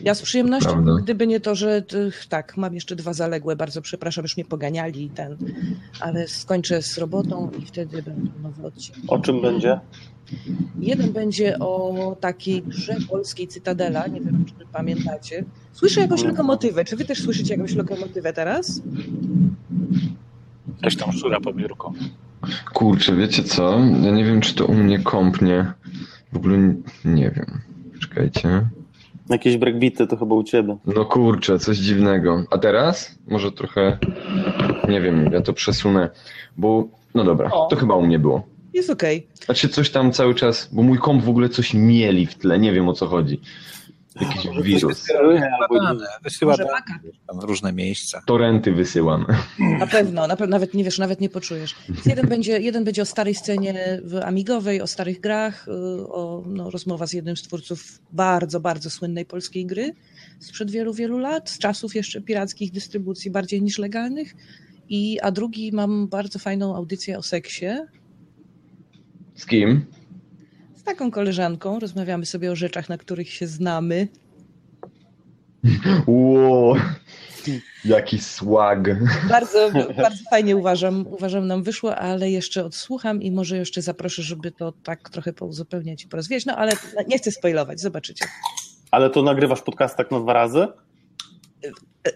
Ja 0.00 0.14
z 0.14 0.22
przyjemnością, 0.22 0.70
Prawda. 0.70 0.92
gdyby 1.02 1.26
nie 1.26 1.40
to, 1.40 1.54
że 1.54 1.82
tak, 2.28 2.56
mam 2.56 2.74
jeszcze 2.74 2.96
dwa 2.96 3.12
zaległe, 3.12 3.56
bardzo 3.56 3.82
przepraszam, 3.82 4.22
już 4.24 4.36
mnie 4.36 4.44
poganiali 4.44 5.10
ten, 5.10 5.36
ale 6.00 6.28
skończę 6.28 6.82
z 6.82 6.98
robotą 6.98 7.50
i 7.62 7.66
wtedy 7.66 8.02
będą 8.02 8.30
nowe 8.42 8.66
odcinki. 8.66 9.02
O 9.08 9.18
czym 9.18 9.42
będzie? 9.42 9.80
Jeden 10.80 11.12
będzie 11.12 11.58
o 11.58 12.16
takiej 12.20 12.62
grze 12.62 12.96
polskiej 13.10 13.48
Cytadela, 13.48 14.06
nie 14.06 14.20
wiem, 14.20 14.44
czy 14.46 14.66
pamiętacie. 14.72 15.44
Słyszę 15.72 16.00
jakąś 16.00 16.22
lokomotywę, 16.24 16.84
czy 16.84 16.96
wy 16.96 17.04
też 17.04 17.22
słyszycie 17.22 17.54
jakąś 17.54 17.74
lokomotywę 17.74 18.32
teraz? 18.32 18.82
Ktoś 20.78 20.96
tam 20.96 21.12
szura 21.12 21.40
po 21.40 21.52
biurku. 21.52 21.92
Kurczę, 22.74 23.16
wiecie 23.16 23.42
co? 23.44 23.78
Ja 23.78 24.10
nie 24.10 24.24
wiem, 24.24 24.40
czy 24.40 24.54
to 24.54 24.66
u 24.66 24.74
mnie 24.74 24.98
kąpnie. 24.98 25.72
W 26.32 26.36
ogóle 26.36 26.74
nie 27.04 27.30
wiem. 27.30 27.60
Czekajcie. 28.00 28.68
Jakieś 29.30 29.56
breakbity 29.56 30.06
to 30.06 30.16
chyba 30.16 30.34
u 30.34 30.42
ciebie. 30.44 30.76
No 30.86 31.04
kurczę, 31.04 31.58
coś 31.58 31.76
dziwnego. 31.78 32.44
A 32.50 32.58
teraz? 32.58 33.18
Może 33.28 33.52
trochę, 33.52 33.98
nie 34.88 35.00
wiem, 35.00 35.30
ja 35.32 35.40
to 35.40 35.52
przesunę, 35.52 36.10
bo, 36.56 36.84
no 37.14 37.24
dobra, 37.24 37.50
O. 37.52 37.66
to 37.70 37.76
chyba 37.76 37.94
u 37.94 38.02
mnie 38.06 38.18
było. 38.18 38.42
Jest 38.74 38.90
okej. 38.90 39.26
Znaczy 39.44 39.68
coś 39.68 39.90
tam 39.90 40.12
cały 40.12 40.34
czas, 40.34 40.68
bo 40.72 40.82
mój 40.82 40.98
komp 40.98 41.24
w 41.24 41.28
ogóle 41.28 41.48
coś 41.48 41.74
mieli 41.74 42.26
w 42.26 42.34
tle, 42.34 42.58
nie 42.58 42.72
wiem 42.72 42.88
o 42.88 42.92
co 42.92 43.06
chodzi. 43.06 43.40
Jakiś 44.20 44.62
wirus. 44.62 45.04
Albo 45.60 45.92
nie. 45.92 46.06
Wysyła 46.22 46.56
tam 46.56 47.40
w 47.40 47.44
różne 47.44 47.72
miejsca. 47.72 48.22
Torenty 48.26 48.72
wysyłam. 48.72 49.26
Na 49.78 49.86
pewno, 49.86 50.26
na 50.26 50.36
pewno, 50.36 50.56
nawet 50.56 50.74
nie 50.74 50.84
wiesz, 50.84 50.98
nawet 50.98 51.20
nie 51.20 51.28
poczujesz. 51.28 51.74
Jeden 52.06 52.28
będzie, 52.34 52.60
jeden 52.60 52.84
będzie 52.84 53.02
o 53.02 53.06
starej 53.06 53.34
scenie 53.34 54.00
w 54.04 54.16
Amigowej, 54.16 54.82
o 54.82 54.86
starych 54.86 55.20
grach, 55.20 55.68
y, 55.68 55.72
o 56.08 56.42
no, 56.46 56.70
rozmowa 56.70 57.06
z 57.06 57.12
jednym 57.12 57.36
z 57.36 57.42
twórców 57.42 58.00
bardzo, 58.12 58.60
bardzo 58.60 58.90
słynnej 58.90 59.24
polskiej 59.24 59.66
gry 59.66 59.92
sprzed 60.40 60.70
wielu, 60.70 60.94
wielu 60.94 61.18
lat, 61.18 61.50
z 61.50 61.58
czasów 61.58 61.94
jeszcze 61.94 62.20
pirackich 62.20 62.72
dystrybucji 62.72 63.30
bardziej 63.30 63.62
niż 63.62 63.78
legalnych. 63.78 64.34
I, 64.88 65.20
a 65.20 65.30
drugi 65.30 65.72
mam 65.72 66.08
bardzo 66.08 66.38
fajną 66.38 66.76
audycję 66.76 67.18
o 67.18 67.22
seksie 67.22 67.66
Z 69.34 69.46
kim? 69.46 69.84
Z 70.88 70.90
taką 70.90 71.10
koleżanką. 71.10 71.78
Rozmawiamy 71.78 72.26
sobie 72.26 72.52
o 72.52 72.56
rzeczach, 72.56 72.88
na 72.88 72.98
których 72.98 73.30
się 73.30 73.46
znamy. 73.46 74.08
Ło, 76.06 76.76
jaki 77.84 78.18
swag. 78.18 79.04
Bardzo, 79.28 79.70
bardzo 80.02 80.24
fajnie 80.30 80.56
uważam, 80.56 81.06
uważam 81.06 81.46
nam 81.46 81.62
wyszło, 81.62 81.96
ale 81.96 82.30
jeszcze 82.30 82.64
odsłucham 82.64 83.22
i 83.22 83.30
może 83.30 83.56
jeszcze 83.56 83.82
zaproszę, 83.82 84.22
żeby 84.22 84.52
to 84.52 84.72
tak 84.72 85.10
trochę 85.10 85.32
pouzupełniać 85.32 86.04
i 86.04 86.08
porozwijać. 86.08 86.46
No 86.46 86.56
ale 86.56 86.72
nie 87.08 87.18
chcę 87.18 87.30
spoilować, 87.30 87.80
zobaczycie. 87.80 88.24
Ale 88.90 89.10
to 89.10 89.22
nagrywasz 89.22 89.62
podcast 89.62 89.96
tak 89.96 90.10
na 90.10 90.20
dwa 90.20 90.32
razy? 90.32 90.66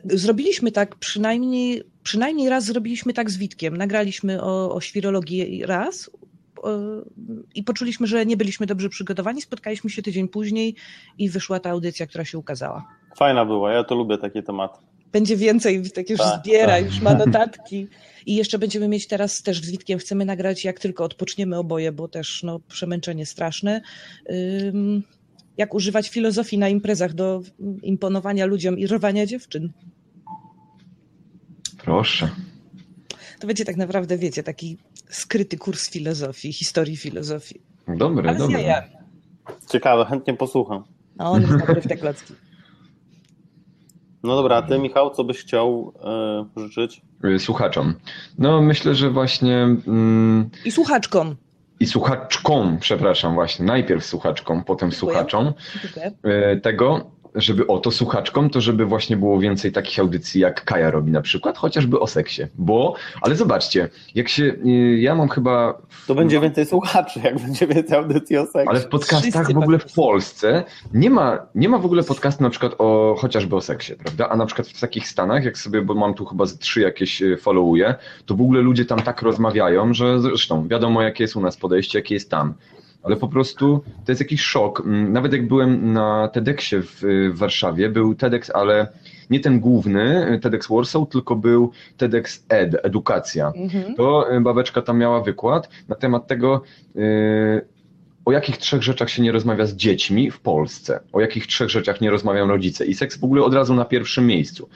Zrobiliśmy 0.04 0.72
tak 0.72 0.96
przynajmniej, 0.96 1.82
przynajmniej 2.02 2.48
raz 2.48 2.64
zrobiliśmy 2.64 3.12
tak 3.12 3.30
z 3.30 3.36
Witkiem. 3.36 3.76
Nagraliśmy 3.76 4.42
o, 4.42 4.74
o 4.74 4.80
świrologii 4.80 5.66
raz 5.66 6.10
i 7.54 7.62
poczuliśmy, 7.62 8.06
że 8.06 8.26
nie 8.26 8.36
byliśmy 8.36 8.66
dobrze 8.66 8.88
przygotowani. 8.88 9.42
Spotkaliśmy 9.42 9.90
się 9.90 10.02
tydzień 10.02 10.28
później 10.28 10.74
i 11.18 11.30
wyszła 11.30 11.60
ta 11.60 11.70
audycja, 11.70 12.06
która 12.06 12.24
się 12.24 12.38
ukazała. 12.38 12.88
Fajna 13.16 13.44
była, 13.44 13.72
ja 13.72 13.84
to 13.84 13.94
lubię 13.94 14.18
takie 14.18 14.42
tematy. 14.42 14.78
Będzie 15.12 15.36
więcej, 15.36 15.90
tak 15.90 16.10
już 16.10 16.20
Tak, 16.20 16.40
zbiera, 16.40 16.66
tak. 16.72 16.84
już 16.84 17.00
ma 17.00 17.14
notatki. 17.14 17.88
I 18.26 18.34
jeszcze 18.36 18.58
będziemy 18.58 18.88
mieć 18.88 19.06
teraz 19.06 19.42
też 19.42 19.60
z 19.60 19.70
Witkiem, 19.70 19.98
chcemy 19.98 20.24
nagrać 20.24 20.64
jak 20.64 20.80
tylko 20.80 21.04
odpoczniemy 21.04 21.58
oboje, 21.58 21.92
bo 21.92 22.08
też 22.08 22.42
no, 22.42 22.60
przemęczenie 22.60 23.26
straszne. 23.26 23.80
Ym, 24.30 25.02
jak 25.56 25.74
używać 25.74 26.08
filozofii 26.08 26.58
na 26.58 26.68
imprezach 26.68 27.14
do 27.14 27.42
imponowania 27.82 28.46
ludziom 28.46 28.78
i 28.78 28.86
rwania 28.86 29.26
dziewczyn. 29.26 29.72
Proszę. 31.78 32.28
To 33.40 33.46
będzie 33.46 33.64
tak 33.64 33.76
naprawdę, 33.76 34.18
wiecie, 34.18 34.42
taki 34.42 34.78
skryty 35.12 35.56
kurs 35.58 35.90
filozofii, 35.90 36.52
historii 36.52 36.96
filozofii. 36.96 37.60
Dobre, 37.88 38.30
Ale 38.30 38.52
jajami. 38.52 38.88
Ciekawe, 39.70 40.04
chętnie 40.04 40.34
posłucham. 40.34 40.84
A 41.18 41.30
on 41.30 41.42
jest 41.42 41.56
dobry 41.58 41.80
w 41.80 41.86
te 41.88 41.96
klocki. 41.96 42.34
No 44.24 44.36
dobra, 44.36 44.56
a 44.56 44.62
ty 44.62 44.78
Michał, 44.78 45.10
co 45.10 45.24
byś 45.24 45.38
chciał 45.38 45.92
e, 46.56 46.68
życzyć? 46.68 47.02
Y, 47.24 47.38
Słuchaczom. 47.38 47.94
No 48.38 48.62
myślę, 48.62 48.94
że 48.94 49.10
właśnie 49.10 49.56
mm, 49.62 50.50
I 50.64 50.70
słuchaczkom. 50.70 51.36
i 51.80 51.86
słuchaczkom, 51.86 52.78
przepraszam 52.80 53.34
właśnie, 53.34 53.64
najpierw 53.66 54.04
słuchaczkom, 54.06 54.64
potem 54.64 54.90
Dziękuję. 54.90 55.12
słuchaczom, 55.12 55.52
Dziękuję. 55.82 56.12
y, 56.56 56.60
tego, 56.60 57.10
żeby 57.34 57.66
o 57.66 57.78
to 57.78 57.90
słuchaczkom, 57.90 58.50
to 58.50 58.60
żeby 58.60 58.86
właśnie 58.86 59.16
było 59.16 59.40
więcej 59.40 59.72
takich 59.72 59.98
audycji, 59.98 60.40
jak 60.40 60.64
Kaja 60.64 60.90
robi 60.90 61.12
na 61.12 61.20
przykład, 61.20 61.58
chociażby 61.58 62.00
o 62.00 62.06
seksie. 62.06 62.42
Bo, 62.54 62.94
ale 63.20 63.36
zobaczcie, 63.36 63.88
jak 64.14 64.28
się, 64.28 64.42
y, 64.42 64.98
ja 65.00 65.14
mam 65.14 65.28
chyba... 65.28 65.78
To 66.06 66.14
będzie 66.14 66.40
więcej 66.40 66.66
słuchaczy, 66.66 67.20
jak 67.24 67.38
będzie 67.38 67.66
więcej 67.66 67.98
audycji 67.98 68.36
o 68.36 68.46
seksie. 68.46 68.68
Ale 68.68 68.80
w 68.80 68.88
podcastach 68.88 69.32
Wszyscy 69.32 69.54
w 69.54 69.58
ogóle 69.58 69.78
w. 69.78 69.92
Polsce 69.92 70.64
nie 70.94 71.10
ma, 71.10 71.38
nie 71.54 71.68
ma 71.68 71.78
w 71.78 71.84
ogóle 71.84 72.02
podcastu 72.02 72.42
na 72.42 72.50
przykład 72.50 72.74
o 72.78 73.16
chociażby 73.18 73.56
o 73.56 73.60
seksie, 73.60 73.92
prawda? 73.94 74.28
A 74.28 74.36
na 74.36 74.46
przykład 74.46 74.68
w 74.68 74.80
takich 74.80 75.08
Stanach, 75.08 75.44
jak 75.44 75.58
sobie, 75.58 75.82
bo 75.82 75.94
mam 75.94 76.14
tu 76.14 76.24
chyba 76.24 76.46
z 76.46 76.58
trzy 76.58 76.80
jakieś 76.80 77.22
e, 77.22 77.36
followuję, 77.36 77.94
to 78.26 78.34
w 78.34 78.40
ogóle 78.40 78.60
ludzie 78.60 78.84
tam 78.84 79.02
tak 79.02 79.22
rozmawiają, 79.22 79.94
że 79.94 80.20
zresztą 80.20 80.68
wiadomo 80.68 81.02
jakie 81.02 81.24
jest 81.24 81.36
u 81.36 81.40
nas 81.40 81.56
podejście, 81.56 81.98
jakie 81.98 82.14
jest 82.14 82.30
tam. 82.30 82.54
Ale 83.02 83.16
po 83.16 83.28
prostu 83.28 83.84
to 84.04 84.12
jest 84.12 84.20
jakiś 84.20 84.40
szok. 84.42 84.80
Mm, 84.80 85.12
Nawet 85.12 85.32
jak 85.32 85.48
byłem 85.48 85.92
na 85.92 86.28
TEDxie 86.28 86.82
w, 86.82 87.00
w 87.32 87.38
Warszawie, 87.38 87.88
był 87.88 88.14
TEDx, 88.14 88.50
ale 88.50 88.88
nie 89.30 89.40
ten 89.40 89.60
główny, 89.60 90.38
TEDx 90.42 90.68
Warsaw, 90.68 91.08
tylko 91.08 91.36
był 91.36 91.70
TEDx 91.96 92.44
Ed, 92.48 92.76
edukacja 92.82 93.52
Mhm. 93.56 93.94
to 93.94 94.34
y, 94.36 94.40
babeczka 94.40 94.82
tam 94.82 94.98
miała 94.98 95.20
wykład 95.20 95.68
na 95.88 95.96
temat 95.96 96.26
tego, 96.26 96.62
y, 96.96 97.71
o 98.24 98.32
jakich 98.32 98.58
trzech 98.58 98.82
rzeczach 98.82 99.10
się 99.10 99.22
nie 99.22 99.32
rozmawia 99.32 99.66
z 99.66 99.74
dziećmi 99.74 100.30
w 100.30 100.40
Polsce, 100.40 101.00
o 101.12 101.20
jakich 101.20 101.46
trzech 101.46 101.70
rzeczach 101.70 102.00
nie 102.00 102.10
rozmawiają 102.10 102.46
rodzice 102.46 102.86
i 102.86 102.94
seks 102.94 103.16
w 103.16 103.24
ogóle 103.24 103.42
od 103.42 103.54
razu 103.54 103.74
na 103.74 103.84
pierwszym 103.84 104.26
miejscu. 104.26 104.68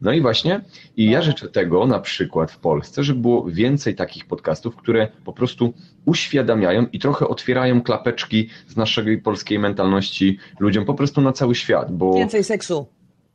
No 0.00 0.12
i 0.12 0.20
właśnie, 0.20 0.60
i 0.96 1.10
ja 1.10 1.22
życzę 1.22 1.48
tego 1.48 1.86
na 1.86 2.00
przykład 2.00 2.52
w 2.52 2.58
Polsce, 2.58 3.04
żeby 3.04 3.20
było 3.20 3.44
więcej 3.44 3.94
takich 3.94 4.26
podcastów, 4.26 4.76
które 4.76 5.08
po 5.24 5.32
prostu 5.32 5.74
uświadamiają 6.04 6.86
i 6.92 6.98
trochę 6.98 7.28
otwierają 7.28 7.82
klapeczki 7.82 8.48
z 8.68 8.76
naszej 8.76 9.18
polskiej 9.18 9.58
mentalności 9.58 10.38
ludziom 10.58 10.84
po 10.84 10.94
prostu 10.94 11.20
na 11.20 11.32
cały 11.32 11.54
świat, 11.54 11.96
bo 11.96 12.14
Więcej 12.14 12.44
seksu. 12.44 12.86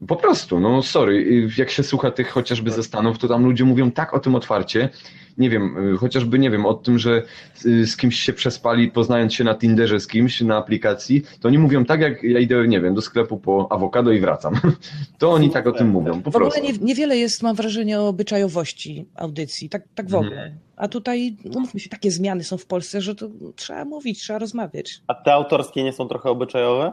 Po 0.07 0.15
prostu, 0.15 0.59
no 0.59 0.83
sorry, 0.83 1.47
jak 1.57 1.69
się 1.69 1.83
słucha 1.83 2.11
tych 2.11 2.29
chociażby 2.29 2.71
ze 2.71 2.83
Stanów, 2.83 3.17
to 3.17 3.27
tam 3.27 3.43
ludzie 3.45 3.63
mówią 3.65 3.91
tak 3.91 4.13
o 4.13 4.19
tym 4.19 4.35
otwarcie, 4.35 4.89
nie 5.37 5.49
wiem, 5.49 5.93
y, 5.93 5.97
chociażby 5.97 6.39
nie 6.39 6.51
wiem, 6.51 6.65
o 6.65 6.73
tym, 6.73 6.99
że 6.99 7.23
y, 7.65 7.87
z 7.87 7.97
kimś 7.97 8.19
się 8.19 8.33
przespali, 8.33 8.91
poznając 8.91 9.33
się 9.33 9.43
na 9.43 9.55
Tinderze 9.55 9.99
z 9.99 10.07
kimś 10.07 10.41
na 10.41 10.57
aplikacji, 10.57 11.21
to 11.39 11.47
oni 11.47 11.57
mówią 11.57 11.85
tak, 11.85 12.01
jak 12.01 12.23
ja 12.23 12.39
idę, 12.39 12.67
nie 12.67 12.81
wiem, 12.81 12.95
do 12.95 13.01
sklepu 13.01 13.37
po 13.37 13.67
awokado 13.71 14.11
i 14.11 14.19
wracam. 14.19 14.53
To 15.19 15.31
oni 15.31 15.49
tak 15.49 15.67
o 15.67 15.71
tym 15.71 15.87
mówią, 15.89 16.21
po 16.21 16.31
w 16.31 16.35
ogóle 16.35 16.51
prostu. 16.51 16.71
nie, 16.71 16.73
niewiele 16.87 17.17
jest, 17.17 17.43
mam 17.43 17.55
wrażenie, 17.55 17.99
o 17.99 18.07
obyczajowości 18.07 19.05
audycji, 19.15 19.69
tak, 19.69 19.83
tak 19.95 20.05
w 20.09 20.13
Mhm. 20.15 20.25
ogóle. 20.25 20.55
A 20.75 20.87
tutaj, 20.87 21.37
umówmy 21.55 21.79
się, 21.79 21.89
takie 21.89 22.11
zmiany 22.11 22.43
są 22.43 22.57
w 22.57 22.65
Polsce, 22.65 23.01
że 23.01 23.15
to 23.15 23.29
trzeba 23.55 23.85
mówić, 23.85 24.19
trzeba 24.19 24.39
rozmawiać. 24.39 25.01
A 25.07 25.13
te 25.13 25.33
autorskie 25.33 25.83
nie 25.83 25.93
są 25.93 26.07
trochę 26.07 26.29
obyczajowe? 26.29 26.91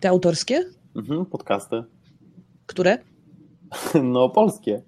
Te 0.00 0.08
autorskie? 0.08 0.64
Mhm, 0.96 1.26
podcasty. 1.26 1.84
Które? 2.66 2.98
No, 4.02 4.28
polskie. 4.28 4.82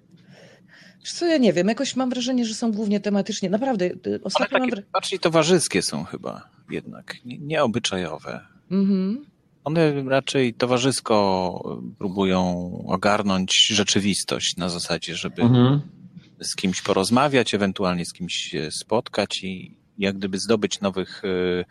Wiesz 0.99 1.13
co, 1.13 1.25
ja 1.25 1.37
nie 1.37 1.53
wiem, 1.53 1.67
jakoś 1.67 1.95
mam 1.95 2.09
wrażenie, 2.09 2.45
że 2.45 2.53
są 2.53 2.71
głównie 2.71 2.99
tematycznie. 2.99 3.49
Naprawdę, 3.49 3.85
y, 3.85 3.99
Ale 4.05 4.19
ostatnio 4.23 4.59
mam 4.59 4.69
wrażenie... 4.69 4.87
bardziej 4.93 5.19
towarzyskie 5.19 5.81
są 5.81 6.03
chyba 6.03 6.49
jednak, 6.69 7.15
nie- 7.25 7.37
nieobyczajowe. 7.37 8.39
Mhm. 8.71 9.25
One 9.63 10.03
raczej 10.03 10.53
towarzysko 10.53 11.79
próbują 11.97 12.71
ogarnąć 12.87 13.67
rzeczywistość 13.67 14.57
na 14.57 14.69
zasadzie, 14.69 15.15
żeby 15.15 15.41
Mhm. 15.41 15.81
z 16.41 16.55
kimś 16.55 16.81
porozmawiać, 16.81 17.53
ewentualnie 17.53 18.05
z 18.05 18.13
kimś 18.13 18.35
się 18.35 18.71
spotkać 18.71 19.43
i 19.43 19.77
jak 19.97 20.17
gdyby 20.17 20.39
zdobyć 20.39 20.81
nowych 20.81 21.23
y, 21.25 21.65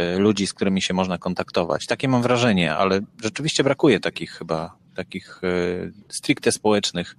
y, 0.00 0.18
ludzi, 0.18 0.46
z 0.46 0.54
którymi 0.54 0.82
się 0.82 0.94
można 0.94 1.18
kontaktować. 1.18 1.86
Takie 1.86 2.08
mam 2.08 2.22
wrażenie, 2.22 2.74
ale 2.74 3.00
rzeczywiście 3.22 3.64
brakuje 3.64 4.00
takich 4.00 4.30
chyba, 4.30 4.76
takich 4.94 5.44
y, 5.44 5.92
stricte 6.08 6.52
społecznych 6.52 7.16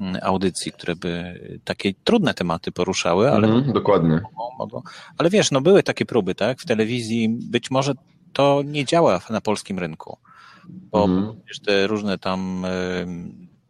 mm, 0.00 0.16
audycji, 0.22 0.72
które 0.72 0.96
by 0.96 1.40
takie 1.64 1.94
trudne 2.04 2.34
tematy 2.34 2.72
poruszały, 2.72 3.30
ale 3.30 3.48
Mhm, 3.48 3.72
dokładnie. 3.72 4.20
mogą. 4.58 4.82
Ale 5.18 5.30
wiesz, 5.30 5.50
no 5.50 5.60
były 5.60 5.82
takie 5.82 6.06
próby, 6.06 6.34
tak? 6.34 6.60
W 6.60 6.66
telewizji 6.66 7.28
być 7.28 7.70
może 7.70 7.92
to 8.32 8.62
nie 8.64 8.84
działa 8.84 9.20
na 9.30 9.40
polskim 9.40 9.78
rynku. 9.78 10.18
Bo 10.68 11.08
przecież 11.44 11.60
te 11.60 11.86
różne 11.86 12.18
tam 12.18 12.64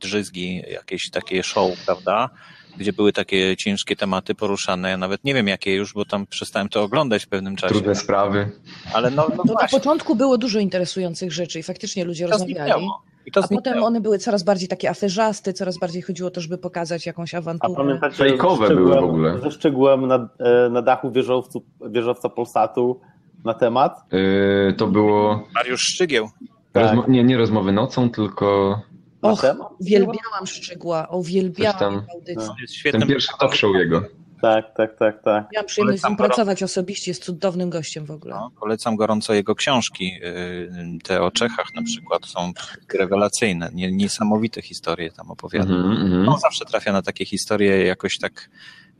drzyzgi, 0.00 0.62
jakieś 0.70 1.10
takie 1.10 1.42
show, 1.42 1.84
prawda? 1.86 2.30
Gdzie 2.76 2.92
były 2.92 3.12
takie 3.12 3.56
ciężkie 3.56 3.96
tematy 3.96 4.34
poruszane. 4.34 4.90
Ja 4.90 4.96
nawet 4.96 5.24
nie 5.24 5.34
wiem 5.34 5.48
jakie 5.48 5.74
już, 5.74 5.94
bo 5.94 6.04
tam 6.04 6.26
przestałem 6.26 6.68
to 6.68 6.82
oglądać 6.82 7.24
w 7.24 7.28
pewnym 7.28 7.56
czasie. 7.56 7.74
Trudne 7.74 7.94
sprawy. 7.94 8.50
Ale 8.94 9.10
no, 9.10 9.26
no 9.36 9.42
No, 9.46 9.54
na 9.62 9.68
początku 9.68 10.16
było 10.16 10.38
dużo 10.38 10.58
interesujących 10.58 11.32
rzeczy 11.32 11.58
i 11.58 11.62
faktycznie 11.62 12.04
ludzie 12.04 12.24
to 12.26 12.30
rozmawiali. 12.30 12.70
zniknęło. 12.72 13.02
I 13.26 13.32
to 13.32 13.40
A 13.40 13.42
potem 13.42 13.56
zniknęło. 13.62 13.86
one 13.86 14.00
były 14.00 14.18
coraz 14.18 14.42
bardziej 14.42 14.68
takie 14.68 14.90
aferzasty, 14.90 15.52
coraz 15.52 15.78
bardziej 15.78 16.02
chodziło 16.02 16.28
o 16.28 16.30
to, 16.30 16.40
żeby 16.40 16.58
pokazać 16.58 17.06
jakąś 17.06 17.34
A 17.34 17.38
awanturę. 17.38 17.74
pamiętacie, 17.76 18.16
Fejkowe 18.16 18.68
były 18.68 18.94
w 19.00 19.04
ogóle. 19.04 19.40
Ze 19.40 19.50
szczegółem 19.50 20.06
na, 20.06 20.28
e, 20.38 20.68
na 20.70 20.82
dachu 20.82 21.10
wieżowcu, 21.10 21.62
wieżowca 21.90 22.28
Polsatu 22.28 23.00
na 23.44 23.54
temat. 23.54 24.00
Yy, 24.12 24.74
to 24.78 24.86
było. 24.86 25.48
Mariusz 25.54 25.80
Szczygieł. 25.80 26.28
Tak. 26.72 26.84
Rozmo- 26.86 27.08
nie, 27.08 27.24
nie 27.24 27.38
rozmowy 27.38 27.72
nocą, 27.72 28.10
tylko 28.10 28.78
Och, 29.22 29.40
temat? 29.40 29.68
Uwielbiałam 29.80 30.46
szczegóła, 30.46 31.06
uwielbiałam 31.10 31.78
tam- 31.78 32.06
audycję. 32.14 32.34
No. 32.46 32.54
Jest 32.60 32.74
ten 32.98 33.08
pierwszy 33.08 33.28
talk 33.40 33.54
show 33.54 33.76
jego. 33.76 34.02
Tak, 34.42 34.64
tak, 34.76 34.98
tak, 34.98 35.22
tak. 35.22 35.44
Miałam 35.52 35.66
przyjemność 35.66 36.02
z 36.02 36.04
nim 36.08 36.16
pracować 36.16 36.62
osobiście, 36.62 37.10
jest 37.10 37.24
cudownym 37.24 37.70
gościem 37.70 38.04
w 38.06 38.10
ogóle. 38.10 38.34
No, 38.34 38.50
polecam 38.60 38.96
gorąco 38.96 39.34
jego 39.34 39.54
książki. 39.54 40.04
Yy, 40.20 40.98
Te 41.04 41.22
o 41.22 41.30
Czechach 41.30 41.66
na 41.74 41.82
przykład 41.82 42.26
są 42.26 42.52
rewelacyjne. 42.94 43.70
Nie- 43.72 43.92
Niesamowite 43.92 44.62
historie 44.62 45.10
tam 45.10 45.30
opowiada. 45.30 45.74
Mhm, 45.74 45.92
mhm. 46.06 46.28
On 46.28 46.40
zawsze 46.40 46.64
trafia 46.64 46.92
na 46.92 47.02
takie 47.02 47.24
historie, 47.24 47.84
jakoś 47.84 48.18
tak 48.18 48.50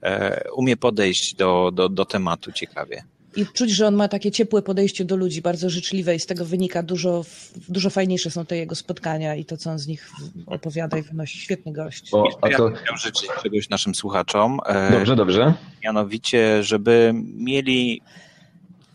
e, 0.03 0.45
umie 0.57 0.77
podejść 0.77 1.35
do, 1.35 1.71
do, 1.75 1.89
do 1.89 2.05
tematu 2.05 2.53
ciekawie. 2.53 3.05
I 3.37 3.47
czuć, 3.47 3.71
że 3.71 3.87
on 3.87 3.95
ma 3.95 4.09
takie 4.09 4.31
ciepłe 4.31 4.63
podejście 4.63 5.05
do 5.05 5.17
ludzi, 5.17 5.43
bardzo 5.43 5.71
życzliwe 5.71 6.15
i 6.15 6.21
z 6.21 6.27
tego 6.27 6.45
wynika 6.45 6.83
dużo, 6.83 7.25
dużo 7.69 7.91
fajniejsze 7.91 8.31
są 8.31 8.47
te 8.47 8.57
jego 8.57 8.75
spotkania 8.75 9.35
i 9.35 9.45
to, 9.45 9.57
co 9.57 9.71
on 9.71 9.79
z 9.79 9.87
nich 9.87 10.11
opowiada 10.47 10.99
i 10.99 11.03
wynosi. 11.03 11.39
Świetny 11.39 11.73
gość. 11.73 12.09
O, 12.15 12.25
a 12.43 12.49
ja 12.49 12.57
to. 12.57 12.65
bym 12.65 12.75
chciał 12.77 12.97
życzyć 12.97 13.29
czegoś 13.43 13.69
naszym 13.69 13.95
słuchaczom. 13.95 14.61
E, 14.67 14.91
Dobrze, 14.93 15.17
dobrze. 15.17 15.55
Mianowicie, 15.85 16.63
żeby 16.65 17.13
mieli 17.35 18.01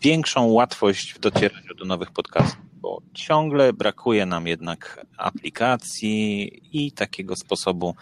większą 0.02 0.44
łatwość 0.46 1.12
w 1.14 1.18
docieraniu 1.20 1.74
do 1.78 1.84
nowych 1.84 2.10
podcastów, 2.10 2.58
bo 2.80 3.02
ciągle 3.14 3.72
brakuje 3.72 4.26
nam 4.26 4.46
jednak 4.46 5.06
aplikacji 5.16 6.52
i 6.72 6.92
takiego 6.92 7.36
sposobu 7.36 7.94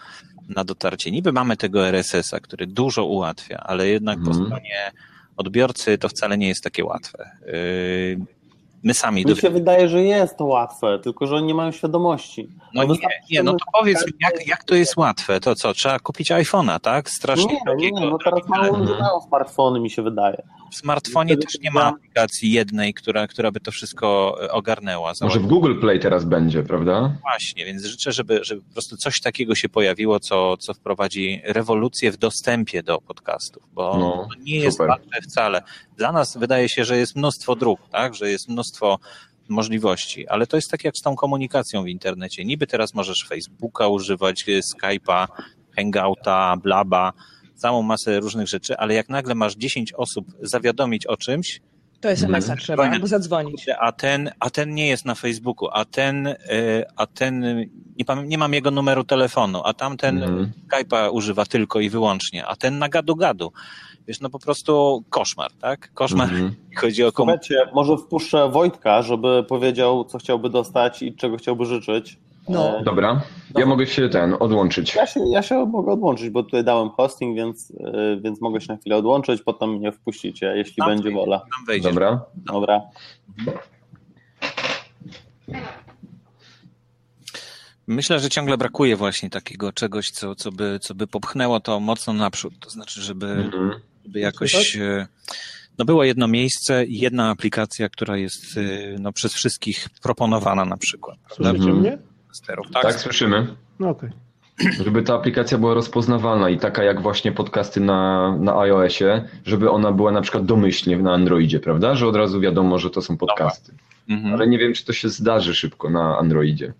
na 0.49 0.63
dotarcie. 0.63 1.11
Niby 1.11 1.31
mamy 1.31 1.57
tego 1.57 1.87
RSS-a, 1.87 2.39
który 2.39 2.67
dużo 2.67 3.05
ułatwia, 3.05 3.57
ale 3.57 3.87
jednak 3.87 4.19
po 4.19 4.27
Mhm. 4.29 4.45
stronie 4.45 4.91
odbiorcy 5.37 5.97
to 5.97 6.09
wcale 6.09 6.37
nie 6.37 6.47
jest 6.47 6.63
takie 6.63 6.85
łatwe. 6.85 7.31
My 8.87 8.93
sami 8.93 9.25
Mi 9.25 9.35
się 9.35 9.49
wydaje, 9.49 9.89
że 9.89 10.03
jest 10.03 10.37
to 10.37 10.45
łatwe, 10.45 10.99
tylko 10.99 11.27
że 11.27 11.35
oni 11.35 11.47
nie 11.47 11.53
mają 11.53 11.71
świadomości. 11.71 12.49
No 12.73 12.81
nie, 12.83 12.89
wystarczy, 12.89 13.17
nie, 13.31 13.43
no 13.43 13.53
to 13.53 13.65
powiedz 13.79 14.07
mi, 14.07 14.13
jak, 14.21 14.47
jak 14.47 14.63
to 14.63 14.75
jest 14.75 14.97
łatwe? 14.97 15.39
To 15.39 15.55
co, 15.55 15.73
trzeba 15.73 15.99
kupić 15.99 16.31
iPhone'a, 16.31 16.79
tak? 16.79 17.09
Strasznie 17.09 17.57
Nie, 17.77 17.91
nie, 17.91 18.09
no 18.09 18.17
teraz 18.23 18.47
mało 18.47 18.77
ludzie 18.77 18.93
mają 18.93 19.21
smartfony, 19.27 19.79
mi 19.79 19.89
się 19.89 20.01
wydaje. 20.01 20.43
W 20.71 20.75
smartfonie 20.75 21.37
też 21.37 21.59
nie 21.61 21.71
ma 21.71 21.83
aplikacji 21.83 22.51
jednej, 22.51 22.93
która, 22.93 23.27
która 23.27 23.51
by 23.51 23.59
to 23.59 23.71
wszystko 23.71 24.37
e, 24.41 24.51
ogarnęła. 24.51 25.13
Może 25.21 25.39
w 25.39 25.47
Google 25.47 25.79
Play 25.79 25.99
teraz 25.99 26.25
będzie, 26.25 26.63
prawda? 26.63 27.11
Właśnie, 27.21 27.65
więc 27.65 27.85
życzę, 27.85 28.11
żeby, 28.11 28.39
żeby 28.43 28.61
po 28.61 28.73
prostu 28.73 28.97
coś 28.97 29.21
takiego 29.21 29.55
się 29.55 29.69
pojawiło, 29.69 30.19
co, 30.19 30.57
co 30.57 30.73
wprowadzi 30.73 31.41
rewolucję 31.45 32.11
w 32.11 32.17
dostępie 32.17 32.83
do 32.83 33.01
podcastów, 33.01 33.63
bo 33.73 33.97
No, 33.97 34.27
to 34.29 34.39
nie 34.43 34.59
jest 34.59 34.77
super. 34.77 34.89
łatwe 34.89 35.21
wcale. 35.21 35.61
Dla 35.97 36.11
nas 36.11 36.37
wydaje 36.37 36.69
się, 36.69 36.85
że 36.85 36.97
jest 36.97 37.15
mnóstwo 37.15 37.55
dróg, 37.55 37.79
tak? 37.91 38.15
że 38.15 38.31
jest 38.31 38.49
mnóstwo 38.49 38.76
możliwości, 39.49 40.27
ale 40.27 40.47
to 40.47 40.57
jest 40.57 40.71
tak 40.71 40.83
jak 40.83 40.97
z 40.97 41.01
tą 41.01 41.15
komunikacją 41.15 41.83
w 41.83 41.87
internecie. 41.87 42.45
Niby 42.45 42.67
teraz 42.67 42.93
możesz 42.93 43.25
Facebooka 43.29 43.87
używać, 43.87 44.45
e, 44.49 44.51
Skype'a, 44.51 45.27
Hangouta, 45.75 46.55
Blaba, 46.63 47.13
całą 47.55 47.81
masę 47.81 48.19
różnych 48.19 48.47
rzeczy, 48.47 48.77
ale 48.77 48.93
jak 48.93 49.09
nagle 49.09 49.35
masz 49.35 49.55
10 49.55 49.93
osób 49.93 50.27
zawiadomić 50.41 51.05
o 51.05 51.17
czymś, 51.17 51.61
To 52.01 52.09
SMS-a 52.09 52.37
Mhm. 52.53 52.59
trzeba, 52.59 52.89
albo 52.89 53.07
zadzwonić. 53.07 53.65
a 53.79 53.91
ten, 53.91 54.31
a 54.39 54.49
ten 54.49 54.75
nie 54.75 54.87
jest 54.87 55.05
na 55.05 55.15
Facebooku, 55.15 55.69
a 55.73 55.85
ten, 55.85 56.27
e, 56.27 56.35
a 56.95 57.07
ten 57.07 57.39
nie, 57.97 58.05
pamię- 58.05 58.27
nie 58.27 58.37
mam 58.37 58.53
jego 58.53 58.71
numeru 58.71 59.03
telefonu, 59.03 59.61
a 59.65 59.73
tamten 59.73 60.23
Mhm. 60.23 60.51
Skype'a 60.71 61.09
używa 61.11 61.45
tylko 61.45 61.79
i 61.79 61.89
wyłącznie, 61.89 62.45
a 62.45 62.55
ten 62.55 62.79
na 62.79 62.89
gadu-gadu. 62.89 63.49
Wiesz, 64.07 64.21
no 64.21 64.29
po 64.29 64.39
prostu 64.39 65.03
koszmar, 65.09 65.51
tak? 65.61 65.93
Koszmar, 65.93 66.29
Mhm. 66.29 66.45
jeśli 66.69 66.75
chodzi 66.75 67.03
o. 67.03 67.11
Słuchajcie, 67.15 67.55
może 67.73 67.97
wpuszczę 67.97 68.49
Wojtka, 68.51 69.01
żeby 69.01 69.43
powiedział, 69.49 70.05
co 70.05 70.17
chciałby 70.17 70.49
dostać 70.49 71.01
i 71.03 71.15
czego 71.15 71.37
chciałby 71.37 71.65
życzyć. 71.65 72.17
No. 72.49 72.79
E, 72.79 72.83
Dobra, 72.83 73.21
ja 73.57 73.65
mogę 73.65 73.87
się 73.87 74.09
ten 74.09 74.35
odłączyć. 74.39 74.95
Ja 74.95 75.07
się, 75.07 75.19
ja 75.31 75.41
się 75.41 75.65
mogę 75.65 75.91
odłączyć, 75.91 76.29
bo 76.29 76.43
tutaj 76.43 76.63
dałem 76.63 76.89
hosting, 76.89 77.35
więc, 77.35 77.73
e, 77.79 78.17
więc 78.21 78.41
mogę 78.41 78.61
się 78.61 78.73
na 78.73 78.79
chwilę 78.79 78.95
odłączyć, 78.95 79.41
potem 79.41 79.69
mnie 79.69 79.91
wpuścicie, 79.91 80.53
jeśli 80.55 80.75
Tam 80.75 80.87
będzie 80.89 81.11
wola. 81.11 81.39
Tam 81.39 81.65
wejdziesz. 81.67 81.93
Dobra. 81.93 82.21
Dobra. 82.35 82.81
Myślę, 87.87 88.19
że 88.19 88.29
ciągle 88.29 88.57
brakuje 88.57 88.95
właśnie 88.95 89.29
takiego 89.29 89.73
czegoś, 89.73 90.11
co, 90.11 90.35
co, 90.35 90.51
by, 90.51 90.79
co 90.81 90.95
by 90.95 91.07
popchnęło 91.07 91.59
to 91.59 91.79
mocno 91.79 92.13
naprzód. 92.13 92.53
To 92.59 92.69
znaczy, 92.69 93.01
żeby, 93.01 93.25
Mhm. 93.27 93.71
Żeby 94.07 94.19
jakoś. 94.19 94.75
e, 94.75 95.07
No 95.79 95.85
było 95.85 96.03
jedno 96.03 96.27
miejsce 96.27 96.85
i 96.85 96.99
jedna 96.99 97.29
aplikacja, 97.29 97.89
która 97.89 98.17
jest 98.17 98.57
e, 98.57 98.61
no, 98.99 99.13
przez 99.13 99.33
wszystkich 99.33 99.87
proponowana 100.03 100.65
na 100.65 100.77
przykład. 100.77 101.17
Prawda? 101.27 101.49
Słyszycie 101.49 101.71
Mhm. 101.71 101.79
mnie? 101.79 101.97
Sterów. 102.31 102.67
Tak, 102.73 102.99
słyszymy. 102.99 103.47
No 103.79 103.89
okej. 103.89 104.09
Żeby 104.85 105.03
ta 105.03 105.15
aplikacja 105.15 105.57
była 105.57 105.73
rozpoznawalna 105.73 106.49
i 106.49 106.57
taka 106.59 106.83
jak 106.83 107.01
właśnie 107.01 107.31
podcasty 107.31 107.79
na, 107.79 108.31
na 108.39 108.59
iOSie, 108.59 109.23
żeby 109.45 109.69
ona 109.69 109.91
była 109.91 110.11
na 110.11 110.21
przykład 110.21 110.45
domyślnie 110.45 110.97
na 110.97 111.13
Androidzie, 111.13 111.59
prawda? 111.59 111.95
Że 111.95 112.07
od 112.07 112.15
razu 112.15 112.39
wiadomo, 112.39 112.79
że 112.79 112.89
to 112.89 113.01
są 113.01 113.17
podcasty. 113.17 113.73
Mhm. 114.09 114.33
Ale 114.33 114.47
nie 114.47 114.57
wiem, 114.57 114.73
czy 114.73 114.85
to 114.85 114.93
się 114.93 115.09
zdarzy 115.09 115.55
szybko 115.55 115.89
na 115.89 116.17
Androidzie. 116.17 116.73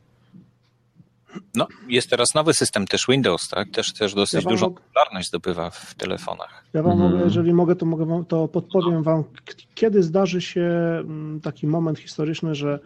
No, 1.55 1.67
jest 1.89 2.09
teraz 2.09 2.35
nowy 2.35 2.53
system 2.53 2.87
też 2.87 3.05
Windows, 3.09 3.49
tak? 3.49 3.69
Też, 3.71 3.93
też 3.93 4.13
dosyć 4.13 4.33
Ja 4.33 4.41
wam 4.41 4.53
dużą 4.53 4.67
mog- 4.67 4.73
popularność 4.81 5.27
zdobywa 5.27 5.69
w 5.69 5.95
telefonach. 5.95 6.63
Ja 6.73 6.83
wam 6.83 6.91
Mhm. 6.91 7.11
mogę, 7.11 7.23
jeżeli 7.23 7.53
mogę, 7.53 7.75
to 7.75 7.85
mogę 7.85 8.05
wam, 8.05 8.25
to 8.25 8.47
podpowiem 8.47 9.03
wam, 9.03 9.23
k- 9.23 9.29
kiedy 9.75 10.03
zdarzy 10.03 10.41
się 10.41 10.61
mm, 10.99 11.41
taki 11.41 11.67
moment 11.67 11.99
historyczny, 11.99 12.55
że 12.55 12.79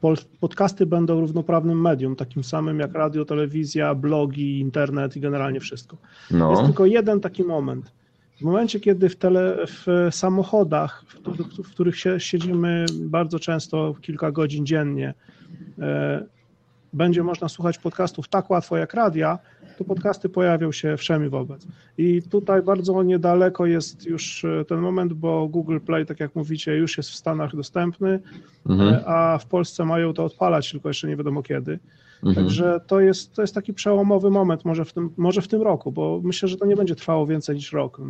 pol- 0.00 0.16
podcasty 0.40 0.86
będą 0.86 1.20
równoprawnym 1.20 1.80
medium, 1.80 2.16
takim 2.16 2.44
samym 2.44 2.78
jak 2.80 2.92
radio, 2.92 3.24
telewizja, 3.24 3.94
blogi, 3.94 4.58
internet 4.60 5.16
i 5.16 5.20
generalnie 5.20 5.60
wszystko. 5.60 5.96
Jest 6.30 6.40
No, 6.40 6.62
tylko 6.66 6.86
jeden 6.86 7.20
taki 7.20 7.44
moment. 7.44 7.92
W 8.40 8.42
momencie, 8.42 8.80
kiedy 8.80 9.08
w, 9.08 9.16
tele, 9.16 9.56
w 9.66 9.86
samochodach, 10.10 11.04
w, 11.08 11.62
w 11.62 11.70
których 11.70 11.98
się, 11.98 12.20
siedzimy 12.20 12.86
bardzo 12.94 13.38
często 13.38 13.94
kilka 14.02 14.32
godzin 14.32 14.66
dziennie, 14.66 15.14
e, 15.78 16.26
będzie 16.96 17.22
można 17.22 17.48
słuchać 17.48 17.78
podcastów 17.78 18.28
tak 18.28 18.50
łatwo 18.50 18.76
jak 18.76 18.94
radia, 18.94 19.38
to 19.78 19.84
podcasty 19.84 20.28
pojawią 20.28 20.72
się 20.72 20.96
wszemi 20.96 21.28
wobec. 21.28 21.66
I 21.98 22.22
tutaj 22.22 22.62
bardzo 22.62 23.02
niedaleko 23.02 23.66
jest 23.66 24.06
już 24.06 24.44
e, 24.44 24.64
ten 24.64 24.78
moment, 24.80 25.12
bo 25.12 25.48
Google 25.48 25.78
Play, 25.78 26.06
tak 26.06 26.20
jak 26.20 26.34
mówicie, 26.34 26.76
już 26.76 26.96
jest 26.96 27.10
w 27.10 27.16
Stanach 27.16 27.56
dostępny, 27.56 28.20
Mhm. 28.68 28.94
e, 28.94 29.06
a 29.06 29.38
w 29.38 29.46
Polsce 29.46 29.84
mają 29.84 30.12
to 30.12 30.24
odpalać, 30.24 30.70
tylko 30.70 30.88
jeszcze 30.88 31.08
nie 31.08 31.16
wiadomo 31.16 31.42
kiedy. 31.42 31.78
Mhm. 32.24 32.34
Także 32.34 32.80
to 32.86 33.00
jest, 33.00 33.34
to 33.34 33.42
jest 33.42 33.54
taki 33.54 33.74
przełomowy 33.74 34.30
moment, 34.30 34.64
może 34.64 34.84
w, 34.84 34.92
tym, 34.92 35.10
może 35.16 35.42
w 35.42 35.48
tym 35.48 35.62
roku, 35.62 35.92
bo 35.92 36.20
myślę, 36.24 36.48
że 36.48 36.56
to 36.56 36.66
nie 36.66 36.76
będzie 36.76 36.94
trwało 36.94 37.26
więcej 37.26 37.56
niż 37.56 37.72
rok. 37.72 38.00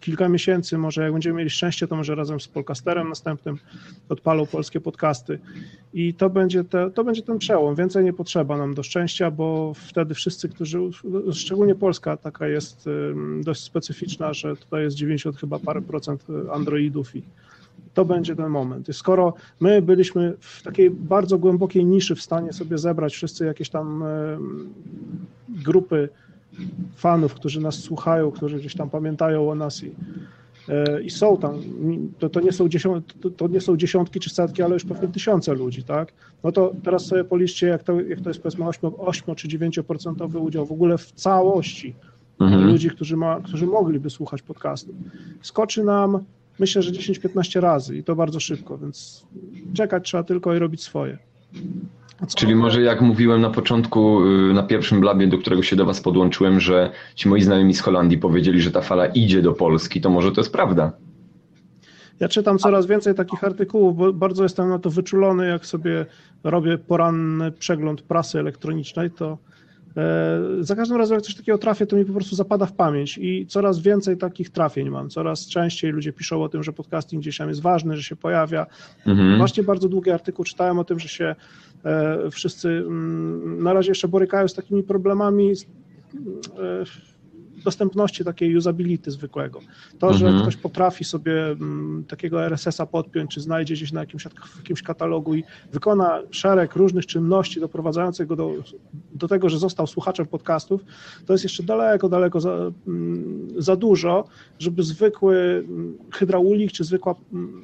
Kilka 0.00 0.28
miesięcy, 0.28 0.78
może 0.78 1.02
jak 1.02 1.12
będziemy 1.12 1.38
mieli 1.38 1.50
szczęście, 1.50 1.86
to 1.86 1.96
może 1.96 2.14
razem 2.14 2.40
z 2.40 2.48
podcasterem 2.48 3.08
następnym 3.08 3.58
odpalą 4.08 4.46
polskie 4.46 4.80
podcasty. 4.80 5.38
I 5.94 6.14
to 6.14 6.30
będzie, 6.30 6.64
te, 6.64 6.90
to 6.90 7.04
będzie 7.04 7.22
ten 7.22 7.38
przełom. 7.38 7.74
Więcej 7.74 8.04
nie 8.04 8.12
potrzeba 8.12 8.58
nam 8.58 8.74
do 8.74 8.82
szczęścia, 8.82 9.30
bo 9.30 9.72
wtedy 9.74 10.14
wszyscy, 10.14 10.48
którzy, 10.48 10.78
szczególnie 11.32 11.74
Polska 11.74 12.16
taka 12.16 12.48
jest 12.48 12.88
dość 13.40 13.60
specyficzna, 13.60 14.32
że 14.32 14.56
tutaj 14.56 14.82
jest 14.82 14.96
90 14.96 15.36
chyba 15.36 15.58
parę 15.58 15.82
procent 15.82 16.26
Androidów 16.52 17.16
i 17.16 17.22
to 17.94 18.04
będzie 18.04 18.36
ten 18.36 18.48
moment. 18.48 18.88
Skoro 18.92 19.34
my 19.60 19.82
byliśmy 19.82 20.34
w 20.40 20.62
takiej 20.62 20.90
bardzo 20.90 21.38
głębokiej 21.38 21.84
niszy 21.84 22.14
w 22.14 22.22
stanie 22.22 22.52
sobie 22.52 22.78
zebrać 22.78 23.14
wszyscy 23.14 23.44
jakieś 23.44 23.70
tam 23.70 24.04
grupy 25.48 26.08
fanów, 26.96 27.34
którzy 27.34 27.60
nas 27.60 27.74
słuchają, 27.74 28.30
którzy 28.30 28.58
gdzieś 28.58 28.74
tam 28.74 28.90
pamiętają 28.90 29.50
o 29.50 29.54
nas 29.54 29.82
i, 29.82 29.90
e, 30.68 31.02
i 31.02 31.10
są 31.10 31.36
tam, 31.36 31.60
to, 32.18 32.28
to, 32.28 32.40
nie 32.40 32.52
są 32.52 32.68
dziesiąt, 32.68 33.20
to, 33.20 33.30
to 33.30 33.48
nie 33.48 33.60
są 33.60 33.76
dziesiątki 33.76 34.20
czy 34.20 34.30
setki, 34.30 34.62
ale 34.62 34.74
już 34.74 34.84
pewnie 34.84 35.08
tysiące 35.08 35.54
ludzi, 35.54 35.82
tak? 35.82 36.12
No 36.44 36.52
to 36.52 36.72
teraz 36.84 37.06
sobie 37.06 37.24
policzcie, 37.24 37.66
jak 37.66 37.82
to, 37.82 38.00
jak 38.00 38.20
to 38.20 38.30
jest 38.30 38.42
powiedzmy 38.42 38.66
8, 38.66 38.90
8 38.98 39.34
czy 39.34 39.48
9% 39.48 40.40
udział 40.40 40.66
w 40.66 40.72
ogóle 40.72 40.98
w 40.98 41.12
całości 41.12 41.94
Mhm. 42.40 42.66
ludzi, 42.66 42.90
którzy, 42.90 43.16
ma, 43.16 43.40
którzy 43.40 43.66
mogliby 43.66 44.10
słuchać 44.10 44.42
podcastu. 44.42 44.94
Skoczy 45.42 45.84
nam, 45.84 46.24
myślę, 46.58 46.82
że 46.82 46.92
10-15 46.92 47.60
razy 47.60 47.96
i 47.96 48.04
to 48.04 48.16
bardzo 48.16 48.40
szybko, 48.40 48.78
więc 48.78 49.26
czekać 49.74 50.04
trzeba 50.04 50.22
tylko 50.22 50.54
i 50.54 50.58
robić 50.58 50.82
swoje. 50.82 51.18
Czyli 52.36 52.54
może 52.54 52.82
jak 52.82 53.00
mówiłem 53.00 53.40
na 53.40 53.50
początku, 53.50 54.26
y, 54.26 54.54
na 54.54 54.62
pierwszym 54.62 55.00
blabie, 55.00 55.26
do 55.26 55.38
którego 55.38 55.62
się 55.62 55.76
do 55.76 55.86
Was 55.86 56.00
podłączyłem, 56.00 56.60
że 56.60 56.90
ci 57.14 57.28
moi 57.28 57.42
znajomi 57.42 57.74
z 57.74 57.80
Holandii 57.80 58.18
powiedzieli, 58.18 58.60
że 58.60 58.70
ta 58.70 58.80
fala 58.80 59.06
idzie 59.06 59.42
do 59.42 59.52
Polski, 59.52 60.00
to 60.00 60.10
może 60.10 60.32
to 60.32 60.40
jest 60.40 60.52
prawda. 60.52 60.92
Ja 62.20 62.28
czytam 62.28 62.58
coraz 62.58 62.86
więcej 62.86 63.14
takich 63.14 63.44
artykułów, 63.44 63.96
bo 63.96 64.12
bardzo 64.12 64.42
jestem 64.42 64.68
na 64.68 64.78
to 64.78 64.90
wyczulony, 64.90 65.48
jak 65.48 65.66
sobie 65.66 66.06
robię 66.44 66.78
poranny 66.78 67.52
przegląd 67.52 68.02
prasy 68.02 68.38
elektronicznej, 68.38 69.10
to 69.10 69.38
za 70.60 70.76
każdym 70.76 70.96
razem 70.96 71.14
jak 71.14 71.24
coś 71.24 71.34
takiego 71.34 71.58
trafię, 71.58 71.86
to 71.86 71.96
mi 71.96 72.04
po 72.04 72.12
prostu 72.12 72.36
zapada 72.36 72.66
w 72.66 72.72
pamięć 72.72 73.18
i 73.18 73.46
coraz 73.46 73.78
więcej 73.78 74.16
takich 74.16 74.50
trafień 74.50 74.90
mam. 74.90 75.08
Coraz 75.08 75.46
częściej 75.46 75.90
ludzie 75.90 76.12
piszą 76.12 76.42
o 76.42 76.48
tym, 76.48 76.62
że 76.62 76.72
podcasting 76.72 77.22
gdzieś 77.22 77.38
tam 77.38 77.48
jest 77.48 77.62
ważny, 77.62 77.96
że 77.96 78.02
się 78.02 78.16
pojawia. 78.16 78.66
Mhm. 79.06 79.38
Właśnie 79.38 79.62
bardzo 79.62 79.88
długi 79.88 80.10
artykuł 80.10 80.44
czytałem 80.44 80.78
o 80.78 80.84
tym, 80.84 80.98
że 80.98 81.08
się 81.08 81.34
e, 81.84 82.30
wszyscy 82.30 82.68
mm, 82.68 83.62
na 83.62 83.72
razie 83.72 83.90
jeszcze 83.90 84.08
borykają 84.08 84.48
z 84.48 84.54
takimi 84.54 84.82
problemami 84.82 85.52
e, 85.52 85.54
dostępności 87.64 88.24
takiej 88.24 88.56
usability 88.56 89.10
zwykłego. 89.10 89.60
To, 89.98 90.14
że 90.14 90.26
Mhm. 90.26 90.42
ktoś 90.42 90.56
potrafi 90.56 91.04
sobie 91.04 91.46
mm, 91.46 92.04
takiego 92.08 92.44
RSS-a 92.44 92.86
podpiąć, 92.86 93.30
czy 93.34 93.40
znajdzie 93.40 93.74
gdzieś 93.74 93.92
na 93.92 94.00
jakimś, 94.00 94.22
w 94.24 94.56
jakimś 94.56 94.82
katalogu 94.82 95.34
i 95.34 95.44
wykona 95.72 96.20
szereg 96.30 96.76
różnych 96.76 97.06
czynności 97.06 97.60
doprowadzających 97.60 98.26
go 98.26 98.36
do, 98.36 98.52
do 99.14 99.28
tego, 99.28 99.48
że 99.48 99.58
został 99.58 99.86
słuchaczem 99.86 100.26
podcastów, 100.26 100.80
to 101.26 101.32
jest 101.32 101.44
jeszcze 101.44 101.62
daleko, 101.62 102.08
daleko 102.08 102.40
za, 102.40 102.56
mm, 102.88 103.48
za 103.58 103.76
dużo, 103.76 104.24
żeby 104.58 104.82
zwykły 104.82 105.64
mm, 105.68 105.98
hydraulik, 106.12 106.72
czy 106.72 106.84
zwykła 106.84 107.14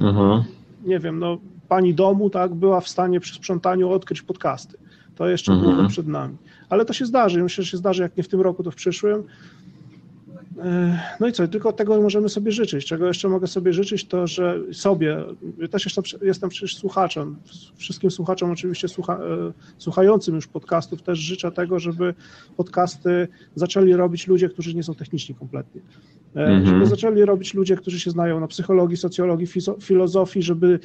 Mhm. 0.00 0.42
nie 0.84 0.98
wiem, 0.98 1.18
no, 1.18 1.38
pani 1.68 1.94
domu, 1.94 2.30
tak, 2.30 2.54
była 2.54 2.80
w 2.80 2.88
stanie 2.88 3.20
przy 3.20 3.34
sprzątaniu 3.34 3.90
odkryć 3.90 4.22
podcasty. 4.22 4.78
To 5.16 5.28
jeszcze 5.28 5.52
Mhm. 5.52 5.76
było 5.76 5.88
przed 5.88 6.06
nami. 6.06 6.36
Ale 6.68 6.84
to 6.84 6.92
się 6.92 7.06
zdarzy. 7.06 7.42
Myślę, 7.42 7.64
że 7.64 7.70
się 7.70 7.76
zdarzy, 7.76 8.02
jak 8.02 8.16
nie 8.16 8.22
w 8.22 8.28
tym 8.28 8.40
roku, 8.40 8.62
to 8.62 8.70
w 8.70 8.74
przyszłym. 8.74 9.22
E, 10.62 11.00
No 11.20 11.26
i 11.26 11.32
co, 11.32 11.48
tylko 11.48 11.72
tego 11.72 12.02
możemy 12.02 12.28
sobie 12.28 12.52
życzyć. 12.52 12.86
Czego 12.86 13.06
jeszcze 13.06 13.28
mogę 13.28 13.46
sobie 13.46 13.72
życzyć, 13.72 14.04
to 14.04 14.26
że 14.26 14.60
sobie, 14.72 15.24
ja 15.58 15.68
też 15.68 15.84
jestem, 15.84 16.04
jestem 16.22 16.50
przecież 16.50 16.76
słuchaczem, 16.76 17.36
wszystkim 17.76 18.10
słuchaczom 18.10 18.50
oczywiście 18.50 18.88
słucha, 18.88 19.14
e, 19.14 19.52
słuchającym 19.78 20.34
już 20.34 20.46
podcastów 20.46 21.02
też 21.02 21.18
życzę 21.18 21.52
tego, 21.52 21.78
żeby 21.78 22.14
podcasty 22.56 23.28
zaczęli 23.54 23.94
robić 23.94 24.26
ludzie, 24.26 24.48
którzy 24.48 24.74
nie 24.74 24.82
są 24.82 24.94
techniczni 24.94 25.34
kompletnie. 25.34 25.80
E, 26.36 26.44
Mhm. 26.44 26.66
Żeby 26.66 26.86
zaczęli 26.86 27.24
robić 27.24 27.54
ludzie, 27.54 27.76
którzy 27.76 28.00
się 28.00 28.10
znają 28.10 28.40
na 28.40 28.46
psychologii, 28.46 28.96
socjologii, 28.96 29.46
filozofii, 29.80 30.42
żeby 30.42 30.78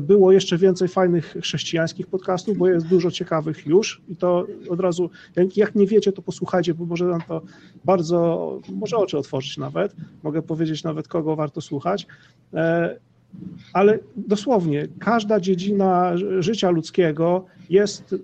było 0.00 0.32
jeszcze 0.32 0.58
więcej 0.58 0.88
fajnych 0.88 1.36
chrześcijańskich 1.42 2.06
podcastów, 2.06 2.58
bo 2.58 2.68
jest 2.68 2.86
dużo 2.86 3.10
ciekawych 3.10 3.66
już 3.66 4.00
i 4.08 4.16
to 4.16 4.46
od 4.68 4.80
razu, 4.80 5.10
jak, 5.36 5.56
jak 5.56 5.74
nie 5.74 5.86
wiecie, 5.86 6.12
to 6.12 6.22
posłuchajcie, 6.22 6.74
bo 6.74 6.86
może 6.86 7.04
nam 7.04 7.20
to 7.28 7.42
bardzo, 7.84 8.60
może 8.68 8.96
oczy 8.96 9.11
otworzyć 9.18 9.58
nawet, 9.58 9.96
mogę 10.22 10.42
powiedzieć 10.42 10.84
nawet 10.84 11.08
kogo 11.08 11.36
warto 11.36 11.60
słuchać, 11.60 12.06
E, 12.54 12.96
ale 13.72 13.98
dosłownie 14.16 14.88
każda 14.98 15.40
dziedzina 15.40 16.16
ży- 16.16 16.42
życia 16.42 16.70
ludzkiego 16.70 17.44
jest 17.70 18.14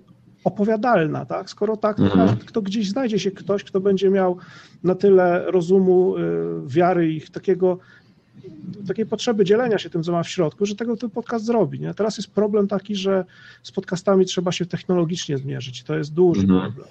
opowiadalna, 0.43 1.25
tak? 1.25 1.49
Skoro 1.49 1.77
tak, 1.77 1.97
to, 1.97 2.03
Mhm. 2.03 2.37
to 2.53 2.61
gdzieś 2.61 2.89
znajdzie 2.89 3.19
się 3.19 3.31
ktoś, 3.31 3.63
kto 3.63 3.79
będzie 3.79 4.09
miał 4.09 4.37
na 4.83 4.95
tyle 4.95 5.51
rozumu, 5.51 6.17
y, 6.17 6.21
wiary 6.67 7.13
i 7.13 7.21
takiego 7.21 7.77
takiej 8.87 9.05
potrzeby 9.05 9.45
dzielenia 9.45 9.77
się 9.77 9.89
tym, 9.89 10.03
co 10.03 10.11
ma 10.11 10.23
w 10.23 10.29
środku, 10.29 10.65
że 10.65 10.75
tego 10.75 10.97
ten 10.97 11.09
podcast 11.09 11.45
zrobi. 11.45 11.79
Nie? 11.79 11.93
Teraz 11.93 12.17
jest 12.17 12.31
problem 12.31 12.67
taki, 12.67 12.95
że 12.95 13.25
z 13.63 13.71
podcastami 13.71 14.25
trzeba 14.25 14.51
się 14.51 14.65
technologicznie 14.65 15.37
zmierzyć. 15.37 15.83
To 15.83 15.95
jest 15.97 16.13
duży 16.13 16.41
Mhm. 16.41 16.61
problem. 16.61 16.87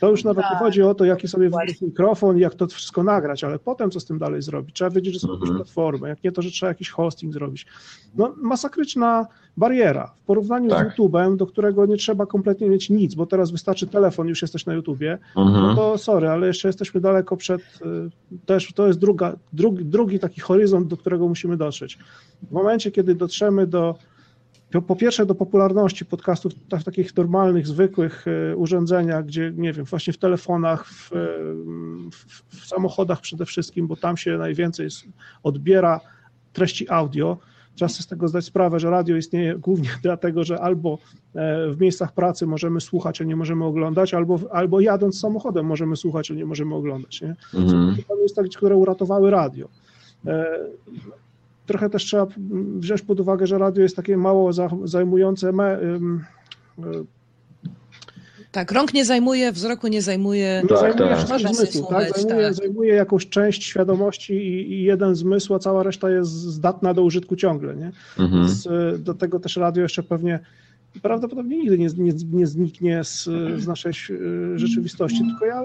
To 0.00 0.10
już 0.10 0.24
nawet 0.24 0.44
nie 0.44 0.50
Tak. 0.50 0.58
chodzi 0.58 0.82
o 0.82 0.94
to, 0.94 1.04
jaki 1.04 1.28
sobie 1.28 1.44
wybrać 1.44 1.80
mikrofon 1.80 2.36
i 2.38 2.40
jak 2.40 2.54
to 2.54 2.66
wszystko 2.66 3.02
nagrać, 3.02 3.44
ale 3.44 3.58
potem 3.58 3.90
co 3.90 4.00
z 4.00 4.04
tym 4.04 4.18
dalej 4.18 4.42
zrobić? 4.42 4.74
Trzeba 4.76 4.90
wiedzieć, 4.90 5.14
że 5.14 5.20
są 5.20 5.28
jakieś 5.28 5.42
Mhm. 5.42 5.56
platformy, 5.58 6.08
jak 6.08 6.24
nie 6.24 6.32
to, 6.32 6.42
że 6.42 6.50
trzeba 6.50 6.68
jakiś 6.70 6.90
hosting 6.90 7.32
zrobić. 7.34 7.66
No 8.14 8.34
masakryczna 8.36 9.26
bariera 9.56 10.12
w 10.22 10.26
porównaniu 10.26 10.70
Tak. 10.70 10.92
z 10.92 10.98
YouTube'em, 10.98 11.36
do 11.36 11.46
którego 11.46 11.86
nie 11.86 11.96
trzeba 11.96 12.26
kompletnie 12.26 12.68
mieć 12.70 12.90
nic, 12.90 13.14
bo 13.14 13.26
teraz 13.26 13.50
wystarczy 13.50 13.86
telefon, 13.86 14.28
już 14.28 14.42
jesteś 14.42 14.66
na 14.66 14.74
YouTubie, 14.74 15.18
no 15.36 15.42
Mhm. 15.42 15.76
to 15.76 15.98
sorry, 15.98 16.28
ale 16.28 16.46
jeszcze 16.46 16.68
jesteśmy 16.68 17.00
daleko 17.00 17.36
przed, 17.36 17.60
y, 17.62 18.40
też 18.46 18.72
to 18.72 18.86
jest 18.86 18.98
druga, 18.98 19.36
drugi, 19.52 19.84
drugi 19.84 20.18
taki 20.18 20.40
horyzont, 20.40 20.88
do 20.88 20.96
którego 20.96 21.28
musimy 21.28 21.56
dotrzeć. 21.56 21.98
W 22.42 22.52
momencie, 22.52 22.90
kiedy 22.90 23.14
dotrzemy 23.14 23.66
do, 23.66 23.94
po- 24.86 24.96
pierwsze 24.96 25.26
do 25.26 25.34
popularności 25.34 26.04
podcastów 26.04 26.52
w 26.80 26.84
takich 26.84 27.16
normalnych, 27.16 27.66
zwykłych 27.66 28.24
y, 28.52 28.56
urządzeniach, 28.56 29.26
gdzie, 29.26 29.52
nie 29.56 29.72
wiem, 29.72 29.84
właśnie 29.84 30.12
w 30.12 30.18
telefonach, 30.18 30.86
w, 30.86 31.12
y, 31.12 31.16
w, 32.10 32.42
w 32.60 32.66
samochodach 32.66 33.20
przede 33.20 33.46
wszystkim, 33.46 33.86
bo 33.86 33.96
tam 33.96 34.16
się 34.16 34.38
najwięcej 34.38 34.88
odbiera 35.42 36.00
treści 36.52 36.90
audio, 36.90 37.38
Trzeba 37.76 37.88
sobie 37.88 38.02
z 38.02 38.06
tego 38.06 38.28
zdać 38.28 38.44
sprawę, 38.44 38.80
że 38.80 38.90
radio 38.90 39.16
istnieje 39.16 39.58
głównie 39.58 39.88
dlatego, 40.02 40.44
że 40.44 40.60
albo 40.60 40.98
e, 41.34 41.70
w 41.70 41.80
miejscach 41.80 42.12
pracy 42.12 42.46
możemy 42.46 42.80
słuchać, 42.80 43.20
a 43.20 43.24
nie 43.24 43.36
możemy 43.36 43.64
oglądać, 43.64 44.14
albo, 44.14 44.40
albo 44.52 44.80
jadąc 44.80 45.20
samochodem 45.20 45.66
możemy 45.66 45.96
słuchać, 45.96 46.30
a 46.30 46.34
nie 46.34 46.46
możemy 46.46 46.74
oglądać. 46.74 47.22
Nie? 47.22 47.36
Mhm. 47.54 47.96
To 48.08 48.16
miejsca, 48.16 48.42
które 48.56 48.76
uratowały 48.76 49.30
radio. 49.30 49.68
Trochę 51.66 51.90
też 51.90 52.04
trzeba 52.04 52.26
wziąć 52.78 53.02
pod 53.02 53.20
uwagę, 53.20 53.46
że 53.46 53.58
radio 53.58 53.82
jest 53.82 53.96
takie 53.96 54.16
mało 54.16 54.52
za- 54.52 54.70
zajmujące 54.84 55.52
me, 55.52 55.64
e, 55.82 55.98
Tak, 58.52 58.72
rąk 58.72 58.94
nie 58.94 59.04
zajmuje, 59.04 59.52
wzroku 59.52 59.88
nie 59.88 60.02
zajmuje. 60.02 60.62
Tak, 60.68 60.78
zajmuje 60.78 61.08
tak. 61.08 61.28
sobie 61.28 61.54
tak? 61.66 61.68
słuchać, 61.72 62.08
Zajmuje, 62.22 62.44
tak. 62.46 62.54
zajmuje 62.54 62.94
jakąś 62.94 63.28
część 63.28 63.64
świadomości 63.64 64.32
i, 64.34 64.72
i 64.72 64.82
jeden 64.82 65.14
zmysł, 65.14 65.54
a 65.54 65.58
cała 65.58 65.82
reszta 65.82 66.10
jest 66.10 66.30
zdatna 66.30 66.94
do 66.94 67.02
użytku 67.02 67.36
ciągle. 67.36 67.76
Nie? 67.76 67.90
Mhm. 68.18 68.48
Z, 68.48 69.02
do 69.02 69.14
tego 69.14 69.40
też 69.40 69.56
radio 69.56 69.82
jeszcze 69.82 70.02
pewnie 70.02 70.40
prawdopodobnie 71.02 71.58
nigdy 71.58 71.78
nie, 71.78 71.86
nie, 71.86 72.12
nie 72.32 72.46
zniknie 72.46 73.04
z, 73.04 73.24
z 73.60 73.66
naszej 73.66 73.92
e, 73.92 74.58
rzeczywistości, 74.58 75.18
tylko 75.18 75.46
ja 75.46 75.62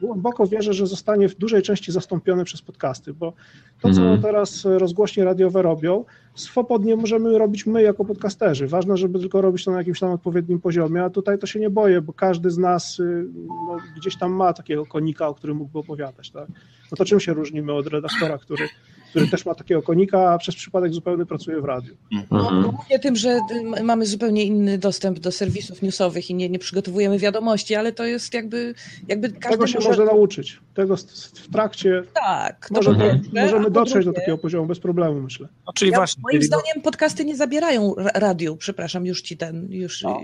głęboko 0.00 0.46
wierzę, 0.46 0.72
że 0.72 0.86
zostanie 0.86 1.28
w 1.28 1.34
dużej 1.34 1.62
części 1.62 1.92
zastąpione 1.92 2.44
przez 2.44 2.62
podcasty, 2.62 3.14
bo 3.14 3.32
to, 3.80 3.90
co 3.90 4.00
Mhm. 4.00 4.22
teraz 4.22 4.64
rozgłośnie 4.64 5.24
radiowe 5.24 5.62
robią, 5.62 6.04
swobodnie 6.34 6.96
możemy 6.96 7.38
robić 7.38 7.66
my 7.66 7.82
jako 7.82 8.04
podcasterzy. 8.04 8.66
Ważne, 8.66 8.96
żeby 8.96 9.18
tylko 9.18 9.40
robić 9.40 9.64
to 9.64 9.70
na 9.70 9.78
jakimś 9.78 10.00
tam 10.00 10.10
odpowiednim 10.10 10.60
poziomie, 10.60 11.04
a 11.04 11.10
tutaj 11.10 11.38
to 11.38 11.46
się 11.46 11.60
nie 11.60 11.70
boję, 11.70 12.00
bo 12.02 12.12
każdy 12.12 12.50
z 12.50 12.58
nas 12.58 13.00
y, 13.00 13.26
no, 13.46 13.76
gdzieś 13.96 14.16
tam 14.16 14.32
ma 14.32 14.52
takiego 14.52 14.86
konika, 14.86 15.28
o 15.28 15.34
którym 15.34 15.56
mógłby 15.56 15.78
opowiadać. 15.78 16.30
Tak? 16.30 16.48
No 16.90 16.96
to 16.96 17.04
czym 17.04 17.20
się 17.20 17.32
różnimy 17.34 17.72
od 17.72 17.86
redaktora, 17.86 18.38
który, 18.38 18.68
który 19.12 19.28
też 19.28 19.46
ma 19.46 19.54
takiego 19.54 19.82
konika, 19.82 20.32
a 20.32 20.38
przez 20.38 20.54
przypadek 20.54 20.92
zupełnie 20.92 21.26
pracuje 21.26 21.60
w 21.60 21.64
radiu? 21.64 21.94
No, 22.30 22.62
głównie 22.72 22.98
tym, 22.98 23.16
że 23.16 23.40
y, 23.78 23.82
mamy 23.84 24.06
zupełnie 24.06 24.44
inny 24.44 24.78
dostęp 24.78 25.18
do 25.18 25.32
serwisów 25.32 25.82
newsowych 25.82 26.30
i 26.30 26.34
nie, 26.34 26.48
nie 26.48 26.58
przygotowujemy 26.58 27.18
wiadomości, 27.18 27.74
ale 27.74 27.92
to 27.92 28.04
jest 28.04 28.34
jakby, 28.34 28.74
jakby 29.08 29.28
Tego 29.32 29.66
się 29.66 29.74
może... 29.78 29.88
można 29.88 30.04
nauczyć. 30.04 30.60
Tego 30.74 30.96
w 31.34 31.48
trakcie 31.52 32.02
Tak, 32.14 32.68
to 32.68 32.74
możemy, 32.74 33.20
możemy 33.32 33.70
dotrzeć 33.70 34.04
do 34.04 34.12
takiego 34.12 34.38
poziomu 34.38 34.66
bez 34.66 34.80
problemu, 34.80 35.20
myślę. 35.20 35.48
No, 35.66 35.72
czyli 35.72 35.90
Ja, 35.90 35.96
właśnie. 35.96 36.22
moim 36.22 36.42
zdaniem 36.42 36.82
podcasty 36.82 37.24
nie 37.24 37.36
zabierają 37.36 37.94
ra- 37.98 38.10
radiu, 38.14 38.56
przepraszam, 38.56 39.06
już 39.06 39.22
ci 39.22 39.36
ten, 39.36 39.68
już. 39.72 40.02
No. 40.02 40.20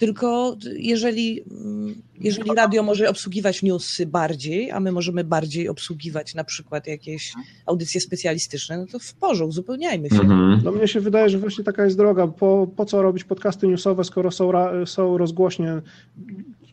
Tylko 0.00 0.56
jeżeli, 0.76 1.42
mm, 1.50 1.94
jeżeli 2.20 2.54
radio 2.56 2.82
może 2.82 3.08
obsługiwać 3.08 3.62
newsy 3.62 4.06
bardziej, 4.06 4.70
a 4.70 4.80
my 4.80 4.92
możemy 4.92 5.24
bardziej 5.24 5.68
obsługiwać 5.68 6.34
na 6.34 6.44
przykład 6.44 6.86
jakieś 6.86 7.32
audycje 7.66 8.00
specjalistyczne, 8.00 8.78
no 8.78 8.86
to 8.86 8.98
w 8.98 9.14
porządku, 9.14 9.48
uzupełniajmy 9.48 10.08
się. 10.08 10.20
Mhm. 10.20 10.60
No 10.64 10.72
mnie 10.72 10.88
się 10.88 11.00
wydaje, 11.00 11.28
że 11.28 11.38
właśnie 11.38 11.64
taka 11.64 11.84
jest 11.84 11.96
droga. 11.96 12.26
Po, 12.26 12.68
po 12.76 12.84
co 12.84 13.02
robić 13.02 13.24
podcasty 13.24 13.66
newsowe, 13.68 14.04
skoro 14.04 14.30
są, 14.30 14.52
ra, 14.52 14.86
są 14.86 15.18
rozgłośnie 15.18 15.82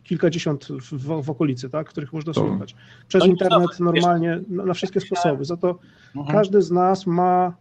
kilkadziesiąt 0.04 0.64
w, 0.64 0.92
w, 0.92 1.22
w 1.24 1.30
okolicy, 1.30 1.70
tak, 1.70 1.88
których 1.88 2.12
można 2.12 2.32
To- 2.32 2.40
słuchać. 2.40 2.74
Przez 3.08 3.20
No 3.20 3.26
internet 3.26 3.80
normalnie, 3.80 4.40
na, 4.48 4.64
na 4.64 4.74
wszystkie 4.74 5.00
sposoby. 5.00 5.44
Za 5.44 5.56
to 5.56 5.78
Mhm. 6.16 6.38
każdy 6.38 6.62
z 6.62 6.70
nas 6.70 7.06
ma, 7.06 7.56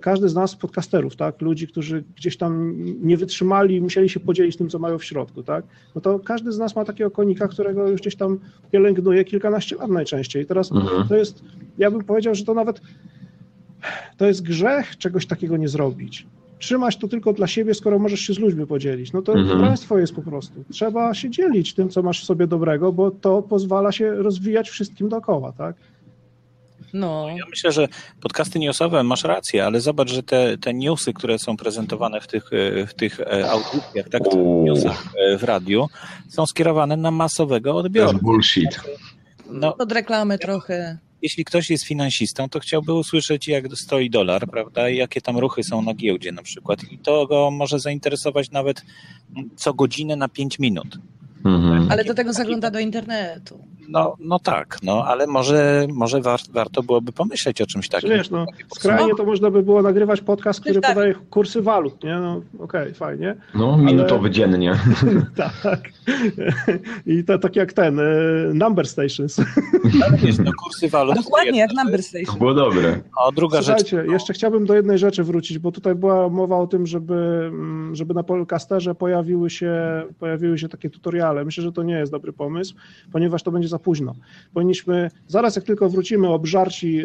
każdy 0.00 0.28
z 0.28 0.34
nas 0.34 0.56
podcasterów, 0.56 1.16
tak, 1.16 1.40
ludzi, 1.40 1.68
którzy 1.68 2.04
gdzieś 2.16 2.36
tam 2.36 2.74
nie 3.02 3.16
wytrzymali, 3.16 3.80
musieli 3.80 4.08
się 4.08 4.20
podzielić 4.20 4.56
tym, 4.56 4.68
co 4.68 4.78
mają 4.78 4.98
w 4.98 5.04
środku, 5.04 5.42
tak, 5.42 5.64
no 5.94 6.00
to 6.00 6.18
każdy 6.18 6.52
z 6.52 6.58
nas 6.58 6.76
ma 6.76 6.84
takiego 6.84 7.10
konika, 7.10 7.48
którego 7.48 7.88
już 7.88 8.00
gdzieś 8.00 8.16
tam 8.16 8.38
pielęgnuje 8.72 9.24
kilkanaście 9.24 9.76
lat 9.76 9.90
najczęściej. 9.90 10.42
I 10.42 10.46
teraz 10.46 10.72
Mhm. 10.72 11.08
to 11.08 11.16
jest, 11.16 11.42
ja 11.78 11.90
bym 11.90 12.04
powiedział, 12.04 12.34
że 12.34 12.44
to 12.44 12.54
nawet 12.54 12.80
to 14.16 14.26
jest 14.26 14.42
grzech 14.42 14.96
czegoś 14.98 15.26
takiego 15.26 15.56
nie 15.56 15.68
zrobić. 15.68 16.26
Trzymać 16.58 16.96
to 16.96 17.08
tylko 17.08 17.32
dla 17.32 17.46
siebie, 17.46 17.74
skoro 17.74 17.98
możesz 17.98 18.20
się 18.20 18.34
z 18.34 18.38
ludźmi 18.38 18.66
podzielić. 18.66 19.12
No 19.12 19.22
to 19.22 19.34
Mhm. 19.34 19.74
jest 20.00 20.14
po 20.14 20.22
prostu. 20.22 20.64
Trzeba 20.72 21.14
się 21.14 21.30
dzielić 21.30 21.74
tym, 21.74 21.88
co 21.88 22.02
masz 22.02 22.22
w 22.22 22.24
sobie 22.24 22.46
dobrego, 22.46 22.92
bo 22.92 23.10
to 23.10 23.42
pozwala 23.42 23.92
się 23.92 24.10
rozwijać 24.14 24.70
wszystkim 24.70 25.08
dookoła, 25.08 25.52
tak? 25.52 25.76
No, 26.94 27.28
Ja 27.28 27.44
myślę, 27.50 27.72
że 27.72 27.88
podcasty 28.20 28.58
newsowe, 28.58 29.02
masz 29.02 29.24
rację, 29.24 29.64
ale 29.66 29.80
zobacz, 29.80 30.10
że 30.10 30.22
te, 30.22 30.58
te 30.58 30.74
newsy, 30.74 31.12
które 31.12 31.38
są 31.38 31.56
prezentowane 31.56 32.20
w 32.20 32.26
tych, 32.26 32.50
e, 32.52 32.86
w 32.86 32.94
tych 32.94 33.20
e, 33.20 33.50
audycjach, 33.50 34.08
tak, 34.08 34.22
newsach 34.64 35.04
e, 35.32 35.38
w 35.38 35.42
radiu, 35.44 35.86
są 36.28 36.46
skierowane 36.46 36.96
na 36.96 37.10
masowego 37.10 37.72
To 37.72 37.76
odbiorcę. 37.78 38.18
bullshit. 38.22 38.80
No, 39.50 39.72
pod 39.72 39.92
reklamę 39.92 40.38
trochę. 40.38 40.98
jeśli 41.22 41.44
ktoś 41.44 41.70
jest 41.70 41.84
finansistą, 41.84 42.48
to 42.48 42.60
chciałby 42.60 42.92
usłyszeć, 42.92 43.48
jak 43.48 43.64
stoi 43.76 44.10
dolar, 44.10 44.48
prawda, 44.50 44.88
i 44.88 44.96
jakie 44.96 45.20
tam 45.20 45.38
ruchy 45.38 45.62
są 45.64 45.82
na 45.82 45.94
giełdzie 45.94 46.32
na 46.32 46.42
przykład. 46.42 46.80
I 46.92 46.98
to 46.98 47.26
go 47.26 47.50
może 47.50 47.78
zainteresować 47.80 48.50
nawet 48.50 48.82
co 49.56 49.74
godzinę 49.74 50.16
na 50.16 50.28
5 50.28 50.58
minut. 50.58 50.98
Mhm. 51.44 51.88
Ale 51.90 52.04
do 52.04 52.14
tego 52.14 52.32
zagląda 52.32 52.70
do 52.70 52.78
internetu. 52.78 53.64
No, 53.88 54.16
no 54.20 54.38
tak, 54.38 54.78
no, 54.82 55.04
ale 55.06 55.26
może, 55.26 55.86
może 55.92 56.20
war, 56.20 56.40
warto 56.52 56.82
byłoby 56.82 57.12
pomyśleć 57.12 57.60
o 57.60 57.66
czymś 57.66 57.84
Czy 57.84 57.90
takim. 57.92 58.10
wiesz, 58.10 58.30
no, 58.30 58.46
skrajnie 58.74 59.14
to 59.14 59.24
można 59.24 59.50
by 59.50 59.62
było 59.62 59.82
nagrywać 59.82 60.20
podcast, 60.20 60.60
który 60.60 60.80
Tak. 60.80 60.94
podaje 60.94 61.14
kursy 61.30 61.62
walut, 61.62 62.04
nie? 62.04 62.14
No 62.16 62.40
okej, 62.58 62.94
fajnie. 62.94 63.36
No, 63.54 63.78
minutowy 63.78 64.30
dziennie. 64.30 64.78
tak. 65.62 65.80
I 67.06 67.24
to 67.24 67.38
tak 67.38 67.56
jak 67.56 67.72
ten, 67.72 68.00
e, 68.00 68.04
Number 68.54 68.86
Stations. 68.88 69.38
Ale 70.04 70.18
no, 70.44 70.50
kursy 70.62 70.88
walut. 70.88 71.16
Dokładnie, 71.16 71.58
jak 71.58 71.70
Number 71.72 72.00
To 72.00 72.06
Station. 72.06 72.38
było 72.38 72.54
dobre. 72.54 73.00
A 73.26 73.32
druga 73.32 73.62
rzecz. 73.62 73.88
Słuchajcie, 73.88 74.12
jeszcze 74.12 74.32
chciałbym 74.32 74.66
do 74.66 74.74
jednej 74.74 74.98
rzeczy 74.98 75.24
wrócić, 75.24 75.58
bo 75.58 75.72
tutaj 75.72 75.94
była 75.94 76.28
mowa 76.28 76.56
o 76.58 76.66
tym, 76.66 76.86
żeby, 76.86 77.14
mm, 77.46 77.94
żeby 77.96 78.14
na 78.14 78.22
Polcasterze 78.22 78.94
pojawiły 78.94 79.50
się, 79.50 80.02
pojawiły 80.18 80.58
się 80.58 80.68
takie 80.68 80.90
tutoriale. 80.90 81.44
Myślę, 81.44 81.64
że 81.64 81.72
to 81.72 81.82
nie 81.82 81.94
jest 81.94 82.12
dobry 82.12 82.32
pomysł, 82.32 82.74
ponieważ 83.12 83.42
to 83.42 83.50
będzie 83.50 83.68
za 83.74 83.78
późno. 83.78 84.14
Powinniśmy, 84.54 85.10
zaraz 85.28 85.56
jak 85.56 85.64
tylko 85.64 85.88
wrócimy 85.88 86.28
obżarci 86.28 87.02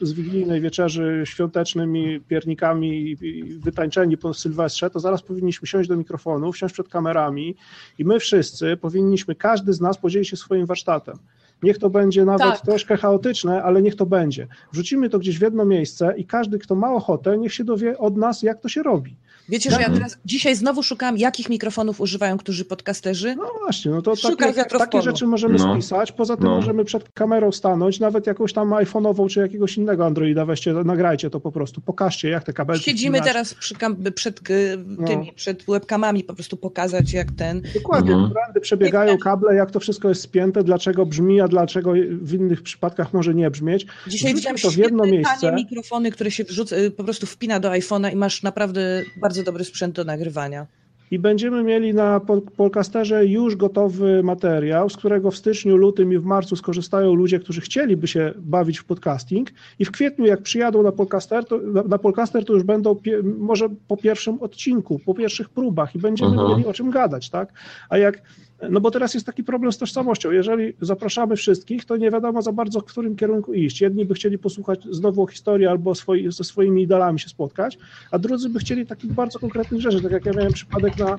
z 0.00 0.12
wigilijnej 0.12 0.60
wieczerzy 0.60 1.22
świątecznymi 1.24 2.20
piernikami 2.20 2.90
i- 3.02 3.26
i 3.26 3.42
wytańczeni 3.44 4.16
po 4.16 4.34
Sylwestrze, 4.34 4.90
to 4.90 5.00
zaraz 5.00 5.22
powinniśmy 5.22 5.68
siąść 5.68 5.88
do 5.88 5.96
mikrofonu, 5.96 6.52
wsiąść 6.52 6.74
przed 6.74 6.88
kamerami 6.88 7.54
i 7.98 8.04
my 8.04 8.18
wszyscy 8.20 8.76
powinniśmy, 8.76 9.34
każdy 9.34 9.72
z 9.72 9.80
nas 9.80 9.98
podzielić 9.98 10.28
się 10.28 10.36
swoim 10.36 10.66
warsztatem. 10.66 11.18
Niech 11.62 11.78
to 11.78 11.90
będzie 11.90 12.24
nawet 12.24 12.46
Tak. 12.56 12.60
troszkę 12.60 12.96
chaotyczne, 12.96 13.62
ale 13.62 13.82
niech 13.82 13.94
to 13.96 14.06
będzie. 14.06 14.46
Wrzucimy 14.72 15.10
to 15.10 15.18
gdzieś 15.18 15.38
w 15.38 15.42
jedno 15.42 15.64
miejsce 15.64 16.14
i 16.16 16.24
każdy, 16.24 16.58
kto 16.58 16.74
ma 16.74 16.92
ochotę, 16.94 17.38
niech 17.38 17.54
się 17.54 17.64
dowie 17.64 17.98
od 17.98 18.16
nas, 18.16 18.42
jak 18.42 18.60
to 18.60 18.68
się 18.68 18.82
robi. 18.82 19.16
Wiecie, 19.48 19.70
że 19.70 19.80
ja 19.80 19.90
teraz 19.90 20.18
dzisiaj 20.24 20.56
znowu 20.56 20.82
szukam, 20.82 21.18
jakich 21.18 21.48
mikrofonów 21.48 22.00
używają 22.00 22.38
którzy 22.38 22.64
podcasterzy. 22.64 23.34
No 23.36 23.50
właśnie, 23.64 23.90
no 23.90 24.02
to 24.02 24.16
Szukaj 24.16 24.54
takie, 24.54 24.78
takie 24.78 25.02
rzeczy 25.02 25.26
możemy 25.26 25.58
No. 25.58 25.72
spisać. 25.74 26.12
Poza 26.12 26.36
tym 26.36 26.44
No. 26.44 26.56
możemy 26.56 26.84
przed 26.84 27.08
kamerą 27.14 27.52
stanąć, 27.52 28.00
nawet 28.00 28.26
jakąś 28.26 28.52
tam 28.52 28.70
iPhone'ową 28.70 29.28
czy 29.28 29.40
jakiegoś 29.40 29.76
innego 29.76 30.06
Androida 30.06 30.44
weźcie, 30.44 30.72
nagrajcie 30.72 31.30
to 31.30 31.40
po 31.40 31.52
prostu, 31.52 31.80
pokażcie 31.80 32.28
jak 32.28 32.44
te 32.44 32.52
kabelki 32.52 32.84
Siedzimy 32.84 33.20
teraz 33.20 33.54
przy 33.54 33.74
kam- 33.74 33.96
przed 34.14 34.50
y, 34.50 34.78
No. 34.86 35.06
tymi, 35.06 35.32
przed 35.32 35.64
webkamami, 35.68 36.24
po 36.24 36.34
prostu 36.34 36.56
pokazać 36.56 37.12
jak 37.12 37.32
ten. 37.32 37.62
Dokładnie, 37.74 38.12
Mhm. 38.12 38.32
brandy 38.32 38.60
przebiegają, 38.60 39.18
kable, 39.18 39.54
jak 39.54 39.70
to 39.70 39.80
wszystko 39.80 40.08
jest 40.08 40.20
spięte, 40.22 40.64
dlaczego 40.64 41.06
brzmi, 41.06 41.40
a 41.40 41.48
dlaczego 41.48 41.92
w 42.20 42.34
innych 42.34 42.62
przypadkach 42.62 43.12
może 43.12 43.34
nie 43.34 43.50
brzmieć. 43.50 43.82
Dzisiaj 44.06 44.34
Wrzućmy 44.34 44.34
widziałam 44.34 44.58
to 44.58 44.70
w 44.70 44.76
jedno 44.76 45.04
miejsce. 45.04 45.52
mikrofony, 45.54 46.10
które 46.10 46.30
się 46.30 46.44
wrzuca, 46.44 46.76
y, 46.76 46.90
po 46.90 47.04
prostu 47.04 47.26
wpina 47.26 47.60
do 47.60 47.68
iPhone'a 47.70 48.12
i 48.12 48.16
masz 48.16 48.42
naprawdę 48.42 49.02
bardzo 49.20 49.35
dobry 49.42 49.64
sprzęt 49.64 49.94
do 49.94 50.04
nagrywania. 50.04 50.66
I 51.10 51.18
będziemy 51.18 51.62
mieli 51.62 51.94
na 51.94 52.20
Pol- 52.20 52.40
Polcasterze 52.56 53.26
już 53.26 53.56
gotowy 53.56 54.22
materiał, 54.22 54.90
z 54.90 54.96
którego 54.96 55.30
w 55.30 55.36
styczniu, 55.36 55.76
lutym 55.76 56.12
i 56.12 56.18
w 56.18 56.24
marcu 56.24 56.56
skorzystają 56.56 57.14
ludzie, 57.14 57.38
którzy 57.40 57.60
chcieliby 57.60 58.08
się 58.08 58.32
bawić 58.36 58.78
w 58.78 58.84
podcasting. 58.84 59.50
I 59.78 59.84
w 59.84 59.90
kwietniu, 59.90 60.26
jak 60.26 60.42
przyjadą 60.42 60.82
na 60.82 60.92
Polcaster, 60.92 61.44
to, 61.44 61.58
na, 61.58 61.82
na 61.82 61.98
Polcaster, 61.98 62.44
to 62.44 62.52
już 62.52 62.62
będą 62.62 62.94
pie, 62.94 63.22
może 63.38 63.68
po 63.88 63.96
pierwszym 63.96 64.40
odcinku, 64.40 64.98
po 64.98 65.14
pierwszych 65.14 65.48
próbach 65.48 65.94
i 65.94 65.98
będziemy 65.98 66.30
Mhm. 66.30 66.50
mieli 66.50 66.66
o 66.66 66.72
czym 66.72 66.90
gadać, 66.90 67.30
tak? 67.30 67.52
A 67.88 67.98
jak 67.98 68.22
no 68.70 68.80
bo 68.80 68.90
teraz 68.90 69.14
jest 69.14 69.26
taki 69.26 69.44
problem 69.44 69.72
z 69.72 69.78
tożsamością. 69.78 70.30
Jeżeli 70.30 70.72
zapraszamy 70.80 71.36
wszystkich, 71.36 71.84
to 71.84 71.96
nie 71.96 72.10
wiadomo 72.10 72.42
za 72.42 72.52
bardzo, 72.52 72.80
w 72.80 72.84
którym 72.84 73.16
kierunku 73.16 73.54
iść. 73.54 73.80
Jedni 73.80 74.04
by 74.04 74.14
chcieli 74.14 74.38
posłuchać 74.38 74.84
znowu 74.90 75.22
o 75.22 75.26
historii 75.26 75.66
albo 75.66 75.94
swoi, 75.94 76.32
ze 76.32 76.44
swoimi 76.44 76.82
idolami 76.82 77.20
się 77.20 77.28
spotkać, 77.28 77.78
a 78.10 78.18
drudzy 78.18 78.48
by 78.48 78.58
chcieli 78.58 78.86
takich 78.86 79.12
bardzo 79.12 79.38
konkretnych 79.38 79.80
rzeczy. 79.80 80.00
Tak 80.02 80.12
jak 80.12 80.26
ja 80.26 80.32
miałem 80.32 80.52
przypadek 80.52 80.98
na 80.98 81.16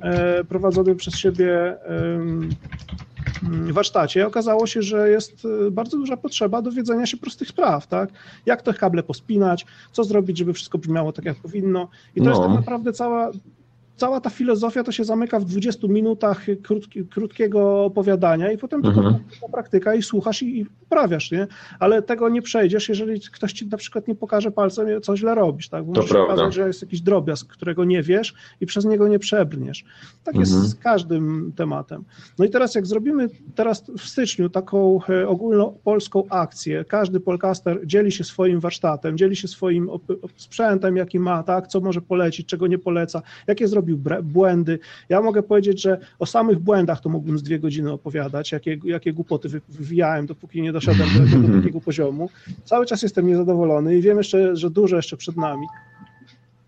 e, 0.00 0.44
prowadzonym 0.44 0.96
przez 0.96 1.14
siebie 1.14 1.76
mm, 1.88 2.48
warsztacie, 3.72 4.26
okazało 4.26 4.66
się, 4.66 4.82
że 4.82 5.10
jest 5.10 5.46
e, 5.66 5.70
bardzo 5.70 5.96
duża 5.96 6.16
potrzeba 6.16 6.62
dowiedzenia 6.62 7.06
się 7.06 7.16
prostych 7.16 7.48
spraw, 7.48 7.86
tak? 7.86 8.10
Jak 8.46 8.62
te 8.62 8.74
kable 8.74 9.02
pospinać, 9.02 9.66
co 9.92 10.04
zrobić, 10.04 10.38
żeby 10.38 10.52
wszystko 10.52 10.78
brzmiało 10.78 11.12
tak, 11.12 11.24
jak 11.24 11.36
powinno. 11.36 11.88
I 12.16 12.20
to 12.20 12.24
No. 12.24 12.30
jest 12.30 12.42
tak 12.42 12.50
naprawdę 12.52 12.92
cała, 12.92 13.30
cała 13.96 14.20
ta 14.20 14.30
filozofia 14.30 14.84
to 14.84 14.92
się 14.92 15.04
zamyka 15.04 15.40
w 15.40 15.44
20 15.44 15.86
minutach 15.88 16.46
krótki, 16.62 17.04
krótkiego 17.06 17.84
opowiadania 17.84 18.52
i 18.52 18.58
potem 18.58 18.82
tylko 18.82 19.00
Mhm. 19.00 19.14
praktyka, 19.24 19.48
praktyka 19.52 19.94
i 19.94 20.02
słuchasz 20.02 20.42
i, 20.42 20.60
i 20.60 20.66
poprawiasz, 20.66 21.30
nie? 21.30 21.46
Ale 21.78 22.02
tego 22.02 22.28
nie 22.28 22.42
przejdziesz, 22.42 22.88
jeżeli 22.88 23.20
ktoś 23.20 23.52
ci 23.52 23.66
na 23.66 23.76
przykład 23.76 24.08
nie 24.08 24.14
pokaże 24.14 24.50
palcem, 24.50 24.86
co 25.02 25.16
źle 25.16 25.34
robisz, 25.34 25.68
tak? 25.68 25.84
Bo 25.84 25.92
To 25.92 26.02
prawda. 26.02 26.34
okazać, 26.34 26.54
że 26.54 26.66
jest 26.66 26.82
jakiś 26.82 27.00
drobiazg, 27.00 27.46
którego 27.48 27.84
nie 27.84 28.02
wiesz 28.02 28.34
i 28.60 28.66
przez 28.66 28.84
niego 28.84 29.08
nie 29.08 29.18
przebrniesz. 29.18 29.84
Tak 30.24 30.34
jest 30.36 30.52
Mhm. 30.52 30.70
z 30.70 30.74
każdym 30.74 31.52
tematem. 31.56 32.04
No 32.38 32.44
i 32.44 32.50
teraz 32.50 32.74
jak 32.74 32.86
zrobimy 32.86 33.28
teraz 33.54 33.84
w 33.98 34.02
styczniu 34.08 34.48
taką 34.50 34.98
e, 35.08 35.28
ogólnopolską 35.28 36.22
akcję, 36.30 36.84
każdy 36.84 37.20
podcaster 37.20 37.80
dzieli 37.86 38.12
się 38.12 38.24
swoim 38.24 38.60
warsztatem, 38.60 39.18
dzieli 39.18 39.36
się 39.36 39.48
swoim 39.48 39.88
sprzętem, 40.36 40.96
jaki 40.96 41.18
ma, 41.18 41.42
tak, 41.42 41.68
co 41.68 41.80
może 41.80 42.00
polecić, 42.00 42.46
czego 42.46 42.66
nie 42.66 42.78
poleca, 42.78 43.22
jakie 43.46 43.68
zrobił 43.68 43.83
bre- 43.92 44.22
błędy. 44.22 44.78
Ja 45.08 45.20
mogę 45.22 45.42
powiedzieć, 45.42 45.82
że 45.82 45.98
o 46.18 46.26
samych 46.26 46.58
błędach 46.58 47.00
to 47.00 47.08
mógłbym 47.08 47.38
z 47.38 47.42
dwie 47.42 47.58
godziny 47.58 47.92
opowiadać, 47.92 48.52
jakie, 48.52 48.78
jakie 48.84 49.12
głupoty 49.12 49.48
wy- 49.48 49.60
wywijałem, 49.68 50.26
dopóki 50.26 50.62
nie 50.62 50.72
doszedłem 50.72 51.08
do, 51.42 51.48
do 51.48 51.58
takiego 51.58 51.80
poziomu. 51.80 52.30
Cały 52.64 52.86
czas 52.86 53.02
jestem 53.02 53.26
niezadowolony 53.26 53.96
i 53.96 54.00
wiem 54.02 54.18
jeszcze, 54.18 54.56
że 54.56 54.70
dużo 54.70 54.96
jeszcze 54.96 55.16
przed 55.16 55.36
nami. 55.36 55.66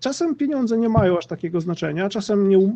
Czasem 0.00 0.34
pieniądze 0.34 0.78
nie 0.78 0.88
mają 0.88 1.18
aż 1.18 1.26
takiego 1.26 1.60
znaczenia, 1.60 2.08
czasem 2.08 2.48
nie, 2.48 2.72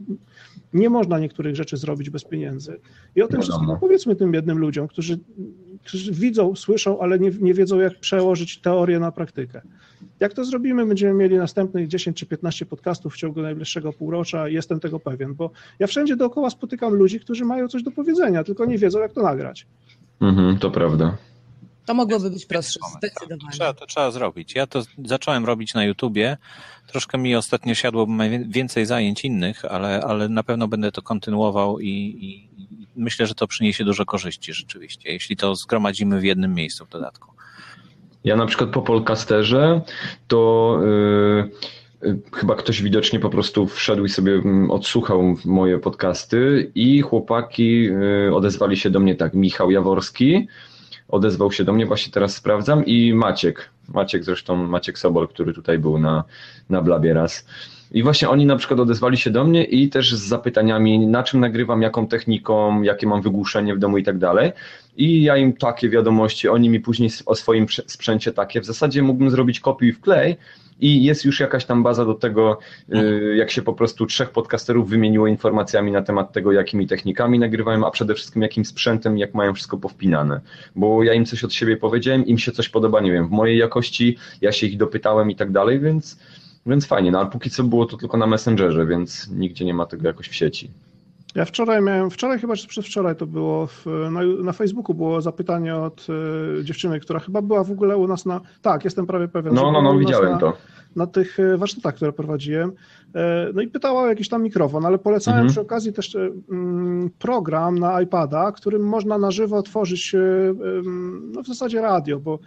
nie 0.72 0.90
można 0.90 1.18
niektórych 1.18 1.57
rzeczy 1.57 1.76
zrobić 1.76 2.11
bez 2.11 2.24
pieniędzy. 2.24 2.81
I 3.16 3.22
o 3.22 3.29
tym 3.29 3.40
wszystkim 3.42 3.68
powiedzmy 3.81 4.16
tym 4.16 4.33
biednym 4.33 4.59
ludziom, 4.59 4.88
którzy 4.88 5.18
widzą, 6.12 6.57
słyszą, 6.57 7.01
ale 7.01 7.19
nie, 7.19 7.31
nie 7.41 7.55
wiedzą, 7.55 7.81
jak 7.81 8.01
przełożyć 8.01 8.61
teorię 8.61 8.99
na 8.99 9.12
praktykę. 9.12 9.61
Jak 10.20 10.35
to 10.35 10.45
zrobimy, 10.45 10.87
będziemy 10.87 11.14
mieli 11.14 11.37
następnych 11.37 11.89
10 11.89 12.16
czy 12.16 12.26
15 12.26 12.66
podcastów 12.66 13.14
w 13.14 13.16
ciągu 13.16 13.43
najbliższego 13.43 13.93
półrocza 13.93 14.49
jestem 14.49 14.81
tego 14.81 15.01
pewien, 15.01 15.35
bo 15.35 15.51
ja 15.78 15.87
wszędzie 15.87 16.16
dookoła 16.16 16.51
spotykam 16.51 16.95
ludzi, 16.95 17.20
którzy 17.20 17.45
mają 17.45 17.68
coś 17.68 17.83
do 17.83 17.91
powiedzenia, 17.91 18.45
tylko 18.45 18.64
nie 18.64 18.78
wiedzą, 18.78 18.99
jak 18.99 19.12
to 19.12 19.22
nagrać. 19.22 19.66
Mhm, 20.20 20.59
to 20.59 20.70
prawda. 20.70 21.16
To 21.91 21.95
mogłoby 21.95 22.30
być 22.30 22.47
prostsze, 22.47 22.80
zdecydowanie. 22.99 23.53
Trzeba, 23.53 23.74
to 23.74 23.86
trzeba 23.86 24.11
zrobić. 24.11 24.55
Ja 24.55 24.66
to 24.66 24.82
zacząłem 25.05 25.45
robić 25.45 25.74
na 25.74 25.84
YouTubie. 25.84 26.36
Troszkę 26.86 27.18
mi 27.18 27.36
ostatnio 27.36 27.74
siadło 27.74 28.07
więcej 28.49 28.86
zajęć 28.86 29.24
innych, 29.24 29.64
ale, 29.64 30.01
ale 30.01 30.28
na 30.28 30.43
pewno 30.43 30.68
będę 30.68 30.93
to 30.93 31.03
kontynuował 31.03 31.80
i, 31.80 31.88
i, 31.88 32.49
myślę, 32.97 33.26
że 33.26 33.34
to 33.34 33.47
przyniesie 33.47 33.84
dużo 33.84 34.07
korzyści 34.07 34.53
rzeczywiście, 34.53 35.12
jeśli 35.12 35.36
to 35.36 35.55
zgromadzimy 35.55 36.20
w 36.20 36.24
jednym 36.24 36.55
miejscu 36.55 36.86
w 36.86 36.88
dodatku. 36.88 37.32
Ja 38.24 38.36
na 38.36 38.47
przykład 38.47 38.70
po 38.70 38.82
Polcasterze 38.82 39.80
to 40.28 40.78
yy, 42.03 42.20
chyba 42.32 42.55
ktoś 42.55 42.82
widocznie 42.82 43.20
po 43.20 43.30
prostu 43.30 43.66
wszedł 43.66 44.05
i 44.05 44.09
sobie 44.09 44.32
mm, 44.32 44.70
odsłuchał 44.70 45.36
moje 45.45 45.78
podcasty 45.78 46.70
i 46.74 47.01
chłopaki 47.01 47.82
yy, 47.82 48.34
odezwali 48.34 48.76
się 48.76 48.91
do 48.91 49.01
mnie 49.01 49.14
tak, 49.14 49.34
Michał 49.34 49.70
Jaworski 49.70 50.49
odezwał 51.11 51.52
się 51.52 51.64
do 51.64 51.72
mnie, 51.72 51.86
właśnie 51.86 52.12
teraz 52.12 52.34
sprawdzam 52.34 52.86
i 52.86 53.14
Maciek, 53.14 53.70
Maciek 53.88 54.24
zresztą, 54.24 54.56
Maciek 54.56 54.98
Sobol, 54.98 55.28
który 55.28 55.54
tutaj 55.54 55.78
był 55.78 55.98
na, 55.98 56.24
na 56.70 56.82
Blabie 56.82 57.14
raz. 57.14 57.46
I 57.92 58.02
właśnie 58.02 58.28
oni 58.28 58.46
na 58.46 58.56
przykład 58.56 58.80
odezwali 58.80 59.16
się 59.16 59.30
do 59.30 59.44
mnie 59.44 59.64
i 59.64 59.88
też 59.88 60.14
z 60.14 60.20
zapytaniami, 60.20 61.06
na 61.06 61.22
czym 61.22 61.40
nagrywam, 61.40 61.82
jaką 61.82 62.06
techniką, 62.06 62.82
jakie 62.82 63.06
mam 63.06 63.22
wygłuszenie 63.22 63.74
w 63.74 63.78
domu 63.78 63.98
i 63.98 64.02
tak 64.02 64.18
dalej. 64.18 64.52
I 64.96 65.22
ja 65.22 65.36
im 65.36 65.52
takie 65.52 65.88
wiadomości, 65.88 66.48
oni 66.48 66.70
mi 66.70 66.80
później 66.80 67.11
o 67.26 67.34
swoim 67.34 67.66
sprzęcie 67.86 68.32
takie. 68.32 68.61
W 68.61 68.66
zasadzie 68.66 69.02
mógłbym 69.02 69.30
zrobić 69.30 69.61
kopiuj 69.61 69.92
w 69.92 70.00
klej, 70.00 70.36
i 70.81 71.05
jest 71.05 71.24
już 71.24 71.41
jakaś 71.41 71.64
tam 71.64 71.83
baza 71.83 72.05
do 72.05 72.14
tego, 72.14 72.59
y, 72.95 73.37
jak 73.37 73.51
się 73.51 73.62
po 73.62 73.72
prostu 73.72 74.07
trzech 74.07 74.31
podcasterów 74.31 74.91
wymieniło 74.91 75.26
informacjami 75.26 75.93
na 75.93 76.03
temat 76.03 76.33
tego, 76.33 76.53
jakimi 76.53 76.87
technikami 76.87 77.39
nagrywają, 77.39 77.87
a 77.87 77.91
przede 77.91 78.14
wszystkim 78.14 78.43
jakim 78.43 78.64
sprzętem, 78.64 79.18
jak 79.18 79.35
mają 79.35 79.55
wszystko 79.55 79.76
powpinane. 79.76 80.41
Bo 80.76 81.03
ja 81.03 81.14
im 81.14 81.24
coś 81.24 81.45
od 81.45 81.55
siebie 81.55 81.76
powiedziałem, 81.76 82.26
im 82.26 82.39
się 82.39 82.53
coś 82.53 82.68
podoba, 82.68 83.01
nie 83.01 83.12
wiem, 83.12 83.28
w 83.28 83.31
mojej 83.31 83.59
jakości, 83.59 84.16
ja 84.41 84.53
się 84.53 84.66
ich 84.66 84.76
dopytałem 84.76 85.31
i 85.31 85.37
tak 85.37 85.53
dalej, 85.53 85.81
więc, 85.81 86.18
więc 86.66 86.87
fajnie. 86.87 87.11
No 87.11 87.20
ale 87.20 87.31
póki 87.31 87.51
co 87.51 87.64
było 87.64 87.87
to 87.87 87.97
tylko 87.97 88.16
na 88.16 88.26
Messengerze, 88.26 88.87
więc 88.87 89.31
nigdzie 89.31 89.64
nie 89.64 89.74
ma 89.74 89.87
tego 89.87 90.09
jakoś 90.09 90.28
w 90.28 90.35
sieci. 90.35 90.70
Ja 91.35 91.45
wczoraj 91.45 91.83
miałem, 91.83 92.11
wczoraj 92.11 92.39
chyba 92.39 92.57
czy 92.57 92.68
przedwczoraj 92.68 93.16
to 93.16 93.26
było, 93.26 93.66
w, 93.66 93.87
na, 94.11 94.20
na 94.45 94.53
Facebooku 94.53 94.95
było 94.95 95.20
zapytanie 95.20 95.76
od 95.76 96.07
y, 96.61 96.64
dziewczyny, 96.64 97.01
która 97.01 97.20
chyba 97.20 97.43
była 97.43 97.64
w 97.64 97.70
ogóle 97.70 97.97
u 97.97 98.07
nas 98.07 98.26
na, 98.26 98.41
tak, 98.62 98.85
jestem 98.85 99.07
prawie 99.07 99.28
pewien. 99.28 99.55
No, 99.55 99.72
no, 99.72 99.83
no, 99.83 99.99
widziałem 99.99 100.33
na, 100.33 100.39
to. 100.39 100.53
Na 100.97 101.07
tych 101.07 101.41
e, 101.41 101.57
warsztatach, 101.57 101.95
które 101.95 102.12
prowadziłem. 102.12 102.72
E, 103.14 103.47
no 103.55 103.62
i 103.62 103.68
pytała 103.68 104.03
o 104.03 104.07
jakiś 104.07 104.28
tam 104.28 104.43
mikrofon, 104.43 104.87
ale 104.87 104.99
polecałem 104.99 105.41
mhm. 105.41 105.53
przy 105.53 105.61
okazji 105.61 105.93
też 105.93 106.16
mm, 106.51 107.11
program 107.18 107.78
na 107.78 108.03
iPada, 108.03 108.53
którym 108.53 108.83
można 108.83 109.18
na 109.18 109.31
żywo 109.31 109.62
tworzyć 109.62 110.16
no 111.33 111.43
w 111.43 111.47
zasadzie 111.47 111.81
radio, 111.81 112.20
bo 112.20 112.39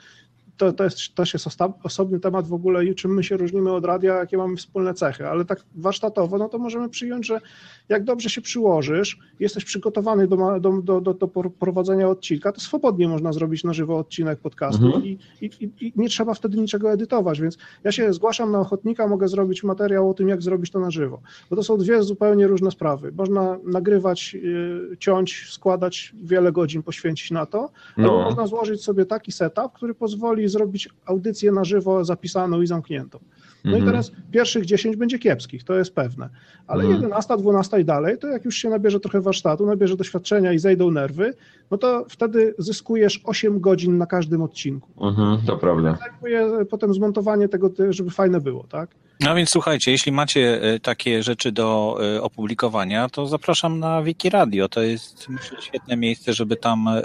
to, 0.58 0.74
to 0.74 0.84
jest, 0.84 1.16
też 1.16 1.34
jest 1.34 1.48
osobny 1.84 2.20
temat 2.20 2.48
w 2.48 2.54
ogóle 2.54 2.86
i 2.86 2.96
czym 2.96 3.14
my 3.14 3.24
się 3.24 3.38
różnimy 3.38 3.72
od 3.72 3.86
radia, 3.86 4.14
jakie 4.14 4.38
mamy 4.38 4.56
wspólne 4.56 4.94
cechy, 4.94 5.28
ale 5.28 5.46
tak 5.46 5.64
warsztatowo, 5.76 6.38
no 6.38 6.50
to 6.50 6.58
możemy 6.58 6.90
przyjąć, 6.90 7.28
że 7.28 7.42
jak 7.90 8.04
dobrze 8.04 8.30
się 8.30 8.42
przyłożysz, 8.42 9.20
jesteś 9.40 9.66
przygotowany 9.66 10.28
do, 10.28 10.60
do, 10.60 10.82
do, 10.82 11.02
do, 11.02 11.14
do 11.14 11.28
prowadzenia 11.60 12.10
odcinka, 12.10 12.52
to 12.52 12.62
swobodnie 12.62 13.08
można 13.08 13.34
zrobić 13.34 13.64
na 13.64 13.74
żywo 13.74 13.98
odcinek 13.98 14.40
podcastu 14.40 14.86
mhm. 14.86 15.06
i, 15.06 15.20
i, 15.42 15.70
i, 15.82 15.94
nie 15.96 16.10
trzeba 16.10 16.34
wtedy 16.34 16.58
niczego 16.58 16.92
edytować, 16.92 17.42
więc 17.42 17.58
ja 17.84 17.92
się 17.92 18.14
zgłaszam 18.14 18.52
na 18.52 18.60
ochotnika, 18.60 19.08
mogę 19.08 19.28
zrobić 19.28 19.64
materiał 19.64 20.10
o 20.10 20.14
tym, 20.14 20.30
jak 20.30 20.42
zrobić 20.42 20.72
to 20.72 20.80
na 20.80 20.92
żywo, 20.92 21.22
bo 21.50 21.56
to 21.56 21.64
są 21.64 21.78
dwie 21.78 22.04
zupełnie 22.04 22.48
różne 22.48 22.72
sprawy. 22.72 23.12
Można 23.12 23.60
nagrywać, 23.64 24.36
y, 24.36 24.98
ciąć, 25.00 25.48
składać, 25.50 26.14
wiele 26.24 26.52
godzin 26.52 26.84
poświęcić 26.84 27.32
na 27.32 27.46
to, 27.46 27.72
no. 27.98 28.04
albo 28.04 28.24
można 28.24 28.48
złożyć 28.48 28.84
sobie 28.84 29.06
taki 29.06 29.32
setup, 29.32 29.74
który 29.74 29.94
pozwoli 29.94 30.43
zrobić 30.50 30.90
audycję 31.06 31.52
na 31.52 31.64
żywo 31.64 32.06
zapisaną 32.06 32.62
i 32.62 32.68
zamkniętą. 32.68 33.20
No 33.66 33.72
i 33.72 33.76
mhm. 33.76 33.92
teraz 33.92 34.12
pierwszych 34.32 34.66
10 34.66 34.96
będzie 34.96 35.20
kiepskich, 35.20 35.64
to 35.64 35.74
jest 35.74 35.96
pewne. 35.96 36.30
Ale 36.68 36.84
mhm. 36.84 37.02
11, 37.02 37.38
12 37.38 37.80
i 37.80 37.86
dalej, 37.86 38.18
to 38.18 38.28
jak 38.28 38.46
już 38.46 38.56
się 38.56 38.70
nabierze 38.70 39.00
trochę 39.00 39.22
warsztatu, 39.22 39.66
nabierze 39.66 39.98
doświadczenia 39.98 40.54
i 40.54 40.60
zejdą 40.60 40.92
nerwy, 40.92 41.34
no 41.72 41.78
to 41.78 42.06
wtedy 42.10 42.56
zyskujesz 42.58 43.22
8 43.24 43.60
godzin 43.60 43.98
na 43.98 44.06
każdym 44.06 44.42
odcinku. 44.42 45.06
Mhm, 45.06 45.38
to 45.46 45.58
prawda. 45.58 45.98
Zajmuje 46.00 46.66
potem 46.66 46.94
zmontowanie 46.94 47.50
tego, 47.50 47.70
żeby 47.90 48.10
fajne 48.10 48.42
było, 48.42 48.64
tak? 48.64 48.90
No 49.20 49.36
więc 49.36 49.50
słuchajcie, 49.50 49.92
jeśli 49.92 50.12
macie 50.12 50.62
e, 50.62 50.80
takie 50.80 51.24
rzeczy 51.24 51.52
do 51.52 51.98
e, 52.16 52.22
opublikowania, 52.22 53.10
to 53.10 53.28
zapraszam 53.28 53.80
na 53.80 54.04
Wiki 54.04 54.30
Radio. 54.30 54.70
To 54.70 54.82
jest 54.82 55.30
myślę, 55.30 55.62
świetne 55.62 55.98
miejsce, 55.98 56.34
żeby 56.34 56.56
tam 56.56 56.88
e, 56.88 57.02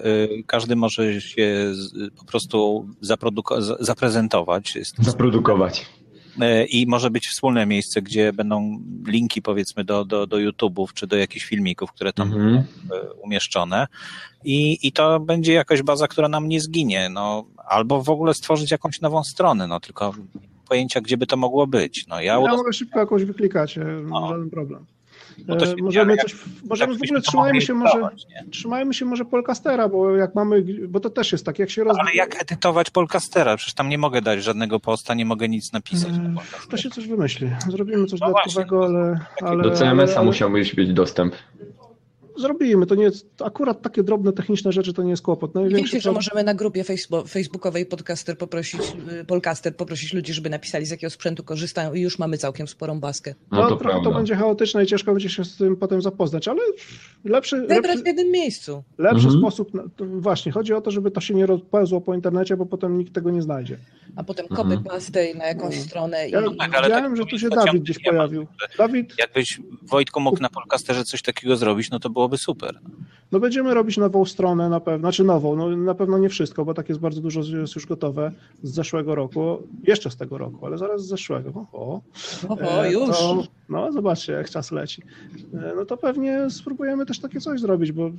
każdy 0.46 0.76
może 0.76 1.20
się 1.20 1.72
po 2.18 2.24
prostu 2.24 2.86
zaprezentować. 3.80 4.78
Zaprodukować. 4.98 5.86
I 6.68 6.86
może 6.86 7.10
być 7.10 7.28
wspólne 7.28 7.66
miejsce, 7.66 8.02
gdzie 8.02 8.32
będą 8.32 8.82
linki 9.06 9.42
powiedzmy 9.42 9.84
do, 9.84 10.04
do, 10.04 10.26
do 10.26 10.36
YouTube'ów 10.36 10.92
czy 10.94 11.06
do 11.06 11.16
jakichś 11.16 11.46
filmików, 11.46 11.92
które 11.92 12.12
tam 12.12 12.32
mhm. 12.32 12.64
umieszczone. 13.22 13.86
I, 14.44 14.78
I 14.82 14.92
to 14.92 15.20
będzie 15.20 15.52
jakaś 15.52 15.82
baza, 15.82 16.08
która 16.08 16.28
nam 16.28 16.48
nie 16.48 16.60
zginie. 16.60 17.08
No, 17.08 17.44
albo 17.68 18.02
w 18.02 18.08
ogóle 18.08 18.34
stworzyć 18.34 18.70
jakąś 18.70 19.00
nową 19.00 19.24
stronę, 19.24 19.66
no 19.66 19.80
tylko 19.80 20.14
pojęcia, 20.68 21.00
gdzie 21.00 21.16
by 21.16 21.26
to 21.26 21.36
mogło 21.36 21.66
być. 21.66 22.06
No, 22.06 22.20
ja, 22.20 22.32
ja 22.32 22.40
mogę 22.40 22.72
szybko 22.72 23.00
jakąś 23.00 23.24
wyklikać, 23.24 23.78
e, 23.78 23.84
no. 23.84 24.28
żaden 24.28 24.50
problem. 24.50 24.86
No 25.48 25.56
e, 25.56 25.74
możemy 25.82 26.16
coś, 26.16 26.34
możemy 26.68 26.92
tak 26.92 27.00
w 27.00 27.04
ogóle 27.04 27.20
trzymajmy 27.20 27.60
się 27.60 27.74
może, 27.74 28.08
trzymajmy 28.50 28.94
się 28.94 29.04
może 29.04 29.24
Polcastera, 29.24 29.88
bo 29.88 30.16
jak 30.16 30.34
mamy, 30.34 30.64
bo 30.88 31.00
to 31.00 31.10
też 31.10 31.32
jest 31.32 31.46
tak, 31.46 31.58
jak 31.58 31.70
się 31.70 31.84
rozwija. 31.84 32.04
Ale 32.04 32.14
jak 32.14 32.42
edytować 32.42 32.90
Polcastera? 32.90 33.56
Przecież 33.56 33.74
tam 33.74 33.88
nie 33.88 33.98
mogę 33.98 34.22
dać 34.22 34.42
żadnego 34.42 34.80
posta, 34.80 35.14
nie 35.14 35.24
mogę 35.24 35.48
nic 35.48 35.72
napisać. 35.72 36.10
Eee, 36.10 36.68
to 36.70 36.76
się 36.76 36.90
coś 36.90 37.06
wymyśli. 37.06 37.50
Zrobimy 37.68 38.06
coś 38.06 38.20
no 38.20 38.26
dodatkowego, 38.26 38.84
ale, 38.84 39.20
ale... 39.42 39.62
Do 39.62 39.70
CMS-a 39.70 40.22
musiałbyś 40.22 40.76
mieć 40.76 40.92
dostęp 40.92 41.34
zrobimy. 42.40 42.86
To 42.86 42.94
nie 42.94 43.04
jest, 43.04 43.42
akurat 43.42 43.82
takie 43.82 44.02
drobne 44.02 44.32
techniczne 44.32 44.72
rzeczy 44.72 44.92
to 44.92 45.02
nie 45.02 45.10
jest 45.10 45.22
kłopot. 45.22 45.54
Największy 45.54 45.96
Wiecie, 45.96 46.00
że 46.00 46.12
możemy 46.12 46.44
na 46.44 46.54
grupie 46.54 46.84
facebookowej 47.28 47.86
podcaster 47.86 48.38
poprosić, 48.38 48.80
y, 49.20 49.24
podcaster 49.24 49.76
poprosić 49.76 50.12
ludzi, 50.12 50.32
żeby 50.32 50.50
napisali 50.50 50.86
z 50.86 50.90
jakiego 50.90 51.10
sprzętu 51.10 51.42
korzystają 51.42 51.94
i 51.94 52.00
już 52.00 52.18
mamy 52.18 52.38
całkiem 52.38 52.68
sporą 52.68 53.00
baskę. 53.00 53.34
No, 53.50 53.68
to, 53.68 53.76
to, 53.76 54.00
to 54.00 54.10
będzie 54.10 54.36
chaotyczne 54.36 54.84
i 54.84 54.86
ciężko 54.86 55.12
będzie 55.12 55.28
się 55.28 55.44
z 55.44 55.56
tym 55.56 55.76
potem 55.76 56.02
zapoznać, 56.02 56.48
ale 56.48 56.60
lepszy... 57.24 57.60
Wybrać 57.60 57.84
lepszy, 57.84 58.02
w 58.02 58.06
jednym 58.06 58.30
miejscu. 58.30 58.82
Lepszy 58.98 59.24
mhm. 59.26 59.40
sposób, 59.40 59.70
właśnie, 60.00 60.52
chodzi 60.52 60.74
o 60.74 60.80
to, 60.80 60.90
żeby 60.90 61.10
to 61.10 61.20
się 61.20 61.34
nie 61.34 61.46
rozpełzło 61.46 62.00
po 62.00 62.14
internecie, 62.14 62.56
bo 62.56 62.66
potem 62.66 62.98
nikt 62.98 63.14
tego 63.14 63.30
nie 63.30 63.42
znajdzie. 63.42 63.78
A 64.16 64.24
potem 64.24 64.46
mhm. 64.50 64.68
copy-paste 64.68 65.36
na 65.36 65.46
jakąś 65.46 65.64
mhm. 65.64 65.84
stronę. 65.84 66.28
Ja, 66.28 66.40
i... 66.40 66.56
tak, 66.56 66.74
ale 66.74 66.86
widziałem, 66.88 67.04
tak, 67.04 67.16
że 67.16 67.26
tu 67.26 67.38
się 67.38 67.48
Dawid 67.48 67.82
gdzieś 67.82 67.98
pojawił. 67.98 68.46
Dawid... 68.78 69.14
Jakbyś 69.18 69.60
Wojtku 69.82 70.20
mógł 70.20 70.42
na 70.42 70.48
podcasterze 70.48 71.04
coś 71.04 71.22
takiego 71.22 71.56
zrobić, 71.56 71.90
no 71.90 71.98
to 71.98 72.10
było 72.10 72.27
byłoby 72.28 72.38
super. 72.38 72.80
No 73.32 73.40
będziemy 73.40 73.74
robić 73.74 73.96
nową 73.96 74.24
stronę 74.24 74.68
na 74.68 74.80
pewno, 74.80 74.98
znaczy 74.98 75.24
nową, 75.24 75.56
no 75.56 75.76
na 75.76 75.94
pewno 75.94 76.18
nie 76.18 76.28
wszystko, 76.28 76.64
bo 76.64 76.74
tak 76.74 76.88
jest 76.88 77.00
bardzo 77.00 77.20
dużo 77.20 77.40
jest 77.40 77.74
już 77.74 77.86
gotowe 77.86 78.32
z 78.62 78.74
zeszłego 78.74 79.14
roku, 79.14 79.62
jeszcze 79.84 80.10
z 80.10 80.16
tego 80.16 80.38
roku, 80.38 80.66
ale 80.66 80.78
zaraz 80.78 81.02
z 81.02 81.08
zeszłego. 81.08 81.66
O, 81.72 82.00
Oho, 82.48 82.86
e, 82.86 82.92
już. 82.92 83.18
To, 83.18 83.44
no 83.68 83.92
zobaczcie, 83.92 84.32
jak 84.32 84.50
czas 84.50 84.72
leci. 84.72 85.02
E, 85.54 85.72
no 85.76 85.84
to 85.84 85.96
pewnie 85.96 86.50
spróbujemy 86.50 87.06
też 87.06 87.20
takie 87.20 87.40
coś 87.40 87.60
zrobić, 87.60 87.92
bo 87.92 88.10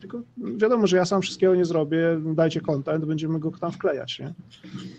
tylko 0.00 0.20
wiadomo, 0.36 0.86
że 0.86 0.96
ja 0.96 1.04
sam 1.04 1.22
wszystkiego 1.22 1.54
nie 1.54 1.64
zrobię, 1.64 2.20
dajcie 2.24 2.60
content, 2.60 3.04
będziemy 3.04 3.38
go 3.38 3.50
tam 3.60 3.72
wklejać, 3.72 4.18
nie? 4.18 4.32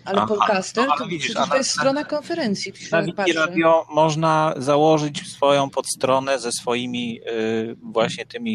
Ale 0.04 0.18
Aha, 0.18 0.26
podcaster, 0.26 0.86
to, 0.98 1.06
widzisz, 1.06 1.34
to 1.50 1.56
jest 1.56 1.70
strona 1.70 2.04
konferencji. 2.04 2.72
Na 2.92 3.02
Wiki 3.02 3.32
Radio 3.32 3.86
można 3.94 4.54
założyć 4.56 5.28
swoją 5.28 5.70
podstronę 5.70 6.38
ze 6.38 6.52
swoimi 6.52 7.20
y, 7.20 7.76
właśnie 7.82 8.26
tymi 8.26 8.53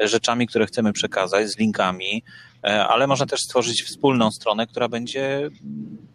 rzeczami, 0.00 0.46
które 0.46 0.66
chcemy 0.66 0.92
przekazać, 0.92 1.48
z 1.48 1.58
linkami, 1.58 2.22
e, 2.64 2.86
ale 2.86 3.06
można 3.06 3.26
też 3.26 3.40
stworzyć 3.40 3.82
wspólną 3.82 4.30
stronę, 4.30 4.66
która 4.66 4.88
będzie 4.88 5.50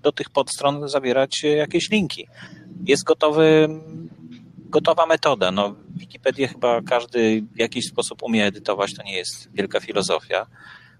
do 0.02 0.12
tych 0.12 0.30
podstron 0.30 0.90
zawierać 0.90 1.44
jakieś 1.44 1.90
linki. 1.90 2.28
Jest 2.86 3.04
gotowy, 3.04 3.70
gotowa 4.70 5.06
metoda. 5.06 5.52
No, 5.52 5.76
Wikipedię 5.96 6.48
chyba 6.48 6.82
każdy 6.82 7.44
w 7.56 7.60
jakiś 7.60 7.86
sposób 7.86 8.24
umie 8.24 8.46
edytować, 8.46 8.94
to 8.94 9.04
nie 9.04 9.18
jest 9.18 9.50
wielka 9.54 9.80
filozofia. 9.80 10.46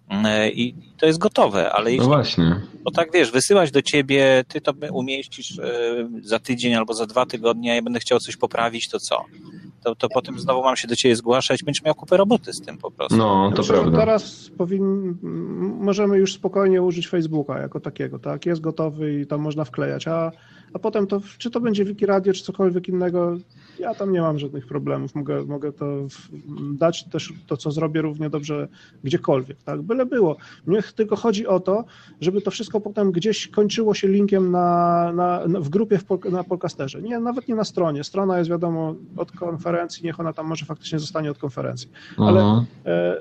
E, 0.10 0.50
i 0.50 0.76
to 0.98 1.06
jest 1.06 1.20
gotowe, 1.20 1.72
ale 1.72 1.84
No 1.84 1.90
jeśli 1.90 2.08
właśnie. 2.08 2.62
bo 2.84 2.92
tak 2.92 3.12
wiesz, 3.14 3.32
wysyłać 3.32 3.72
do 3.72 3.82
ciebie, 3.82 4.44
ty 4.48 4.62
to 4.62 4.74
umieścisz 4.92 5.60
e, 5.60 6.10
za 6.22 6.40
tydzień 6.40 6.76
albo 6.76 6.94
za 6.94 7.06
dwa 7.06 7.26
tygodnie, 7.26 7.72
a 7.72 7.76
ja 7.76 7.82
będę 7.82 8.00
chciał 8.00 8.20
coś 8.20 8.38
poprawić, 8.38 8.90
to 8.90 9.00
co? 9.00 9.26
To, 9.84 9.96
to 9.96 10.10
potem 10.10 10.40
znowu 10.40 10.64
mam 10.64 10.76
się 10.76 10.88
do 10.88 10.96
ciebie 10.96 11.16
zgłaszać, 11.16 11.64
będziesz 11.64 11.84
miał 11.84 11.96
kupę 11.96 12.18
roboty 12.18 12.54
z 12.54 12.62
tym 12.62 12.78
po 12.78 12.92
prostu. 12.92 13.18
No, 13.18 13.52
to 13.56 13.62
Myślę, 13.62 13.64
że 13.64 13.74
prawda. 13.82 14.00
Teraz 14.00 14.52
powin... 14.58 15.18
możemy 15.80 16.18
już 16.18 16.34
spokojnie 16.34 16.82
użyć 16.82 17.08
Facebooka 17.08 17.60
jako 17.60 17.80
takiego, 17.80 18.20
tak? 18.20 18.46
Jest 18.46 18.62
gotowy 18.62 19.20
i 19.22 19.28
tam 19.28 19.42
można 19.42 19.66
wklejać, 19.66 20.08
a, 20.08 20.32
a 20.74 20.80
potem 20.80 21.08
to, 21.08 21.22
czy 21.38 21.52
to 21.52 21.60
będzie 21.60 21.86
Wikiradio, 21.86 22.34
czy 22.34 22.44
cokolwiek 22.44 22.88
innego, 22.88 23.38
ja 23.80 23.96
tam 23.96 24.12
nie 24.12 24.22
mam 24.22 24.40
żadnych 24.40 24.68
problemów. 24.68 25.16
Mogę, 25.16 25.46
mogę 25.46 25.72
to 25.74 25.86
dać 26.74 27.04
też 27.04 27.34
to, 27.48 27.58
co 27.58 27.72
zrobię 27.72 28.02
równie 28.02 28.30
dobrze 28.30 28.68
gdziekolwiek, 29.04 29.58
tak? 29.64 29.82
Byle 29.82 30.06
było. 30.06 30.36
Mnie 30.66 30.84
tylko 30.96 31.16
chodzi 31.16 31.48
o 31.48 31.60
to, 31.60 31.86
żeby 32.22 32.42
to 32.42 32.52
wszystko 32.52 32.82
potem 32.82 33.12
gdzieś 33.12 33.48
kończyło 33.48 33.94
się 33.94 34.08
linkiem 34.08 34.52
na, 34.52 35.12
na, 35.16 35.48
na, 35.48 35.60
w 35.60 35.70
grupie 35.70 35.98
w 35.98 36.04
Pol... 36.06 36.20
na 36.32 36.44
Polcasterze. 36.44 37.02
Nie, 37.02 37.20
nawet 37.20 37.48
nie 37.48 37.56
na 37.56 37.64
stronie. 37.64 38.04
Strona 38.04 38.38
jest 38.38 38.50
wiadomo 38.50 38.96
od 39.18 39.32
konferencji, 39.32 40.04
niech 40.06 40.20
ona 40.20 40.34
tam 40.34 40.48
może 40.48 40.66
faktycznie 40.66 41.00
zostanie 41.00 41.32
od 41.32 41.38
konferencji. 41.38 41.90
ale- 42.18 42.40
Mhm. 42.42 42.66
E, 42.86 43.16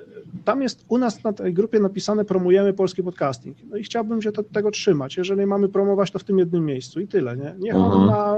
Tam 0.44 0.62
jest 0.62 0.84
u 0.88 0.98
nas 0.98 1.24
na 1.24 1.32
tej 1.32 1.54
grupie 1.54 1.80
napisane 1.80 2.24
promujemy 2.24 2.72
polski 2.72 3.02
podcasting. 3.02 3.56
No 3.70 3.76
i 3.76 3.82
chciałbym 3.82 4.22
się 4.22 4.32
to, 4.32 4.42
tego 4.42 4.70
trzymać. 4.70 5.16
Jeżeli 5.16 5.46
mamy 5.46 5.68
promować, 5.68 6.10
to 6.10 6.18
w 6.18 6.24
tym 6.24 6.38
jednym 6.38 6.64
miejscu 6.64 7.00
i 7.00 7.08
tyle. 7.08 7.36
Nie? 7.38 7.54
Niech 7.58 7.74
Mhm. 7.74 7.92
on 7.92 8.06
ma, 8.06 8.34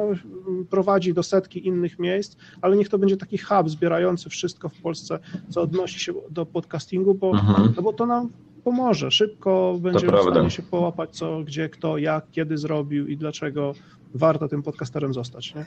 prowadzi 0.70 1.14
do 1.14 1.22
setki 1.22 1.66
innych 1.66 1.98
miejsc, 1.98 2.36
ale 2.62 2.76
niech 2.76 2.88
to 2.88 2.98
będzie 2.98 3.16
taki 3.16 3.38
hub 3.38 3.70
zbierający 3.70 4.30
wszystko 4.30 4.68
w 4.68 4.80
Polsce, 4.80 5.18
co 5.48 5.62
odnosi 5.62 6.00
się 6.00 6.12
do 6.30 6.46
podcastingu, 6.46 7.14
bo, 7.14 7.30
Mhm. 7.30 7.72
no 7.76 7.82
bo 7.82 7.92
to 7.92 8.06
nam 8.06 8.28
pomoże. 8.64 9.10
Szybko 9.10 9.76
będziemy 9.80 10.12
w 10.18 10.22
stanie 10.22 10.50
się 10.50 10.62
połapać, 10.62 11.10
co, 11.16 11.40
gdzie, 11.44 11.68
kto, 11.68 11.98
jak, 11.98 12.30
kiedy 12.30 12.58
zrobił 12.58 13.06
i 13.06 13.16
dlaczego 13.16 13.72
warto 14.14 14.48
tym 14.48 14.62
podcasterem 14.62 15.14
zostać. 15.14 15.54
Nie? 15.54 15.66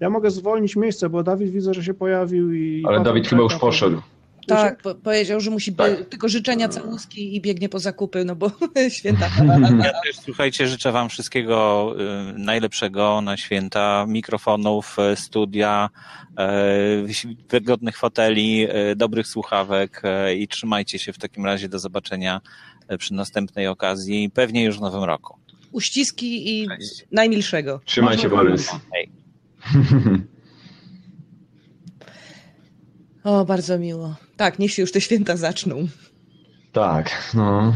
Ja 0.00 0.10
mogę 0.10 0.30
zwolnić 0.30 0.76
miejsce, 0.76 1.08
bo 1.08 1.22
Dawid 1.22 1.50
widzę, 1.50 1.74
że 1.74 1.84
się 1.84 1.94
pojawił 1.94 2.52
i... 2.52 2.84
Ale 2.88 3.00
Dawid 3.00 3.28
chyba 3.28 3.42
już 3.42 3.52
czeka, 3.52 3.60
poszedł. 3.66 4.00
Tak, 4.46 4.82
po, 4.82 4.94
powiedział, 4.94 5.40
że 5.40 5.50
musi 5.50 5.74
Tak. 5.74 6.08
tylko 6.08 6.28
życzenia 6.28 6.68
całuski 6.68 7.36
i 7.36 7.40
biegnie 7.40 7.68
po 7.68 7.78
zakupy, 7.78 8.24
no 8.24 8.36
bo 8.36 8.50
święta. 8.98 9.30
Ja 9.78 9.92
też, 10.04 10.16
słuchajcie, 10.24 10.68
życzę 10.68 10.92
wam 10.92 11.08
wszystkiego 11.08 11.94
y, 12.34 12.38
najlepszego 12.38 13.20
na 13.20 13.36
święta, 13.36 14.06
mikrofonów, 14.08 14.96
y, 15.12 15.16
studia, 15.16 15.90
y, 17.08 17.28
wygodnych 17.48 17.98
foteli, 17.98 18.68
dobrych 18.96 19.26
słuchawek 19.26 20.02
i 20.36 20.48
trzymajcie 20.48 20.98
się 20.98 21.12
w 21.12 21.18
takim 21.18 21.44
razie 21.46 21.68
do 21.68 21.78
zobaczenia 21.78 22.40
przy 22.98 23.14
następnej 23.14 23.66
okazji, 23.66 24.30
pewnie 24.34 24.64
już 24.64 24.78
w 24.78 24.80
nowym 24.80 25.04
roku. 25.04 25.38
Uściski 25.72 26.60
i 26.62 26.68
Cześć. 26.68 27.06
najmilszego. 27.12 27.80
Trzymaj 27.84 28.18
się, 28.18 28.28
Borys. 28.28 28.70
Hej. 28.92 29.10
O, 33.24 33.44
bardzo 33.44 33.78
miło. 33.78 34.14
Tak, 34.36 34.58
niech 34.58 34.72
się 34.72 34.82
już 34.82 34.92
te 34.92 35.00
święta 35.00 35.36
zaczną. 35.36 35.88
tak, 36.72 37.32
no. 37.34 37.74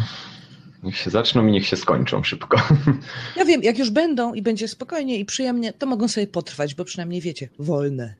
Niech 0.82 0.96
się 0.96 1.10
zaczną 1.10 1.46
i 1.46 1.52
niech 1.52 1.66
się 1.66 1.76
skończą 1.76 2.22
szybko. 2.24 2.56
Ja 3.36 3.44
wiem, 3.44 3.62
jak 3.62 3.78
już 3.78 3.90
będą 3.90 4.34
i 4.34 4.42
będzie 4.42 4.68
spokojnie 4.68 5.16
i 5.18 5.24
przyjemnie, 5.24 5.72
to 5.72 5.86
mogą 5.86 6.08
sobie 6.08 6.26
potrwać, 6.26 6.74
bo 6.74 6.84
przynajmniej 6.84 7.20
wiecie, 7.20 7.48
wolne. 7.58 8.14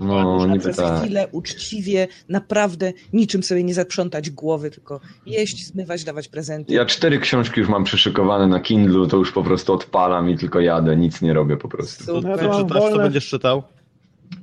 No, 0.00 0.22
Można 0.24 0.58
przez 0.58 0.76
tak. 0.76 1.00
chwilę 1.02 1.28
uczciwie, 1.32 2.08
naprawdę 2.28 2.92
niczym 3.12 3.42
sobie 3.42 3.64
nie 3.64 3.74
zaprzątać 3.74 4.30
głowy, 4.30 4.70
tylko 4.70 5.00
jeść, 5.26 5.66
zmywać, 5.66 6.04
dawać 6.04 6.28
prezenty. 6.28 6.74
Ja 6.74 6.86
cztery 6.86 7.18
książki 7.18 7.60
już 7.60 7.68
mam 7.68 7.84
przyszykowane 7.84 8.46
na 8.46 8.60
Kindlu, 8.60 9.06
to 9.06 9.16
już 9.16 9.32
po 9.32 9.42
prostu 9.42 9.72
odpalam 9.72 10.30
i 10.30 10.38
tylko 10.38 10.60
jadę, 10.60 10.96
nic 10.96 11.22
nie 11.22 11.32
robię 11.34 11.56
po 11.56 11.68
prostu. 11.68 12.06
To, 12.06 12.14
Super. 12.14 12.38
To 12.38 12.48
mam 12.48 12.66
czytasz, 12.68 12.82
co 12.92 12.98
będziesz 12.98 13.28
czytał? 13.28 13.62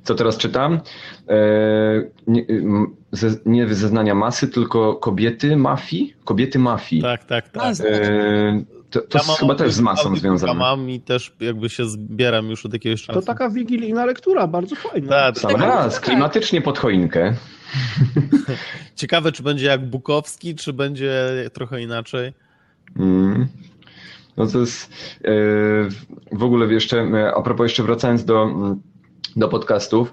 Co 0.06 0.14
teraz 0.14 0.36
czytam? 0.36 0.80
E, 1.28 1.36
nie, 2.26 2.46
m, 2.48 2.96
ze, 3.12 3.30
nie 3.46 3.74
zeznania 3.74 4.14
masy, 4.14 4.48
tylko 4.48 4.94
kobiety 4.94 5.56
mafii? 5.56 6.14
Kobiety 6.24 6.58
mafii. 6.58 7.02
Tak, 7.02 7.24
tak, 7.24 7.48
tak. 7.48 7.74
E, 7.80 8.64
to 8.90 9.00
to 9.00 9.18
Ja 9.18 9.24
mam 9.28 9.36
chyba 9.36 9.54
też 9.54 9.72
z 9.72 9.80
masą 9.80 10.16
związane. 10.16 10.54
Mam 10.54 10.90
i 10.90 11.00
też 11.00 11.32
jakby 11.40 11.68
się 11.68 11.84
zbieram 11.88 12.50
już 12.50 12.66
od 12.66 12.72
jakiegoś 12.72 13.02
czasu. 13.02 13.20
To 13.20 13.26
taka 13.26 13.50
wigilijna 13.50 14.04
lektura, 14.04 14.46
bardzo 14.46 14.76
fajna. 14.76 15.08
Tak, 15.08 15.38
Sam 15.38 15.50
tak. 15.50 15.60
raz, 15.60 16.00
klimatycznie 16.00 16.62
pod 16.62 16.78
choinkę. 16.78 17.34
Ciekawe, 18.96 19.32
czy 19.32 19.42
będzie 19.42 19.66
jak 19.66 19.90
Bukowski, 19.90 20.54
czy 20.54 20.72
będzie 20.72 21.34
trochę 21.52 21.82
inaczej. 21.82 22.32
Mm. 22.98 23.46
No 24.36 24.46
to 24.46 24.58
jest 24.60 24.92
e, 25.24 25.30
w 26.32 26.42
ogóle 26.42 26.66
jeszcze, 26.74 27.08
a 27.36 27.42
propos 27.42 27.64
jeszcze 27.64 27.82
wracając 27.82 28.24
do, 28.24 28.42
mm, 28.42 28.80
do 29.36 29.48
podcastów, 29.48 30.12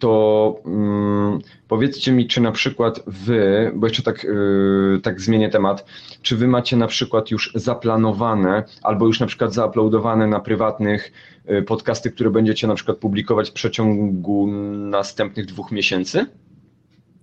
to 0.00 0.62
mm, 0.66 1.38
powiedzcie 1.68 2.12
mi, 2.12 2.26
czy 2.26 2.40
na 2.40 2.52
przykład 2.52 3.00
wy, 3.06 3.72
bo 3.74 3.86
jeszcze 3.86 4.02
tak, 4.02 4.24
e, 4.24 5.00
tak 5.00 5.20
zmienię 5.20 5.48
temat, 5.48 5.84
czy 6.22 6.36
wy 6.36 6.48
macie 6.48 6.76
na 6.76 6.86
przykład 6.86 7.30
już 7.30 7.52
zaplanowane, 7.54 8.64
albo 8.82 9.06
już 9.06 9.20
na 9.20 9.26
przykład 9.26 9.54
zauploadowane 9.54 10.26
na 10.26 10.40
prywatnych 10.40 11.12
e, 11.46 11.62
podcasty, 11.62 12.10
które 12.10 12.30
będziecie 12.30 12.66
na 12.66 12.74
przykład 12.74 12.96
publikować 12.98 13.50
w 13.50 13.52
przeciągu 13.52 14.46
następnych 14.72 15.46
dwóch 15.46 15.72
miesięcy? 15.72 16.26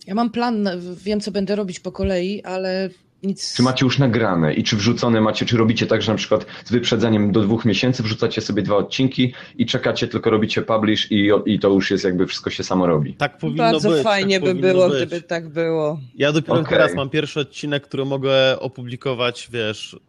Ja 0.07 0.15
mam 0.15 0.29
plan, 0.29 0.69
wiem 1.03 1.19
co 1.19 1.31
będę 1.31 1.55
robić 1.55 1.79
po 1.79 1.91
kolei, 1.91 2.43
ale 2.43 2.89
nic. 3.23 3.53
Czy 3.55 3.63
macie 3.63 3.85
już 3.85 3.99
nagrane 3.99 4.53
i 4.53 4.63
czy 4.63 4.75
wrzucone 4.75 5.21
macie, 5.21 5.45
czy 5.45 5.57
robicie 5.57 5.87
tak, 5.87 6.01
że 6.01 6.11
na 6.11 6.17
przykład 6.17 6.45
z 6.65 6.71
wyprzedzeniem 6.71 7.31
do 7.31 7.41
dwóch 7.41 7.65
miesięcy 7.65 8.03
wrzucacie 8.03 8.41
sobie 8.41 8.61
dwa 8.61 8.75
odcinki 8.75 9.33
i 9.57 9.65
czekacie, 9.65 10.07
tylko 10.07 10.29
robicie 10.29 10.61
publish 10.61 11.11
i, 11.11 11.29
i 11.45 11.59
to 11.59 11.69
już 11.69 11.91
jest 11.91 12.03
jakby 12.03 12.27
wszystko 12.27 12.49
się 12.49 12.63
samo 12.63 12.87
robi. 12.87 13.13
Tak 13.13 13.37
powinno 13.37 13.57
Bardzo 13.63 13.89
być. 13.89 14.03
fajnie 14.03 14.39
tak 14.41 14.49
by 14.49 14.55
było, 14.61 14.89
być. 14.89 14.97
gdyby 14.97 15.21
tak 15.21 15.49
było. 15.49 15.99
Ja 16.15 16.31
dopiero 16.31 16.59
Okej. 16.59 16.69
teraz 16.69 16.95
mam 16.95 17.09
pierwszy 17.09 17.39
odcinek, 17.39 17.83
który 17.83 18.05
mogę 18.05 18.59
opublikować, 18.59 19.49
wiesz, 19.51 19.99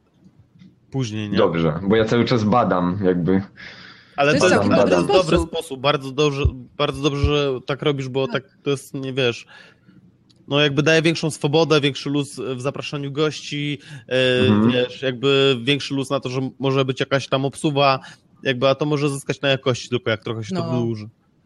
później, 0.90 1.30
nie? 1.30 1.38
Dobrze, 1.38 1.80
bo 1.82 1.96
ja 1.96 2.04
cały 2.04 2.24
czas 2.24 2.44
badam 2.44 2.98
jakby. 3.04 3.42
Ale 4.16 4.32
To 4.34 4.38
to, 4.38 4.44
jest 4.44 4.56
całkiem 4.56 4.76
bardzo 4.76 5.02
dobry 5.02 5.36
sposób. 5.36 5.48
sposób. 5.50 5.80
Bardzo 5.80 6.10
dobrze, 6.12 6.42
bardzo 6.76 7.02
dobrze, 7.02 7.24
że 7.24 7.60
tak 7.66 7.82
robisz, 7.82 8.08
bo 8.08 8.28
tak 8.28 8.44
to 8.62 8.70
jest, 8.70 8.94
nie 8.94 9.12
wiesz, 9.12 9.46
no 10.48 10.60
jakby 10.60 10.82
daje 10.82 11.02
większą 11.02 11.30
swobodę, 11.30 11.80
większy 11.80 12.10
luz 12.10 12.40
w 12.56 12.60
zapraszaniu 12.60 13.12
gości, 13.12 13.78
e, 14.08 14.48
Mhm. 14.48 14.70
wiesz, 14.72 15.02
jakby 15.02 15.58
większy 15.62 15.94
luz 15.94 16.10
na 16.10 16.20
to, 16.20 16.28
że 16.28 16.50
może 16.58 16.84
być 16.84 17.00
jakaś 17.00 17.28
tam 17.28 17.44
obsuwa, 17.44 18.00
jakby, 18.42 18.68
a 18.68 18.74
to 18.74 18.86
może 18.86 19.10
zyskać 19.10 19.40
na 19.40 19.48
jakości 19.48 19.88
tylko 19.88 20.10
jak 20.10 20.24
trochę 20.24 20.44
się 20.44 20.54
to 20.54 20.60
No. 20.64 20.70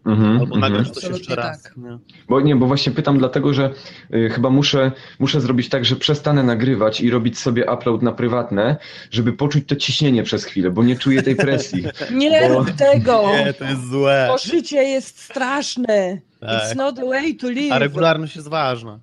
Mhm, 0.06 0.30
Albo 0.40 0.54
mhm. 0.54 0.60
nagrać 0.60 0.86
coś 0.88 0.96
Absolutnie 0.96 1.18
jeszcze 1.18 1.36
raz. 1.36 1.62
tak. 1.62 1.76
Nie? 1.76 1.98
Bo 2.28 2.40
nie, 2.40 2.56
bo 2.56 2.66
właśnie 2.66 2.92
pytam 2.92 3.18
dlatego, 3.18 3.54
że 3.54 3.70
y, 4.14 4.30
chyba 4.30 4.50
muszę, 4.50 4.92
muszę 5.18 5.40
zrobić 5.40 5.68
tak, 5.68 5.84
że 5.84 5.96
przestanę 5.96 6.42
nagrywać 6.42 7.00
i 7.00 7.10
robić 7.10 7.38
sobie 7.38 7.72
upload 7.72 8.02
na 8.02 8.12
prywatne, 8.12 8.76
żeby 9.10 9.32
poczuć 9.32 9.68
to 9.68 9.76
ciśnienie 9.76 10.22
przez 10.22 10.44
chwilę, 10.44 10.70
bo 10.70 10.84
nie 10.84 10.96
czuję 10.96 11.22
tej 11.22 11.36
presji. 11.36 11.84
Nie 12.14 12.48
Bo- 12.48 12.58
rób 12.58 12.70
tego! 12.70 13.22
Nie, 13.44 13.52
to 13.54 13.64
jest 13.64 13.88
złe. 13.88 14.28
To 14.30 14.38
życie 14.38 14.82
jest 14.82 15.18
straszne. 15.22 16.18
Tak. 16.40 16.50
It's 16.50 16.76
not 16.76 16.96
the 16.96 17.04
way 17.06 17.34
to 17.36 17.50
live. 17.50 17.72
A 17.72 17.78
regularność 17.78 18.36
jest 18.36 18.48
ważna. 18.48 19.00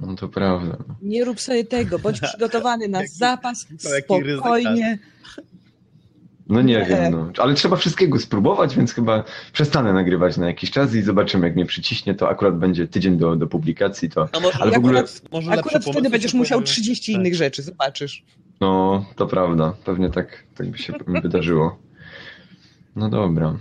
No 0.00 0.14
to 0.16 0.28
prawda. 0.28 0.76
Nie 1.02 1.24
rób 1.24 1.40
sobie 1.40 1.64
tego. 1.64 1.98
Bądź 1.98 2.20
przygotowany 2.20 2.88
na 2.88 3.00
zapas, 3.18 3.66
spokojnie. 3.78 4.98
No 6.48 6.62
nie 6.62 6.74
Nie. 6.78 6.84
wiem, 6.84 7.12
no. 7.12 7.30
ale 7.38 7.54
trzeba 7.54 7.76
wszystkiego 7.76 8.18
spróbować, 8.18 8.76
więc 8.76 8.92
chyba 8.94 9.24
przestanę 9.52 9.92
nagrywać 9.92 10.36
na 10.36 10.46
jakiś 10.46 10.70
czas 10.70 10.94
i 10.94 11.02
zobaczymy, 11.02 11.46
jak 11.46 11.56
mnie 11.56 11.66
przyciśnie, 11.66 12.14
to 12.14 12.28
akurat 12.28 12.58
będzie 12.58 12.88
tydzień 12.88 13.16
do, 13.18 13.36
do 13.36 13.46
publikacji, 13.46 14.10
to 14.10 14.28
No 14.32 14.40
może, 14.40 14.58
Ale 14.60 14.70
w 14.72 14.76
ogóle- 14.76 14.98
akurat, 15.00 15.22
może 15.32 15.50
akurat 15.50 15.84
wtedy 15.84 16.10
będziesz 16.10 16.34
musiał 16.34 16.58
pojawią. 16.58 16.72
30 16.72 17.12
Tak. 17.12 17.20
innych 17.20 17.34
rzeczy, 17.34 17.62
zobaczysz. 17.62 18.24
no, 18.60 19.04
to 19.16 19.26
prawda, 19.26 19.74
pewnie 19.84 20.10
tak, 20.10 20.44
tak 20.56 20.70
by 20.70 20.78
się 20.78 20.92
wydarzyło. 21.22 21.78
No 22.96 23.08
dobra. 23.08 23.56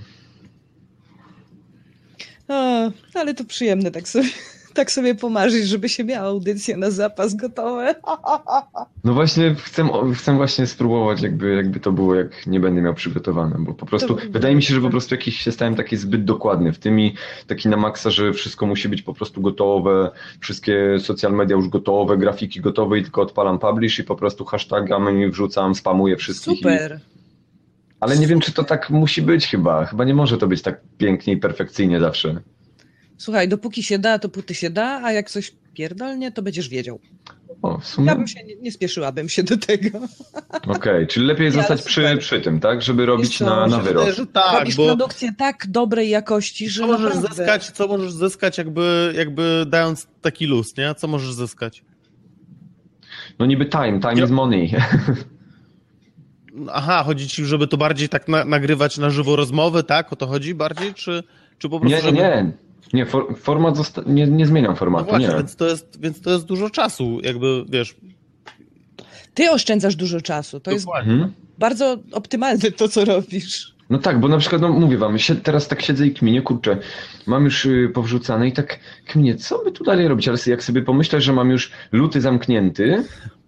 O, 2.47 2.91
ale 3.13 3.33
to 3.33 3.45
przyjemne 3.45 3.91
tak 3.91 4.07
sobie, 4.07 4.29
tak 4.73 4.91
sobie 4.91 5.15
pomarzyć, 5.15 5.67
żeby 5.67 5.89
się 5.89 6.03
miała 6.03 6.27
audycja 6.27 6.77
na 6.77 6.91
zapas 6.91 7.35
gotowe. 7.35 7.95
No 9.03 9.13
właśnie 9.13 9.55
chcę, 9.55 9.87
chcę 10.15 10.35
właśnie 10.35 10.67
spróbować, 10.67 11.21
jakby, 11.21 11.55
jakby 11.55 11.79
to 11.79 11.91
było, 11.91 12.15
jak 12.15 12.47
nie 12.47 12.59
będę 12.59 12.81
miał 12.81 12.93
przygotowane, 12.93 13.55
bo 13.59 13.73
po 13.73 13.85
prostu 13.85 14.15
To- 14.15 14.21
wydaje 14.29 14.55
mi 14.55 14.63
się, 14.63 14.75
że 14.75 14.81
po 14.81 14.89
prostu 14.89 15.15
jakiś 15.15 15.37
się 15.41 15.51
stałem 15.51 15.75
taki 15.75 15.97
zbyt 15.97 16.25
dokładny 16.25 16.73
w 16.73 16.79
tym 16.79 16.99
i 16.99 17.15
taki 17.47 17.69
na 17.69 17.77
maksa, 17.77 18.09
że 18.09 18.33
wszystko 18.33 18.65
musi 18.65 18.89
być 18.89 19.01
po 19.01 19.13
prostu 19.13 19.41
gotowe, 19.41 20.11
wszystkie 20.39 20.97
social 20.99 21.33
media 21.33 21.55
już 21.57 21.67
gotowe, 21.69 22.17
grafiki 22.17 22.61
gotowe 22.61 22.99
i 22.99 23.03
tylko 23.03 23.21
odpalam 23.21 23.59
publish 23.59 23.99
i 23.99 24.03
po 24.03 24.15
prostu 24.15 24.45
hashtagami 24.45 25.29
wrzucam, 25.29 25.75
spamuję 25.75 26.17
wszystkich. 26.17 26.53
I, 26.53 26.57
Super. 26.57 26.99
ale 27.99 28.17
nie 28.17 28.27
wiem, 28.27 28.39
czy 28.39 28.51
to 28.53 28.63
tak 28.63 28.89
musi 28.89 29.21
być 29.21 29.47
chyba. 29.47 29.85
Chyba 29.85 30.03
nie 30.03 30.13
może 30.15 30.37
to 30.37 30.47
być 30.47 30.61
tak 30.61 30.81
pięknie 30.97 31.33
i 31.33 31.37
perfekcyjnie 31.37 31.99
zawsze. 31.99 32.41
Słuchaj, 33.21 33.47
dopóki 33.47 33.83
się 33.83 33.99
da, 33.99 34.19
to 34.19 34.29
póty 34.29 34.55
się 34.55 34.69
da, 34.69 35.01
a 35.03 35.11
jak 35.11 35.29
coś 35.29 35.51
pierdolnie, 35.73 36.31
to 36.31 36.41
będziesz 36.41 36.69
wiedział. 36.69 36.99
O, 37.61 37.77
w 37.77 37.87
sumie. 37.87 38.07
Ja 38.07 38.15
bym 38.15 38.27
się 38.27 38.43
nie, 38.43 38.55
nie 38.55 38.71
spieszyłabym 38.71 39.29
się 39.29 39.43
do 39.43 39.57
tego. 39.57 39.99
Okej, 40.67 41.07
czyli 41.07 41.25
lepiej 41.25 41.47
ale 41.47 41.55
zostać 41.55 41.81
przy, 41.81 42.17
przy 42.17 42.41
tym, 42.41 42.59
tak? 42.59 42.81
Żeby 42.81 43.05
robić 43.05 43.37
co, 43.37 43.45
na, 43.45 43.67
na 43.67 43.79
wydaje, 43.79 44.13
że 44.13 44.27
tak, 44.27 44.59
Robisz 44.59 44.75
bo 44.75 44.87
produkcję 44.87 45.33
tak 45.37 45.67
dobrej 45.67 46.09
jakości, 46.09 46.69
że 46.69 46.81
co 46.81 46.87
możesz 46.87 47.15
naprawdę... 47.15 47.35
zyskać, 47.35 47.71
co 47.71 47.87
możesz 47.87 48.11
zyskać 48.11 48.57
jakby, 48.57 49.13
jakby 49.17 49.65
dając 49.67 50.07
taki 50.21 50.45
luz, 50.45 50.77
nie? 50.77 50.95
Co 50.95 51.07
możesz 51.07 51.33
zyskać? 51.33 51.83
No 53.39 53.45
niby 53.45 53.65
time, 53.65 53.99
time 53.99 54.13
Ja- 54.15 54.25
is 54.25 54.31
money. 54.31 54.71
Aha, 56.73 57.03
chodzi 57.03 57.27
ci, 57.27 57.45
żeby 57.45 57.67
to 57.67 57.77
bardziej 57.77 58.09
tak 58.09 58.27
na, 58.27 58.45
nagrywać 58.45 58.97
na 58.97 59.09
żywo 59.09 59.35
rozmowy, 59.35 59.83
tak? 59.83 60.13
O 60.13 60.15
to 60.15 60.27
chodzi 60.27 60.55
bardziej, 60.55 60.93
czy, 60.93 61.23
czy 61.57 61.69
po 61.69 61.79
prostu... 61.79 61.95
Nie, 61.95 61.95
nie, 61.95 62.01
żeby... 62.01 62.17
nie. 62.17 62.70
Nie, 62.93 63.05
for, 63.05 63.37
format 63.37 63.77
zosta- 63.77 64.03
nie, 64.07 64.27
nie 64.27 64.45
zmieniam 64.45 64.71
No 64.71 64.77
formatu, 64.77 65.09
właśnie, 65.09 65.27
nie. 65.27 65.35
więc 65.35 65.55
to, 65.55 65.67
jest, 65.67 66.01
więc 66.01 66.21
to 66.21 66.31
jest 66.31 66.45
dużo 66.45 66.69
czasu, 66.69 67.19
jakby, 67.23 67.65
wiesz... 67.69 67.95
Ty 69.33 69.51
oszczędzasz 69.51 69.95
dużo 69.95 70.21
czasu. 70.21 70.59
To 70.59 70.71
jest 70.71 70.85
dokładnie. 70.85 71.13
Mhm. 71.13 71.33
bardzo 71.57 71.97
optymalne 72.11 72.71
to, 72.71 72.87
co 72.87 73.05
robisz. 73.05 73.75
No 73.89 73.97
tak, 73.97 74.19
bo 74.19 74.27
na 74.27 74.37
przykład, 74.37 74.61
no 74.61 74.69
mówię 74.69 74.97
wam, 74.97 75.17
teraz 75.43 75.67
tak 75.67 75.81
siedzę 75.81 76.07
i 76.07 76.13
kminię, 76.13 76.41
kurczę, 76.41 76.77
mam 77.27 77.43
już 77.45 77.65
y, 77.65 77.91
powrzucane 77.93 78.47
i 78.47 78.53
tak 78.53 78.79
kminię, 79.07 79.35
co 79.35 79.63
by 79.63 79.71
tu 79.71 79.83
dalej 79.83 80.07
robić, 80.07 80.27
ale 80.27 80.37
jak 80.47 80.63
sobie 80.63 80.81
pomyślę, 80.81 81.21
że 81.21 81.33
mam 81.33 81.49
już 81.49 81.71
luty 81.91 82.21
zamknięty, 82.21 83.03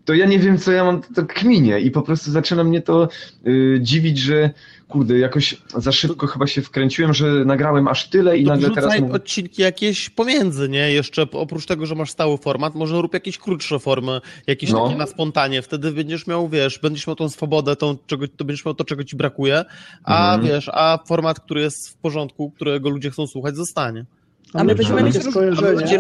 to 0.06 0.14
ja 0.14 0.26
nie 0.26 0.40
wiem, 0.40 0.58
co 0.58 0.72
ja 0.72 0.84
mam, 0.84 1.02
to, 1.02 1.08
to 1.16 1.26
kminię 1.26 1.80
i 1.80 1.92
po 1.92 2.02
prostu 2.02 2.32
zaczyna 2.32 2.64
mnie 2.64 2.82
to 2.82 3.10
y, 3.48 3.80
dziwić, 3.82 4.18
że 4.18 4.50
kurde, 4.88 5.20
jakoś 5.20 5.58
za 5.78 5.92
szybko 5.92 6.28
chyba 6.28 6.48
się 6.48 6.62
wkręciłem, 6.62 7.14
że 7.14 7.46
nagrałem 7.46 7.88
aż 7.88 8.10
tyle 8.10 8.38
i 8.38 8.44
To 8.46 8.50
nagle 8.52 8.70
teraz... 8.70 9.00
mówię- 9.00 9.14
odcinki 9.14 9.62
jakieś 9.62 10.10
pomiędzy, 10.10 10.70
nie? 10.70 10.92
Jeszcze 10.92 11.22
oprócz 11.32 11.66
tego, 11.66 11.86
że 11.86 11.96
masz 11.96 12.12
stały 12.12 12.38
format, 12.38 12.76
może 12.76 13.02
rób 13.02 13.14
jakieś 13.14 13.38
krótsze 13.38 13.80
formy, 13.80 14.22
jakieś 14.48 14.72
No. 14.72 14.84
takie 14.86 14.98
na 14.98 15.06
spontanie. 15.08 15.62
Wtedy 15.62 15.92
będziesz 15.92 16.28
miał, 16.28 16.50
wiesz, 16.50 16.80
będziesz 16.80 17.08
miał 17.08 17.16
tą 17.16 17.30
swobodę, 17.30 17.76
tą, 17.76 17.98
czego, 18.08 18.28
to 18.28 18.46
będziesz 18.46 18.66
miał 18.66 18.74
to, 18.74 18.84
czego 18.84 19.04
ci 19.04 19.16
brakuje, 19.16 19.66
a 20.04 20.36
Mhm. 20.36 20.54
wiesz, 20.54 20.70
a 20.74 21.00
format, 21.08 21.40
który 21.40 21.62
jest 21.62 21.90
w 21.90 21.96
porządku, 21.98 22.52
którego 22.52 22.90
ludzie 22.90 23.12
chcą 23.12 23.28
słuchać, 23.28 23.56
zostanie. 23.56 24.06
A 24.54 24.64
my 24.64 24.76
będziemy 24.76 25.04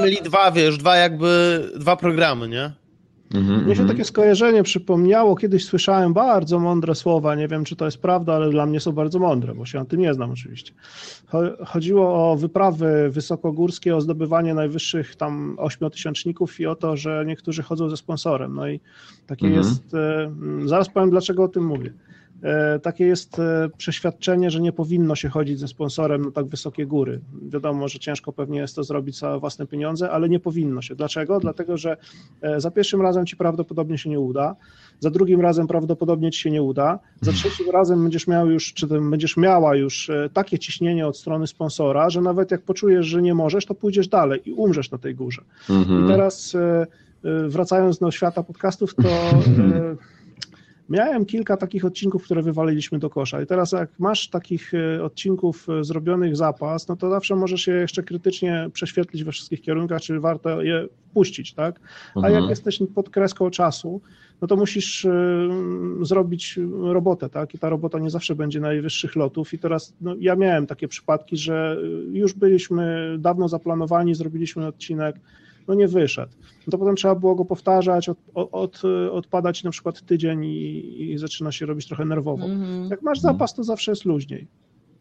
mieli 0.06 0.22
dwa, 0.24 0.52
wiesz, 0.52 0.78
dwa 0.78 0.96
jakby, 0.96 1.62
dwa 1.78 1.96
programy, 1.96 2.48
nie? 2.48 2.72
Mhm, 3.34 3.66
Mnie 3.66 3.76
się 3.76 3.82
mhm. 3.82 3.88
takie 3.90 4.06
skojarzenie 4.06 4.64
przypomniało, 4.64 5.36
kiedyś 5.36 5.66
słyszałem 5.66 6.14
bardzo 6.14 6.60
mądre 6.60 6.96
słowa, 6.96 7.36
nie 7.36 7.48
wiem 7.48 7.64
czy 7.66 7.76
to 7.76 7.86
jest 7.86 7.98
prawda, 7.98 8.34
ale 8.34 8.50
dla 8.50 8.66
mnie 8.66 8.80
są 8.80 8.92
bardzo 8.92 9.20
mądre, 9.20 9.56
bo 9.56 9.66
się 9.66 9.80
na 9.80 9.86
tym 9.86 10.00
nie 10.00 10.14
znam 10.14 10.32
oczywiście. 10.32 10.74
Cho- 11.32 11.66
Chodziło 11.66 12.32
o 12.32 12.36
wyprawy 12.36 13.10
wysokogórskie, 13.10 13.96
o 13.96 14.02
zdobywanie 14.02 14.54
najwyższych 14.54 15.16
tam 15.16 15.56
ośmiotysięczników 15.60 16.60
i 16.60 16.66
o 16.66 16.76
to, 16.76 16.98
że 16.98 17.24
niektórzy 17.28 17.64
chodzą 17.64 17.90
ze 17.90 17.98
sponsorem. 17.98 18.56
No 18.56 18.68
i 18.68 18.80
takie 19.28 19.46
Mhm. 19.48 19.64
jest, 19.66 19.94
e, 19.94 20.32
zaraz 20.66 20.90
powiem 20.90 21.10
dlaczego 21.10 21.44
o 21.44 21.48
tym 21.48 21.66
mówię. 21.66 21.94
E, 22.44 22.80
Takie 22.80 23.06
jest 23.06 23.40
e, 23.40 23.70
przeświadczenie, 23.78 24.52
że 24.52 24.62
nie 24.62 24.72
powinno 24.72 25.16
się 25.16 25.30
chodzić 25.30 25.60
ze 25.60 25.68
sponsorem 25.68 26.22
na 26.22 26.32
tak 26.32 26.46
wysokie 26.46 26.86
góry. 26.86 27.22
Wiadomo, 27.42 27.88
że 27.88 28.00
ciężko 28.00 28.34
pewnie 28.34 28.60
jest 28.60 28.76
to 28.76 28.84
zrobić 28.84 29.20
za 29.20 29.40
własne 29.40 29.68
pieniądze, 29.68 30.12
ale 30.12 30.30
nie 30.30 30.40
powinno 30.40 30.82
się. 30.82 30.96
Dlaczego? 30.96 31.40
Dlatego, 31.40 31.78
że 31.78 31.98
e, 32.42 32.62
za 32.62 32.72
pierwszym 32.72 33.02
razem 33.02 33.26
ci 33.26 33.38
prawdopodobnie 33.38 33.98
się 33.98 34.10
nie 34.10 34.20
uda, 34.20 34.56
za 35.00 35.10
drugim 35.10 35.42
razem 35.42 35.68
prawdopodobnie 35.68 36.32
ci 36.32 36.42
się 36.42 36.52
nie 36.52 36.64
uda, 36.64 37.00
za 37.22 37.32
trzecim 37.32 37.70
razem 37.70 38.02
będziesz 38.02 38.28
miał 38.28 38.50
już, 38.50 38.74
czy 38.74 38.88
będziesz 38.88 39.38
miała 39.38 39.76
już 39.76 40.12
takie 40.34 40.60
ciśnienie 40.60 41.08
od 41.08 41.18
strony 41.18 41.48
sponsora, 41.48 42.10
że 42.10 42.22
nawet 42.22 42.52
jak 42.52 42.62
poczujesz, 42.62 43.06
że 43.06 43.22
nie 43.22 43.34
możesz, 43.34 43.66
to 43.66 43.76
pójdziesz 43.76 44.08
dalej 44.08 44.50
i 44.50 44.54
umrzesz 44.54 44.92
na 44.92 44.98
tej 44.98 45.16
górze. 45.16 45.42
Mhm. 45.70 46.06
I 46.06 46.08
teraz 46.08 46.58
wracając 47.48 48.00
do 48.00 48.12
świata 48.12 48.44
podcastów, 48.44 48.96
to 48.96 49.04
miałem 50.90 51.26
kilka 51.26 51.58
takich 51.58 51.86
odcinków, 51.86 52.24
które 52.24 52.42
wywaliliśmy 52.42 53.00
do 53.00 53.10
kosza. 53.10 53.42
I 53.42 53.46
teraz 53.46 53.72
jak 53.72 53.90
masz 54.00 54.30
takich 54.30 54.74
e, 54.74 55.04
odcinków 55.04 55.68
e, 55.70 55.84
zrobionych 55.84 56.36
zapas, 56.36 56.88
no 56.88 56.96
to 56.96 57.10
zawsze 57.10 57.36
możesz 57.36 57.68
je 57.68 57.74
jeszcze 57.74 58.04
krytycznie 58.04 58.70
prześwietlić 58.74 59.24
we 59.24 59.32
wszystkich 59.32 59.62
kierunkach, 59.62 60.02
czy 60.02 60.20
warto 60.20 60.62
je 60.62 60.88
puścić, 61.14 61.54
tak? 61.54 61.80
A 62.16 62.18
Mhm. 62.20 62.34
jak 62.34 62.50
jesteś 62.50 62.80
pod 62.96 63.10
kreską 63.10 63.50
czasu, 63.50 64.02
no 64.42 64.48
to 64.48 64.56
musisz 64.56 65.06
e, 65.06 65.12
zrobić 66.02 66.60
robotę, 66.82 67.30
tak? 67.30 67.54
I 67.54 67.60
ta 67.60 67.70
robota 67.70 68.00
nie 68.00 68.10
zawsze 68.10 68.36
będzie 68.36 68.60
najwyższych 68.60 69.16
lotów. 69.16 69.54
I 69.54 69.60
teraz 69.60 69.94
no, 70.02 70.16
ja 70.20 70.36
miałem 70.36 70.68
takie 70.68 70.88
przypadki, 70.88 71.38
że 71.38 71.78
już 72.12 72.34
byliśmy 72.34 73.16
dawno 73.20 73.48
zaplanowani, 73.48 74.16
zrobiliśmy 74.16 74.68
odcinek, 74.68 75.16
no 75.68 75.74
nie 75.74 75.88
wyszedł. 75.88 76.32
No 76.68 76.72
to 76.72 76.78
potem 76.78 76.96
trzeba 76.96 77.16
było 77.16 77.36
go 77.36 77.46
powtarzać, 77.46 78.10
od, 78.10 78.18
od, 78.34 78.82
odpadać 79.12 79.64
na 79.64 79.72
przykład 79.72 80.02
tydzień 80.02 80.46
i, 80.46 81.12
i 81.12 81.18
zaczyna 81.18 81.52
się 81.52 81.66
robić 81.66 81.88
trochę 81.88 82.06
nerwowo. 82.06 82.46
Mhm. 82.46 82.90
Jak 82.90 83.02
masz 83.02 83.20
zapas, 83.20 83.54
to 83.54 83.64
zawsze 83.64 83.92
jest 83.92 84.06
luźniej. 84.06 84.48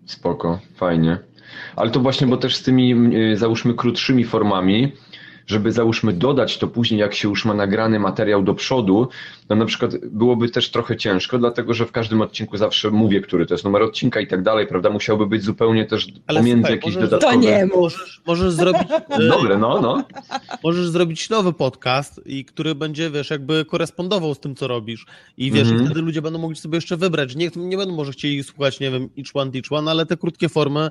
Spoko, 0.06 0.58
fajnie. 0.74 1.18
Ale 1.76 1.90
to 1.90 2.00
właśnie, 2.00 2.26
bo 2.26 2.36
też 2.36 2.56
z 2.56 2.62
tymi, 2.62 3.16
y, 3.16 3.36
załóżmy, 3.36 3.74
krótszymi 3.74 4.24
formami, 4.24 4.92
żeby 5.52 5.72
załóżmy 5.72 6.12
dodać 6.12 6.58
to 6.58 6.68
później, 6.68 7.00
jak 7.00 7.14
się 7.14 7.28
już 7.28 7.44
ma 7.44 7.54
nagrany 7.54 7.98
materiał 7.98 8.42
do 8.42 8.54
przodu, 8.54 9.08
to 9.48 9.54
na 9.56 9.64
przykład 9.66 9.92
byłoby 10.06 10.48
też 10.48 10.70
trochę 10.70 10.96
ciężko, 10.96 11.38
dlatego 11.38 11.74
że 11.74 11.86
w 11.86 11.92
każdym 11.92 12.20
odcinku 12.20 12.56
zawsze 12.56 12.90
mówię, 12.90 13.20
który 13.20 13.46
to 13.46 13.54
jest 13.54 13.64
numer 13.64 13.82
odcinka 13.82 14.20
i 14.20 14.26
tak 14.26 14.42
dalej, 14.42 14.66
prawda? 14.66 14.90
Musiałby 14.90 15.26
być 15.26 15.42
zupełnie 15.44 15.86
też 15.86 16.06
Ale 16.26 16.40
pomiędzy 16.40 16.60
słuchaj, 16.62 16.76
jakieś 16.76 16.94
możesz- 16.94 17.10
dodatkowe... 17.10 17.34
To 17.34 17.40
nie. 17.40 17.66
Możesz, 17.76 18.22
możesz 18.26 18.52
zrobić... 18.52 18.82
e, 19.10 19.28
Dobre, 19.28 19.58
no, 19.58 19.80
no. 19.80 20.04
możesz 20.64 20.88
zrobić 20.88 21.30
nowy 21.30 21.52
podcast, 21.52 22.20
i 22.26 22.44
który 22.44 22.74
będzie, 22.74 23.10
wiesz, 23.10 23.30
jakby 23.30 23.64
korespondował 23.64 24.34
z 24.34 24.40
tym, 24.40 24.54
co 24.54 24.66
robisz. 24.68 25.06
I 25.36 25.50
wiesz, 25.50 25.62
Mhm. 25.68 25.82
i 25.82 25.86
wtedy 25.86 26.00
ludzie 26.02 26.22
będą 26.22 26.38
mogli 26.38 26.56
sobie 26.56 26.76
jeszcze 26.76 26.96
wybrać. 26.96 27.36
Nie, 27.36 27.50
nie 27.56 27.76
będą 27.76 27.94
może 27.94 28.12
chcieli 28.12 28.42
słuchać, 28.42 28.80
nie 28.80 28.90
wiem, 28.90 29.02
each 29.18 29.30
one, 29.34 29.50
each 29.54 29.72
one, 29.72 29.90
ale 29.90 30.06
te 30.06 30.16
krótkie 30.16 30.48
formy 30.48 30.90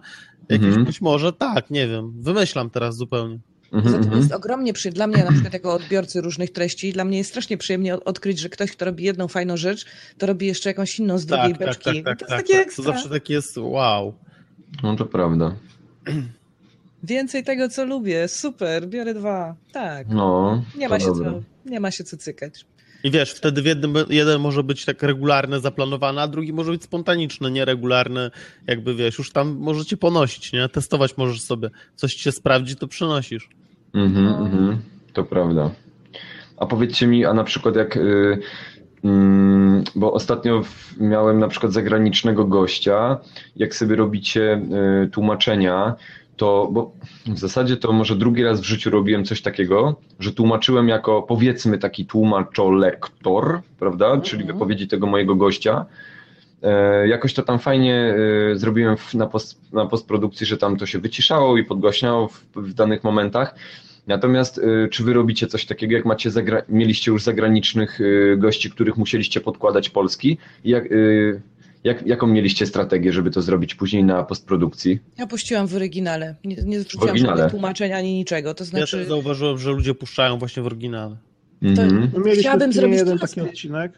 jakieś 0.49 0.67
Mhm. 0.67 0.85
być 0.85 1.01
może, 1.01 1.33
tak, 1.33 1.69
nie 1.71 1.87
wiem. 1.87 2.11
Wymyślam 2.21 2.69
teraz 2.69 2.97
zupełnie. 2.97 3.39
Mhm, 3.71 3.83
Poza 3.83 3.97
tym 3.97 4.03
mhm. 4.03 4.21
jest 4.21 4.33
ogromnie 4.33 4.73
przy, 4.73 4.89
dla 4.91 5.07
mnie 5.07 5.23
na 5.23 5.31
przykład 5.31 5.53
jako 5.53 5.73
odbiorcy 5.73 6.21
różnych 6.21 6.51
treści, 6.51 6.93
dla 6.93 7.05
mnie 7.05 7.17
jest 7.17 7.29
strasznie 7.29 7.57
przyjemnie 7.57 7.95
od- 7.95 8.07
odkryć, 8.07 8.39
że 8.39 8.49
ktoś, 8.49 8.71
kto 8.71 8.85
robi 8.85 9.03
jedną 9.03 9.27
fajną 9.27 9.57
rzecz, 9.57 9.85
to 10.17 10.25
robi 10.25 10.47
jeszcze 10.47 10.69
jakąś 10.69 10.99
inną 10.99 11.17
z 11.17 11.25
drugiej 11.25 11.49
Tak, 11.49 11.57
tak, 11.59 11.67
beczki. 11.67 12.03
tak, 12.03 12.19
tak, 12.19 12.19
to 12.19 12.25
jest 12.25 12.29
tak, 12.29 12.39
takie 12.41 12.53
tak. 12.53 12.67
ekstra. 12.67 12.83
To 12.85 12.91
zawsze 12.91 13.09
takie 13.09 13.33
jest 13.33 13.57
wow. 13.57 14.13
No 14.83 14.95
to 14.95 15.05
prawda. 15.05 15.55
Więcej 17.03 17.43
tego, 17.43 17.69
co 17.69 17.85
lubię. 17.85 18.27
Super, 18.27 18.87
biorę 18.87 19.13
dwa. 19.13 19.55
Tak. 19.71 20.07
No, 20.09 20.63
Nie 20.77 20.89
ma, 20.89 20.99
się 20.99 21.05
co, 21.05 21.41
nie 21.65 21.79
ma 21.79 21.91
się 21.91 22.03
co 22.03 22.17
cykać. 22.17 22.65
I 23.03 23.11
wiesz, 23.11 23.31
wtedy 23.31 23.61
w 23.61 23.65
jednym, 23.65 23.93
jeden 24.09 24.41
może 24.41 24.63
być 24.63 24.85
tak 24.85 25.03
regularny, 25.03 25.59
zaplanowany, 25.59 26.21
a 26.21 26.27
drugi 26.27 26.53
może 26.53 26.71
być 26.71 26.83
spontaniczny, 26.83 27.51
nieregularny, 27.51 28.31
jakby 28.67 28.95
wiesz, 28.95 29.17
już 29.17 29.31
tam 29.31 29.57
możecie 29.59 29.97
ponosić, 29.97 30.53
nie? 30.53 30.69
Testować 30.69 31.17
możesz 31.17 31.41
sobie. 31.41 31.69
Coś 31.95 32.13
ci 32.15 32.19
się 32.23 32.31
sprawdzi, 32.31 32.75
to 32.75 32.87
przenosisz. 32.87 33.49
Mhm, 33.93 34.25
No. 34.25 34.39
mhm, 34.45 34.77
to 35.13 35.23
prawda. 35.23 35.71
A 36.57 36.65
powiedzcie 36.65 37.07
mi, 37.07 37.25
a 37.25 37.33
na 37.33 37.43
przykład 37.43 37.75
jak, 37.75 37.97
y, 37.97 38.37
mm, 39.03 39.83
bo 39.95 40.13
ostatnio 40.13 40.61
miałem 40.99 41.39
na 41.39 41.47
przykład 41.47 41.73
zagranicznego 41.73 42.45
gościa, 42.45 43.17
jak 43.55 43.75
sobie 43.75 43.95
robicie 43.95 44.61
y, 45.05 45.09
tłumaczenia, 45.09 45.95
to, 46.37 46.69
bo 46.71 46.91
w 47.27 47.39
zasadzie 47.39 47.77
to 47.77 47.91
może 47.91 48.15
drugi 48.15 48.43
raz 48.43 48.61
w 48.61 48.63
życiu 48.63 48.89
robiłem 48.89 49.25
coś 49.25 49.41
takiego, 49.41 49.95
że 50.19 50.33
tłumaczyłem 50.33 50.89
jako 50.89 51.21
powiedzmy 51.21 51.77
taki 51.77 52.05
tłumaczo-lektor, 52.05 53.59
prawda, 53.79 54.21
czyli 54.21 54.41
Mhm. 54.41 54.57
wypowiedzi 54.59 54.87
tego 54.87 55.07
mojego 55.07 55.35
gościa. 55.35 55.85
E, 56.63 57.07
Jakoś 57.07 57.33
to 57.33 57.43
tam 57.43 57.59
fajnie 57.59 58.15
e, 58.51 58.55
zrobiłem 58.55 58.95
na, 59.13 59.27
post, 59.27 59.73
na 59.73 59.85
postprodukcji, 59.85 60.45
że 60.45 60.57
tam 60.57 60.77
to 60.77 60.85
się 60.85 60.99
wyciszało 60.99 61.57
i 61.57 61.63
podgłaśniało 61.63 62.27
w, 62.27 62.45
w 62.55 62.73
danych 62.73 63.03
momentach. 63.03 63.55
Natomiast 64.07 64.57
e, 64.57 64.87
czy 64.87 65.03
wy 65.03 65.13
robicie 65.13 65.47
coś 65.47 65.65
takiego, 65.65 65.93
jak 65.93 66.05
macie 66.05 66.29
zagra- 66.29 66.63
mieliście 66.69 67.11
już 67.11 67.23
zagranicznych 67.23 67.99
gości, 68.37 68.69
których 68.69 68.97
musieliście 68.97 69.41
podkładać 69.41 69.89
polski? 69.89 70.37
Jak, 70.63 70.83
jak, 71.83 72.07
jaką 72.07 72.27
mieliście 72.27 72.65
strategię, 72.65 73.13
żeby 73.13 73.31
to 73.31 73.41
zrobić 73.41 73.75
później 73.75 74.03
na 74.03 74.23
postprodukcji? 74.23 74.99
Ja 75.17 75.27
puściłam 75.27 75.67
w 75.67 75.75
oryginale. 75.75 76.35
Nie, 76.45 76.55
nie 76.55 76.79
oryginale. 77.01 77.17
żadnych 77.17 77.51
tłumaczeń 77.51 77.93
ani 77.93 78.13
niczego. 78.13 78.53
To 78.53 78.63
Ja 78.63 78.69
znaczy, 78.69 78.97
też 78.97 79.07
zauważyłem, 79.07 79.57
że 79.57 79.71
ludzie 79.71 79.93
puszczają 79.95 80.37
właśnie 80.37 80.63
w 80.63 80.65
oryginale. 80.65 81.15
Mhm. 81.61 82.11
My 82.13 82.19
mieliśmy 82.19 82.41
Chciałabym 82.41 82.73
zrobić 82.73 82.97
jeden 82.97 83.19
taki 83.19 83.41
odcinek. 83.41 83.91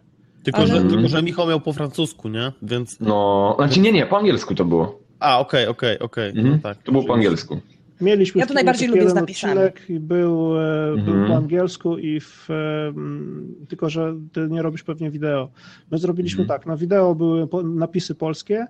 Tylko, 0.43 0.59
Ale- 0.59 0.67
że, 0.67 0.81
tylko, 0.83 1.07
że 1.07 1.23
Michał 1.23 1.47
miał 1.47 1.59
po 1.61 1.73
francusku, 1.73 2.29
nie? 2.29 2.51
Więc. 2.61 2.99
No, 2.99 3.53
znaczy 3.57 3.79
nie, 3.79 3.91
nie, 3.91 4.05
po 4.05 4.17
angielsku 4.17 4.55
to 4.55 4.65
było. 4.65 4.99
A, 5.19 5.39
okej, 5.39 5.67
okej, 5.67 5.99
okej. 5.99 6.29
Mhm. 6.29 6.49
No 6.51 6.57
tak. 6.63 6.77
To 6.83 6.91
było 6.91 7.03
po 7.03 7.13
angielsku. 7.13 7.59
Mieliśmy 8.01 8.39
Ja 8.39 8.45
kinie 8.45 8.55
najbardziej 8.55 8.87
lubię 8.89 9.09
z 9.09 9.13
napisami. 9.13 9.59
i 9.89 9.99
był, 9.99 10.57
e, 10.59 10.93
był 10.95 11.13
Mhm. 11.13 11.27
po 11.27 11.35
angielsku 11.37 11.97
i 11.97 12.19
w, 12.19 12.47
tylko, 13.67 13.89
że 13.89 14.15
ty 14.33 14.47
nie 14.49 14.61
robisz 14.61 14.83
pewnie 14.83 15.11
wideo. 15.11 15.49
My 15.91 15.97
zrobiliśmy 15.97 16.41
Mhm. 16.41 16.59
tak, 16.59 16.67
na 16.67 16.77
wideo 16.77 17.15
były 17.15 17.47
napisy 17.63 18.15
polskie, 18.15 18.65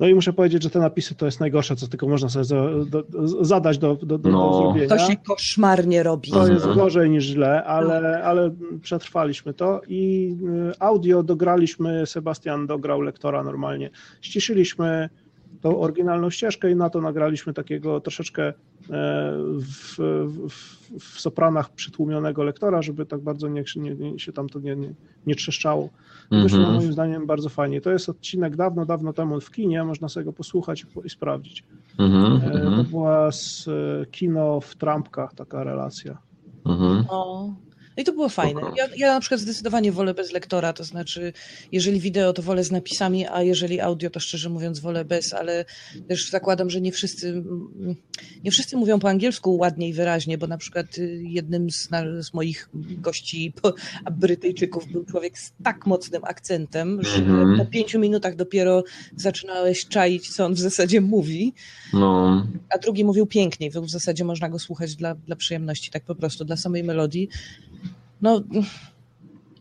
No 0.00 0.06
i 0.08 0.14
muszę 0.14 0.32
powiedzieć, 0.32 0.62
że 0.62 0.70
te 0.70 0.78
napisy 0.78 1.14
to 1.14 1.26
jest 1.26 1.40
najgorsze, 1.40 1.76
co 1.76 1.88
tylko 1.88 2.08
można 2.08 2.28
sobie 2.28 2.44
za, 2.44 2.56
do, 2.86 3.04
zadać 3.44 3.78
do, 3.78 3.94
do, 3.94 4.18
do, 4.18 4.30
No. 4.30 4.50
do 4.50 4.58
zrobienia. 4.62 4.88
To 4.88 4.98
się 4.98 5.16
koszmarnie 5.16 6.02
robi. 6.02 6.30
To 6.30 6.40
jest 6.48 6.52
Mhm. 6.66 6.74
gorzej 6.78 7.10
niż 7.10 7.24
źle, 7.24 7.64
ale, 7.64 8.22
ale 8.24 8.50
przetrwaliśmy 8.82 9.54
to 9.54 9.80
i 9.88 10.34
y, 10.70 10.72
audio 10.78 11.22
dograliśmy, 11.22 12.06
Sebastian 12.06 12.66
dograł 12.66 13.00
lektora 13.00 13.42
normalnie. 13.42 13.90
Ściszyliśmy 14.20 15.08
tą 15.60 15.80
oryginalną 15.80 16.30
ścieżkę 16.30 16.70
i 16.70 16.76
na 16.76 16.90
to 16.90 17.00
nagraliśmy 17.00 17.52
takiego 17.54 18.00
troszeczkę 18.00 18.42
e, 18.48 18.52
w, 19.60 19.94
w, 20.48 20.98
w 21.00 21.20
sopranach 21.20 21.70
przytłumionego 21.74 22.42
lektora, 22.42 22.82
żeby 22.82 23.06
tak 23.06 23.20
bardzo 23.20 23.48
nie, 23.48 23.64
nie, 23.76 23.94
nie, 23.94 24.18
się 24.18 24.32
tam 24.32 24.48
to 24.48 24.58
nie, 24.60 24.76
nie, 24.76 24.94
nie 25.26 25.34
trzeszczało. 25.34 25.88
Wyszło 26.42 26.58
Mhm. 26.58 26.76
moim 26.76 26.92
zdaniem 26.92 27.26
bardzo 27.26 27.48
fajnie. 27.48 27.80
To 27.80 27.90
jest 27.90 28.08
odcinek 28.08 28.56
dawno, 28.56 28.86
dawno 28.86 29.12
temu 29.12 29.40
w 29.40 29.50
kinie, 29.50 29.84
można 29.84 30.08
sobie 30.08 30.24
go 30.24 30.32
posłuchać 30.32 30.82
i, 30.82 30.86
po- 30.86 31.02
i 31.02 31.10
sprawdzić. 31.10 31.64
Mhm. 31.98 32.52
E, 32.56 32.76
To 32.76 32.84
była 32.90 33.32
z 33.32 33.68
e, 33.68 34.06
kino 34.06 34.60
w 34.60 34.76
trampkach 34.76 35.34
taka 35.34 35.64
relacja. 35.64 36.18
Mhm. 36.66 37.04
No. 37.10 37.54
No 38.00 38.02
i 38.02 38.06
to 38.06 38.12
było 38.12 38.28
fajne. 38.28 38.60
Ja, 38.76 38.88
ja 38.96 39.14
na 39.14 39.20
przykład 39.20 39.40
zdecydowanie 39.40 39.92
wolę 39.92 40.14
bez 40.14 40.32
lektora, 40.32 40.72
to 40.72 40.84
znaczy, 40.84 41.32
jeżeli 41.72 42.00
wideo, 42.00 42.32
to 42.32 42.42
wolę 42.42 42.64
z 42.64 42.70
napisami, 42.70 43.26
a 43.26 43.42
jeżeli 43.42 43.80
audio, 43.80 44.10
to 44.10 44.20
szczerze 44.20 44.48
mówiąc 44.48 44.78
wolę 44.78 45.04
bez, 45.04 45.34
ale 45.34 45.64
też 46.08 46.30
zakładam, 46.30 46.70
że 46.70 46.80
nie 46.80 46.92
wszyscy, 46.92 47.28
mm, 47.28 47.96
nie 48.44 48.50
wszyscy 48.50 48.76
mówią 48.76 48.98
po 48.98 49.08
angielsku 49.08 49.56
ładnie 49.56 49.88
i 49.88 49.92
wyraźnie, 49.92 50.38
bo 50.38 50.46
na 50.46 50.58
przykład 50.58 50.98
y, 50.98 51.22
jednym 51.24 51.70
z, 51.70 51.88
z 52.20 52.34
moich 52.34 52.68
gości, 52.74 53.52
Brytyjczyków, 54.12 54.92
był 54.92 55.04
człowiek 55.04 55.38
z 55.38 55.52
tak 55.64 55.86
mocnym 55.86 56.24
akcentem, 56.24 57.02
że 57.02 57.16
Mhm. 57.16 57.58
po 57.58 57.64
pięciu 57.66 57.98
minutach 58.00 58.36
dopiero 58.36 58.84
zaczynałeś 59.16 59.86
czaić, 59.86 60.30
co 60.30 60.46
on 60.46 60.54
w 60.54 60.58
zasadzie 60.58 61.00
mówi, 61.00 61.54
No. 61.92 62.46
a 62.74 62.78
drugi 62.78 63.04
mówił 63.04 63.26
piękniej, 63.26 63.70
w 63.70 63.90
zasadzie 63.90 64.24
można 64.24 64.48
go 64.48 64.58
słuchać 64.58 64.96
dla, 64.96 65.14
dla 65.14 65.36
przyjemności, 65.36 65.90
tak 65.90 66.04
po 66.04 66.14
prostu, 66.14 66.44
dla 66.44 66.56
samej 66.56 66.84
melodii. 66.84 67.28
No, 68.22 68.40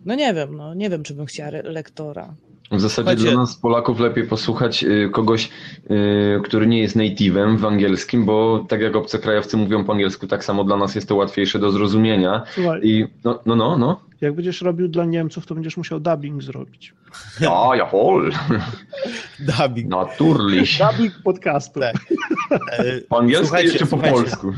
no 0.06 0.16
nie 0.16 0.34
wiem, 0.34 0.56
no 0.58 0.74
nie 0.74 0.90
wiem, 0.90 1.04
czy 1.04 1.14
bym 1.14 1.26
chciała 1.26 1.50
re- 1.50 1.64
lektora. 1.64 2.34
W 2.72 2.80
zasadzie 2.82 2.96
Słuchajcie- 3.12 3.24
dla 3.32 3.42
nas 3.42 3.56
Polaków 3.56 4.00
lepiej 4.00 4.28
posłuchać 4.28 4.84
y, 4.84 5.10
kogoś, 5.14 5.50
y, 5.92 6.42
który 6.44 6.68
nie 6.68 6.80
jest 6.80 6.96
native'em 6.96 7.58
w 7.58 7.66
angielskim, 7.66 8.26
bo 8.26 8.66
tak 8.70 8.82
jak 8.82 8.96
obcokrajowcy 8.96 9.58
mówią 9.58 9.84
po 9.86 9.92
angielsku, 9.94 10.28
tak 10.28 10.44
samo 10.46 10.64
dla 10.64 10.78
nas 10.78 10.96
jest 10.96 11.08
to 11.10 11.16
łatwiejsze 11.16 11.60
do 11.60 11.72
zrozumienia. 11.72 12.44
Słuchaj, 12.54 12.80
I 12.84 13.06
no, 13.24 13.40
no, 13.46 13.56
no, 13.56 13.78
no. 13.78 14.00
jak 14.22 14.34
będziesz 14.36 14.62
robił 14.62 14.88
dla 14.88 15.06
Niemców, 15.06 15.46
to 15.46 15.56
będziesz 15.56 15.78
musiał 15.78 16.00
dubbing 16.00 16.44
zrobić. 16.44 16.94
Ja, 17.42 17.70
jawohl, 17.76 18.32
Dubbing. 19.40 19.90
natürlich. 19.90 20.78
Dubbing 20.80 21.14
podcastu. 21.24 21.80
Tak. 21.80 21.96
Po 23.10 23.20
angielsku 23.20 23.56
jeszcze 23.58 23.86
po 23.86 23.98
polsku. 23.98 24.54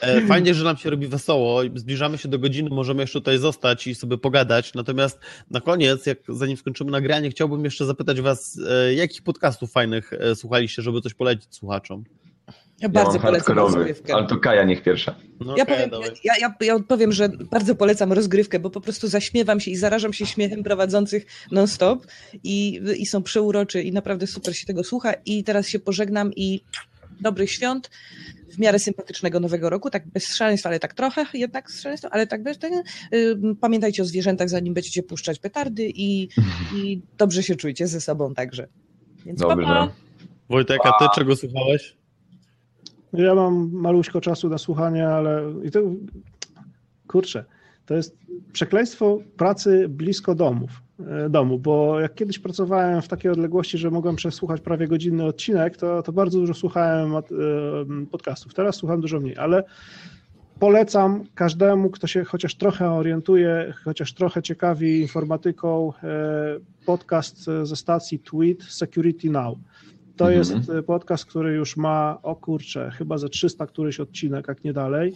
E, 0.00 0.20
Fajnie, 0.26 0.54
że 0.54 0.64
nam 0.64 0.76
się 0.76 0.90
robi 0.90 1.06
wesoło. 1.08 1.60
Zbliżamy 1.74 2.18
się 2.18 2.28
do 2.28 2.38
godziny, 2.38 2.70
możemy 2.70 3.02
jeszcze 3.02 3.18
tutaj 3.20 3.38
zostać 3.38 3.86
i 3.86 3.94
sobie 3.94 4.18
pogadać. 4.18 4.74
Natomiast 4.74 5.20
na 5.50 5.60
koniec, 5.60 6.06
jak 6.06 6.18
zanim 6.28 6.56
skończymy 6.56 6.90
nagranie, 6.90 7.30
chciałbym 7.30 7.64
jeszcze 7.64 7.86
zapytać 7.86 8.20
Was, 8.20 8.60
e, 8.70 8.94
jakich 8.94 9.22
podcastów 9.22 9.72
fajnych 9.72 10.12
e, 10.12 10.34
słuchaliście, 10.36 10.82
żeby 10.82 11.00
coś 11.00 11.14
polecić 11.14 11.54
słuchaczom? 11.54 12.04
Ja 12.46 12.52
Ja 12.80 12.88
bardzo 12.88 13.18
polecam 13.20 13.56
rozgrywkę. 13.58 14.14
ale 14.14 14.26
to 14.26 14.36
Kaja 14.36 14.64
niech 14.64 14.82
pierwsza. 14.82 15.14
No, 15.40 15.54
Ja 15.56 15.66
powiem, 15.66 15.90
ja, 16.24 16.32
ja, 16.40 16.54
ja 16.60 16.78
powiem, 16.88 17.12
że 17.12 17.28
bardzo 17.28 17.74
polecam 17.74 18.12
rozgrywkę, 18.12 18.58
bo 18.60 18.70
po 18.70 18.80
prostu 18.80 19.08
zaśmiewam 19.08 19.60
się 19.60 19.70
i 19.70 19.76
zarażam 19.76 20.12
się 20.12 20.26
śmiechem 20.26 20.62
prowadzących 20.62 21.26
non-stop 21.50 22.06
i, 22.44 22.80
i 22.98 23.06
są 23.06 23.22
przeuroczy 23.22 23.82
i 23.82 23.92
naprawdę 23.92 24.26
super 24.26 24.56
się 24.56 24.66
tego 24.66 24.84
słucha. 24.84 25.12
I 25.26 25.44
teraz 25.44 25.68
się 25.68 25.78
pożegnam 25.78 26.32
i 26.36 26.60
dobrych 27.20 27.50
świąt, 27.50 27.90
w 28.48 28.58
miarę 28.58 28.78
sympatycznego 28.78 29.40
nowego 29.40 29.70
roku, 29.70 29.90
tak 29.90 30.08
bez 30.08 30.34
szaleństwa, 30.34 30.68
ale 30.68 30.78
tak 30.80 30.94
trochę 30.94 31.26
jednak 31.34 31.70
z 31.70 31.80
szaleństwem, 31.80 32.10
ale 32.14 32.26
tak 32.26 32.42
bez 32.42 32.58
tego. 32.58 32.76
Y, 33.14 33.36
Pamiętajcie 33.60 34.02
o 34.02 34.06
zwierzętach, 34.06 34.48
zanim 34.48 34.74
będziecie 34.74 35.02
puszczać 35.02 35.38
petardy 35.38 35.92
i, 35.94 36.28
i 36.76 37.00
dobrze 37.18 37.42
się 37.42 37.56
czujcie 37.56 37.86
ze 37.86 38.00
sobą 38.00 38.34
także. 38.34 38.68
Więc 39.26 39.42
pa, 39.42 39.48
Dobrze. 39.48 39.66
pa. 39.66 39.92
Wojtek, 40.48 40.80
a 40.84 40.92
Ty 40.98 41.04
czego 41.14 41.36
słuchałeś? 41.36 41.96
Ja 43.12 43.34
mam 43.34 43.70
maluśko 43.72 44.20
czasu 44.20 44.48
na 44.48 44.58
słuchanie, 44.58 45.08
ale 45.08 45.42
i 45.64 45.70
to 45.70 45.80
kurczę, 47.08 47.44
to 47.86 47.94
jest 47.94 48.16
przekleństwo 48.52 49.18
pracy 49.36 49.88
blisko 49.88 50.34
domów, 50.34 50.70
e, 51.00 51.30
domu, 51.30 51.58
bo 51.58 52.00
jak 52.00 52.14
kiedyś 52.14 52.38
pracowałem 52.38 53.02
w 53.02 53.08
takiej 53.08 53.30
odległości, 53.30 53.78
że 53.78 53.90
mogłem 53.90 54.16
przesłuchać 54.16 54.60
prawie 54.60 54.88
godzinny 54.88 55.24
odcinek, 55.24 55.76
to, 55.76 56.02
to 56.02 56.12
bardzo 56.12 56.38
dużo 56.38 56.54
słuchałem 56.54 57.16
e, 57.16 57.22
podcastów. 58.10 58.54
Teraz 58.54 58.76
słucham 58.76 59.00
dużo 59.00 59.20
mniej, 59.20 59.36
ale 59.36 59.64
polecam 60.58 61.24
każdemu, 61.34 61.90
kto 61.90 62.06
się 62.06 62.24
chociaż 62.24 62.54
trochę 62.54 62.90
orientuje, 62.90 63.74
chociaż 63.84 64.12
trochę 64.14 64.42
ciekawi 64.42 65.00
informatyką, 65.00 65.92
e, 66.02 66.06
podcast 66.86 67.44
ze 67.62 67.76
stacji 67.76 68.18
Tweet 68.18 68.62
Security 68.62 69.30
Now. 69.30 69.58
To 70.16 70.32
Mhm. 70.32 70.38
jest 70.38 70.70
podcast, 70.86 71.24
który 71.26 71.54
już 71.54 71.76
ma, 71.76 72.18
o 72.22 72.36
kurczę, 72.36 72.90
chyba 72.90 73.18
ze 73.18 73.28
300 73.28 73.66
któryś 73.66 74.00
odcinek, 74.00 74.48
jak 74.48 74.64
nie 74.64 74.72
dalej. 74.72 75.14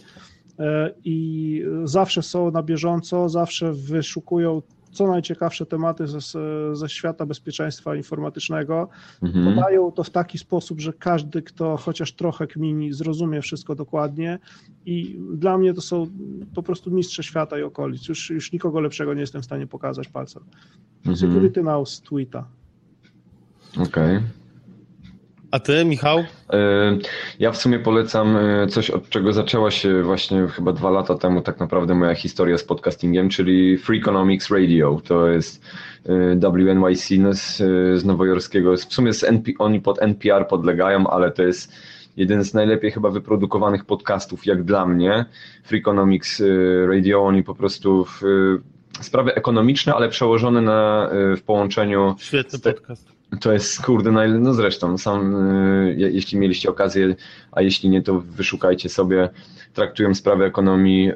E, 0.59 0.93
I 1.03 1.63
zawsze 1.83 2.23
są 2.23 2.51
na 2.51 2.63
bieżąco, 2.63 3.29
zawsze 3.29 3.73
wyszukują 3.73 4.61
co 4.91 5.07
najciekawsze 5.07 5.65
tematy 5.65 6.07
ze, 6.07 6.19
ze 6.75 6.89
świata 6.89 7.25
bezpieczeństwa 7.25 7.95
informatycznego. 7.95 8.89
Mhm. 9.23 9.55
Podają 9.55 9.91
to 9.91 10.03
w 10.03 10.09
taki 10.09 10.37
sposób, 10.37 10.79
że 10.79 10.93
każdy, 10.93 11.41
kto 11.41 11.77
chociaż 11.77 12.13
trochę 12.13 12.47
kmini, 12.47 12.93
zrozumie 12.93 13.41
wszystko 13.41 13.75
dokładnie. 13.75 14.39
I 14.85 15.19
dla 15.33 15.57
mnie 15.57 15.73
to 15.73 15.81
są 15.81 16.07
po 16.55 16.63
prostu 16.63 16.91
mistrze 16.91 17.23
świata 17.23 17.59
i 17.59 17.63
okolic. 17.63 18.07
Już, 18.07 18.29
już 18.29 18.51
nikogo 18.51 18.79
lepszego 18.79 19.13
nie 19.13 19.21
jestem 19.21 19.41
w 19.41 19.45
stanie 19.45 19.67
pokazać 19.67 20.07
palcem. 20.07 20.43
Mhm. 20.97 21.17
Security 21.17 21.63
Now 21.63 21.89
z 21.89 22.01
tweeta. 22.01 22.47
Okej. 23.77 24.19
A 25.51 25.59
Ty, 25.59 25.85
Michał? 25.85 26.17
E, 26.19 26.97
Ja 27.39 27.51
w 27.51 27.57
sumie 27.57 27.79
polecam 27.79 28.37
e, 28.37 28.67
coś, 28.67 28.89
od 28.89 29.09
czego 29.09 29.33
zaczęła 29.33 29.71
się 29.71 30.03
właśnie 30.03 30.47
chyba 30.47 30.73
dwa 30.73 30.89
lata 30.89 31.15
temu 31.15 31.41
tak 31.41 31.59
naprawdę 31.59 31.95
moja 31.95 32.15
historia 32.15 32.57
z 32.57 32.63
podcastingiem, 32.63 33.29
czyli 33.29 33.77
Freakonomics 33.77 34.49
Radio. 34.49 35.01
To 35.07 35.27
jest 35.27 35.63
e, 36.05 36.51
WNYC 36.51 37.07
z, 37.31 38.05
nowojorskiego. 38.05 38.77
W 38.77 38.93
sumie 38.93 39.13
z 39.13 39.23
NP, 39.23 39.51
oni 39.59 39.81
pod 39.81 40.01
NPR 40.01 40.47
podlegają, 40.47 41.07
ale 41.07 41.31
to 41.31 41.43
jest 41.43 41.73
jeden 42.17 42.43
z 42.43 42.53
najlepiej 42.53 42.91
chyba 42.91 43.09
wyprodukowanych 43.09 43.85
podcastów, 43.85 44.45
jak 44.45 44.63
dla 44.63 44.85
mnie. 44.85 45.25
Freakonomics 45.63 46.43
Radio, 46.87 47.23
oni 47.25 47.43
po 47.43 47.55
prostu 47.55 48.05
w, 48.05 48.21
sprawy 49.01 49.35
ekonomiczne, 49.35 49.93
ale 49.93 50.09
przełożone 50.09 50.61
na, 50.61 51.09
w 51.37 51.41
połączeniu 51.41 52.15
Świetny 52.19 52.59
Z 52.59 52.61
te- 52.61 52.73
podcast. 52.73 53.10
To 53.39 53.53
jest 53.53 53.81
kurde, 53.81 54.11
no 54.39 54.53
zresztą, 54.53 54.97
sam, 54.97 55.35
y, 55.35 55.95
je- 55.97 56.09
jeśli 56.11 56.39
mieliście 56.39 56.69
okazję, 56.69 57.15
a 57.51 57.61
jeśli 57.61 57.89
nie, 57.89 58.01
to 58.01 58.19
wyszukajcie 58.19 58.89
sobie, 58.89 59.29
traktują 59.73 60.15
sprawy 60.15 60.45
ekonomii 60.45 61.09
y, 61.11 61.15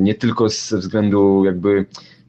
nie 0.00 0.14
tylko 0.14 0.48
ze 0.48 0.78
względu 0.78 1.44
jakby 1.44 1.84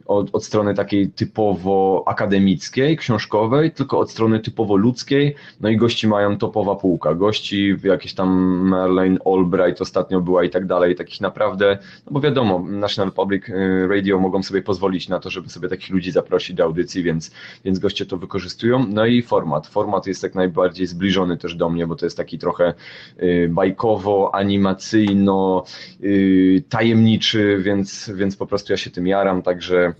od, 0.08 0.36
od 0.36 0.46
strony 0.46 0.74
takiej 0.74 1.10
typowo 1.10 2.04
akademickiej, 2.06 2.98
książkowej, 2.98 3.72
tylko 3.72 4.00
od 4.00 4.12
strony 4.12 4.40
typowo 4.40 4.76
ludzkiej. 4.76 5.36
No 5.62 5.70
i 5.70 5.78
gości 5.78 6.08
mają 6.08 6.38
topowa 6.38 6.76
półka. 6.76 7.14
Gości, 7.14 7.76
jakieś 7.84 8.14
tam 8.14 8.30
Merlin 8.70 9.20
Albright 9.26 9.82
ostatnio 9.82 10.22
była 10.22 10.44
i 10.44 10.50
tak 10.50 10.66
dalej, 10.66 10.96
takich 10.96 11.22
naprawdę, 11.22 11.78
no 12.06 12.12
bo 12.12 12.20
wiadomo, 12.22 12.60
National 12.60 13.12
Public 13.12 13.50
y, 13.50 13.88
Radio 13.88 14.20
mogą 14.20 14.44
sobie 14.44 14.62
pozwolić 14.62 15.10
na 15.10 15.20
to, 15.20 15.30
żeby 15.30 15.50
sobie 15.50 15.70
takich 15.70 15.90
ludzi 15.90 16.12
zaprosić 16.12 16.56
do 16.56 16.64
audycji, 16.64 17.04
więc, 17.04 17.32
więc 17.66 17.80
goście 17.80 18.06
to 18.06 18.18
wykorzystują. 18.18 18.86
No 18.90 19.06
i 19.06 19.22
format. 19.22 19.68
Format 19.68 20.08
jest 20.08 20.24
jak 20.24 20.36
najbardziej 20.36 20.88
zbliżony 20.88 21.38
też 21.38 21.56
do 21.56 21.70
mnie, 21.70 21.88
bo 21.88 21.96
to 21.96 22.06
jest 22.06 22.18
taki 22.18 22.38
trochę 22.38 22.74
y, 23.24 23.50
bajkowo, 23.52 24.36
animacyjno, 24.36 25.64
y, 26.04 26.64
tajemniczy, 26.70 27.58
więc, 27.62 28.12
więc 28.16 28.36
po 28.36 28.48
prostu 28.48 28.74
ja 28.74 28.78
się 28.78 28.90
tym 28.92 29.08
jaram, 29.08 29.42
także, 29.42 29.94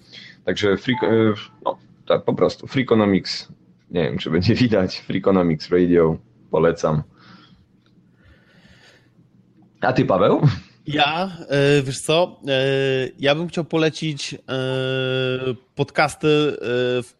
także 0.46 0.78
freak, 0.78 1.04
y, 1.04 1.34
no, 1.66 1.78
tak 2.08 2.24
po 2.24 2.34
prostu, 2.34 2.68
Freakonomics, 2.68 3.48
nie 3.92 4.04
wiem 4.04 4.18
czy 4.18 4.30
będzie 4.30 4.56
widać, 4.66 5.00
Freakonomics 5.00 5.70
Radio, 5.70 6.18
polecam. 6.52 7.04
A 9.82 9.94
ty 9.94 10.06
Paweł? 10.06 10.42
Ja, 10.88 11.38
e, 11.50 11.84
wiesz 11.84 12.02
co, 12.02 12.42
e, 12.48 12.52
ja 13.20 13.36
bym 13.36 13.48
chciał 13.48 13.66
polecić 13.66 14.34
e, 14.34 14.38
podcasty, 15.76 16.28
w 17.04 17.17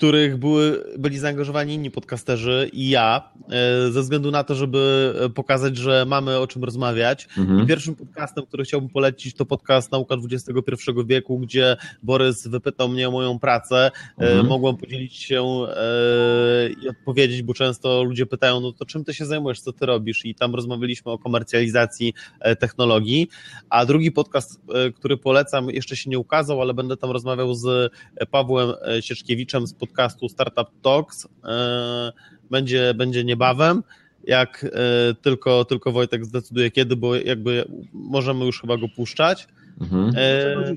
których 0.00 0.36
były, 0.36 0.84
byli 0.98 1.18
zaangażowani 1.18 1.74
inni 1.74 1.90
podcasterzy 1.90 2.70
i 2.72 2.90
ja, 2.90 3.30
e, 3.50 3.90
ze 3.90 4.00
względu 4.00 4.30
na 4.30 4.44
to, 4.44 4.54
żeby 4.54 5.14
pokazać, 5.34 5.76
że 5.76 6.04
mamy 6.08 6.38
o 6.38 6.46
czym 6.46 6.64
rozmawiać. 6.64 7.28
Mhm. 7.38 7.62
I 7.62 7.66
pierwszym 7.66 7.94
podcastem, 7.94 8.46
który 8.46 8.64
chciałbym 8.64 8.90
polecić, 8.90 9.34
to 9.34 9.46
podcast 9.46 9.92
Nauka 9.92 10.14
XXI 10.30 10.90
wieku, 11.06 11.38
gdzie 11.38 11.76
Borys 12.02 12.46
wypytał 12.46 12.88
mnie 12.88 13.08
o 13.08 13.10
moją 13.10 13.38
pracę. 13.38 13.90
E, 14.18 14.30
Mhm. 14.30 14.46
Mogłem 14.46 14.76
podzielić 14.76 15.16
się 15.16 15.42
e, 15.42 16.70
i 16.84 16.88
odpowiedzieć, 16.88 17.42
bo 17.42 17.54
często 17.54 18.04
ludzie 18.04 18.26
pytają, 18.26 18.60
no 18.60 18.72
to 18.72 18.84
czym 18.84 19.04
ty 19.04 19.14
się 19.14 19.26
zajmujesz, 19.26 19.60
co 19.60 19.72
ty 19.72 19.86
robisz? 19.86 20.24
I 20.24 20.34
tam 20.34 20.54
rozmawialiśmy 20.54 21.12
o 21.12 21.18
komercjalizacji 21.18 22.14
e, 22.40 22.56
technologii. 22.56 23.28
A 23.70 23.86
drugi 23.86 24.12
podcast, 24.12 24.60
e, 24.74 24.92
który 24.92 25.16
polecam, 25.16 25.70
jeszcze 25.70 25.96
się 25.96 26.10
nie 26.10 26.18
ukazał, 26.18 26.60
ale 26.60 26.74
będę 26.74 26.96
tam 26.96 27.10
rozmawiał 27.10 27.54
z 27.54 27.92
Pawłem 28.30 28.72
e, 28.82 29.02
Sieczkiewiczem 29.02 29.66
z 29.66 29.74
podcastu 29.90 30.28
Startup 30.28 30.68
Talks. 30.82 31.28
E, 31.44 32.12
Będzie, 32.50 32.94
będzie 32.94 33.24
niebawem. 33.24 33.82
Jak 34.24 34.64
e, 34.64 35.14
tylko, 35.14 35.64
tylko 35.64 35.92
Wojtek 35.92 36.24
zdecyduje 36.24 36.70
kiedy, 36.70 36.96
bo 36.96 37.14
jakby 37.14 37.64
możemy 37.92 38.44
już 38.44 38.60
chyba 38.60 38.76
go 38.76 38.88
puszczać. 38.88 39.48
Mhm. 39.80 40.12
E, 40.16 40.74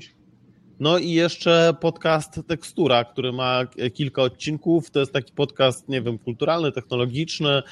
no 0.80 0.98
i 0.98 1.10
jeszcze 1.10 1.74
podcast 1.80 2.40
Tekstura, 2.46 3.04
który 3.04 3.32
ma 3.32 3.60
kilka 3.94 4.22
odcinków. 4.22 4.90
To 4.90 5.00
jest 5.00 5.12
taki 5.12 5.32
podcast, 5.32 5.88
nie 5.88 6.02
wiem, 6.02 6.18
kulturalny, 6.18 6.72
technologiczny, 6.72 7.62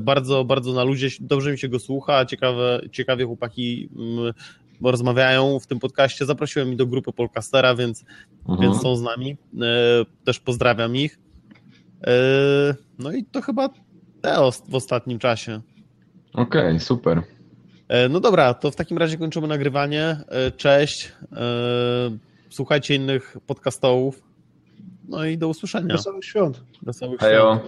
bardzo, 0.00 0.44
bardzo 0.44 0.72
na 0.72 0.84
ludzie. 0.84 1.08
Dobrze 1.20 1.52
mi 1.52 1.58
się 1.58 1.68
go 1.68 1.78
słucha, 1.78 2.26
ciekawe, 2.26 2.80
ciekawie 2.92 3.24
chłopaki 3.24 3.88
mm, 3.96 4.32
rozmawiają 4.82 5.58
w 5.60 5.66
tym 5.66 5.78
podcaście. 5.78 6.26
Zaprosiłem 6.26 6.70
ich 6.70 6.76
do 6.76 6.86
grupy 6.86 7.12
Polcastera, 7.12 7.74
więc, 7.74 8.04
Mhm. 8.48 8.60
więc 8.70 8.82
są 8.82 8.96
z 8.96 9.02
nami. 9.02 9.36
E, 9.62 9.64
Też 10.24 10.40
pozdrawiam 10.40 10.96
ich. 10.96 11.18
E, 12.06 12.10
No 12.98 13.12
i 13.12 13.24
to 13.24 13.42
chyba 13.42 13.68
te 14.22 14.36
w 14.68 14.74
ostatnim 14.74 15.18
czasie. 15.18 15.60
Okej, 16.34 16.80
super. 16.80 17.22
E, 17.88 18.08
No 18.08 18.20
dobra, 18.20 18.54
to 18.54 18.70
w 18.70 18.76
takim 18.76 18.98
razie 18.98 19.18
kończymy 19.18 19.46
nagrywanie. 19.48 20.16
Cześć. 20.56 21.12
Słuchajcie 22.50 22.94
innych 22.94 23.36
podcastów. 23.46 24.22
No 25.08 25.24
i 25.24 25.38
do 25.38 25.48
usłyszenia. 25.48 25.94
Wesołych 25.96 26.24
świąt. 26.24 26.62
Wesołych 26.82 27.20
świąt. 27.20 27.32
Hejo. 27.32 27.60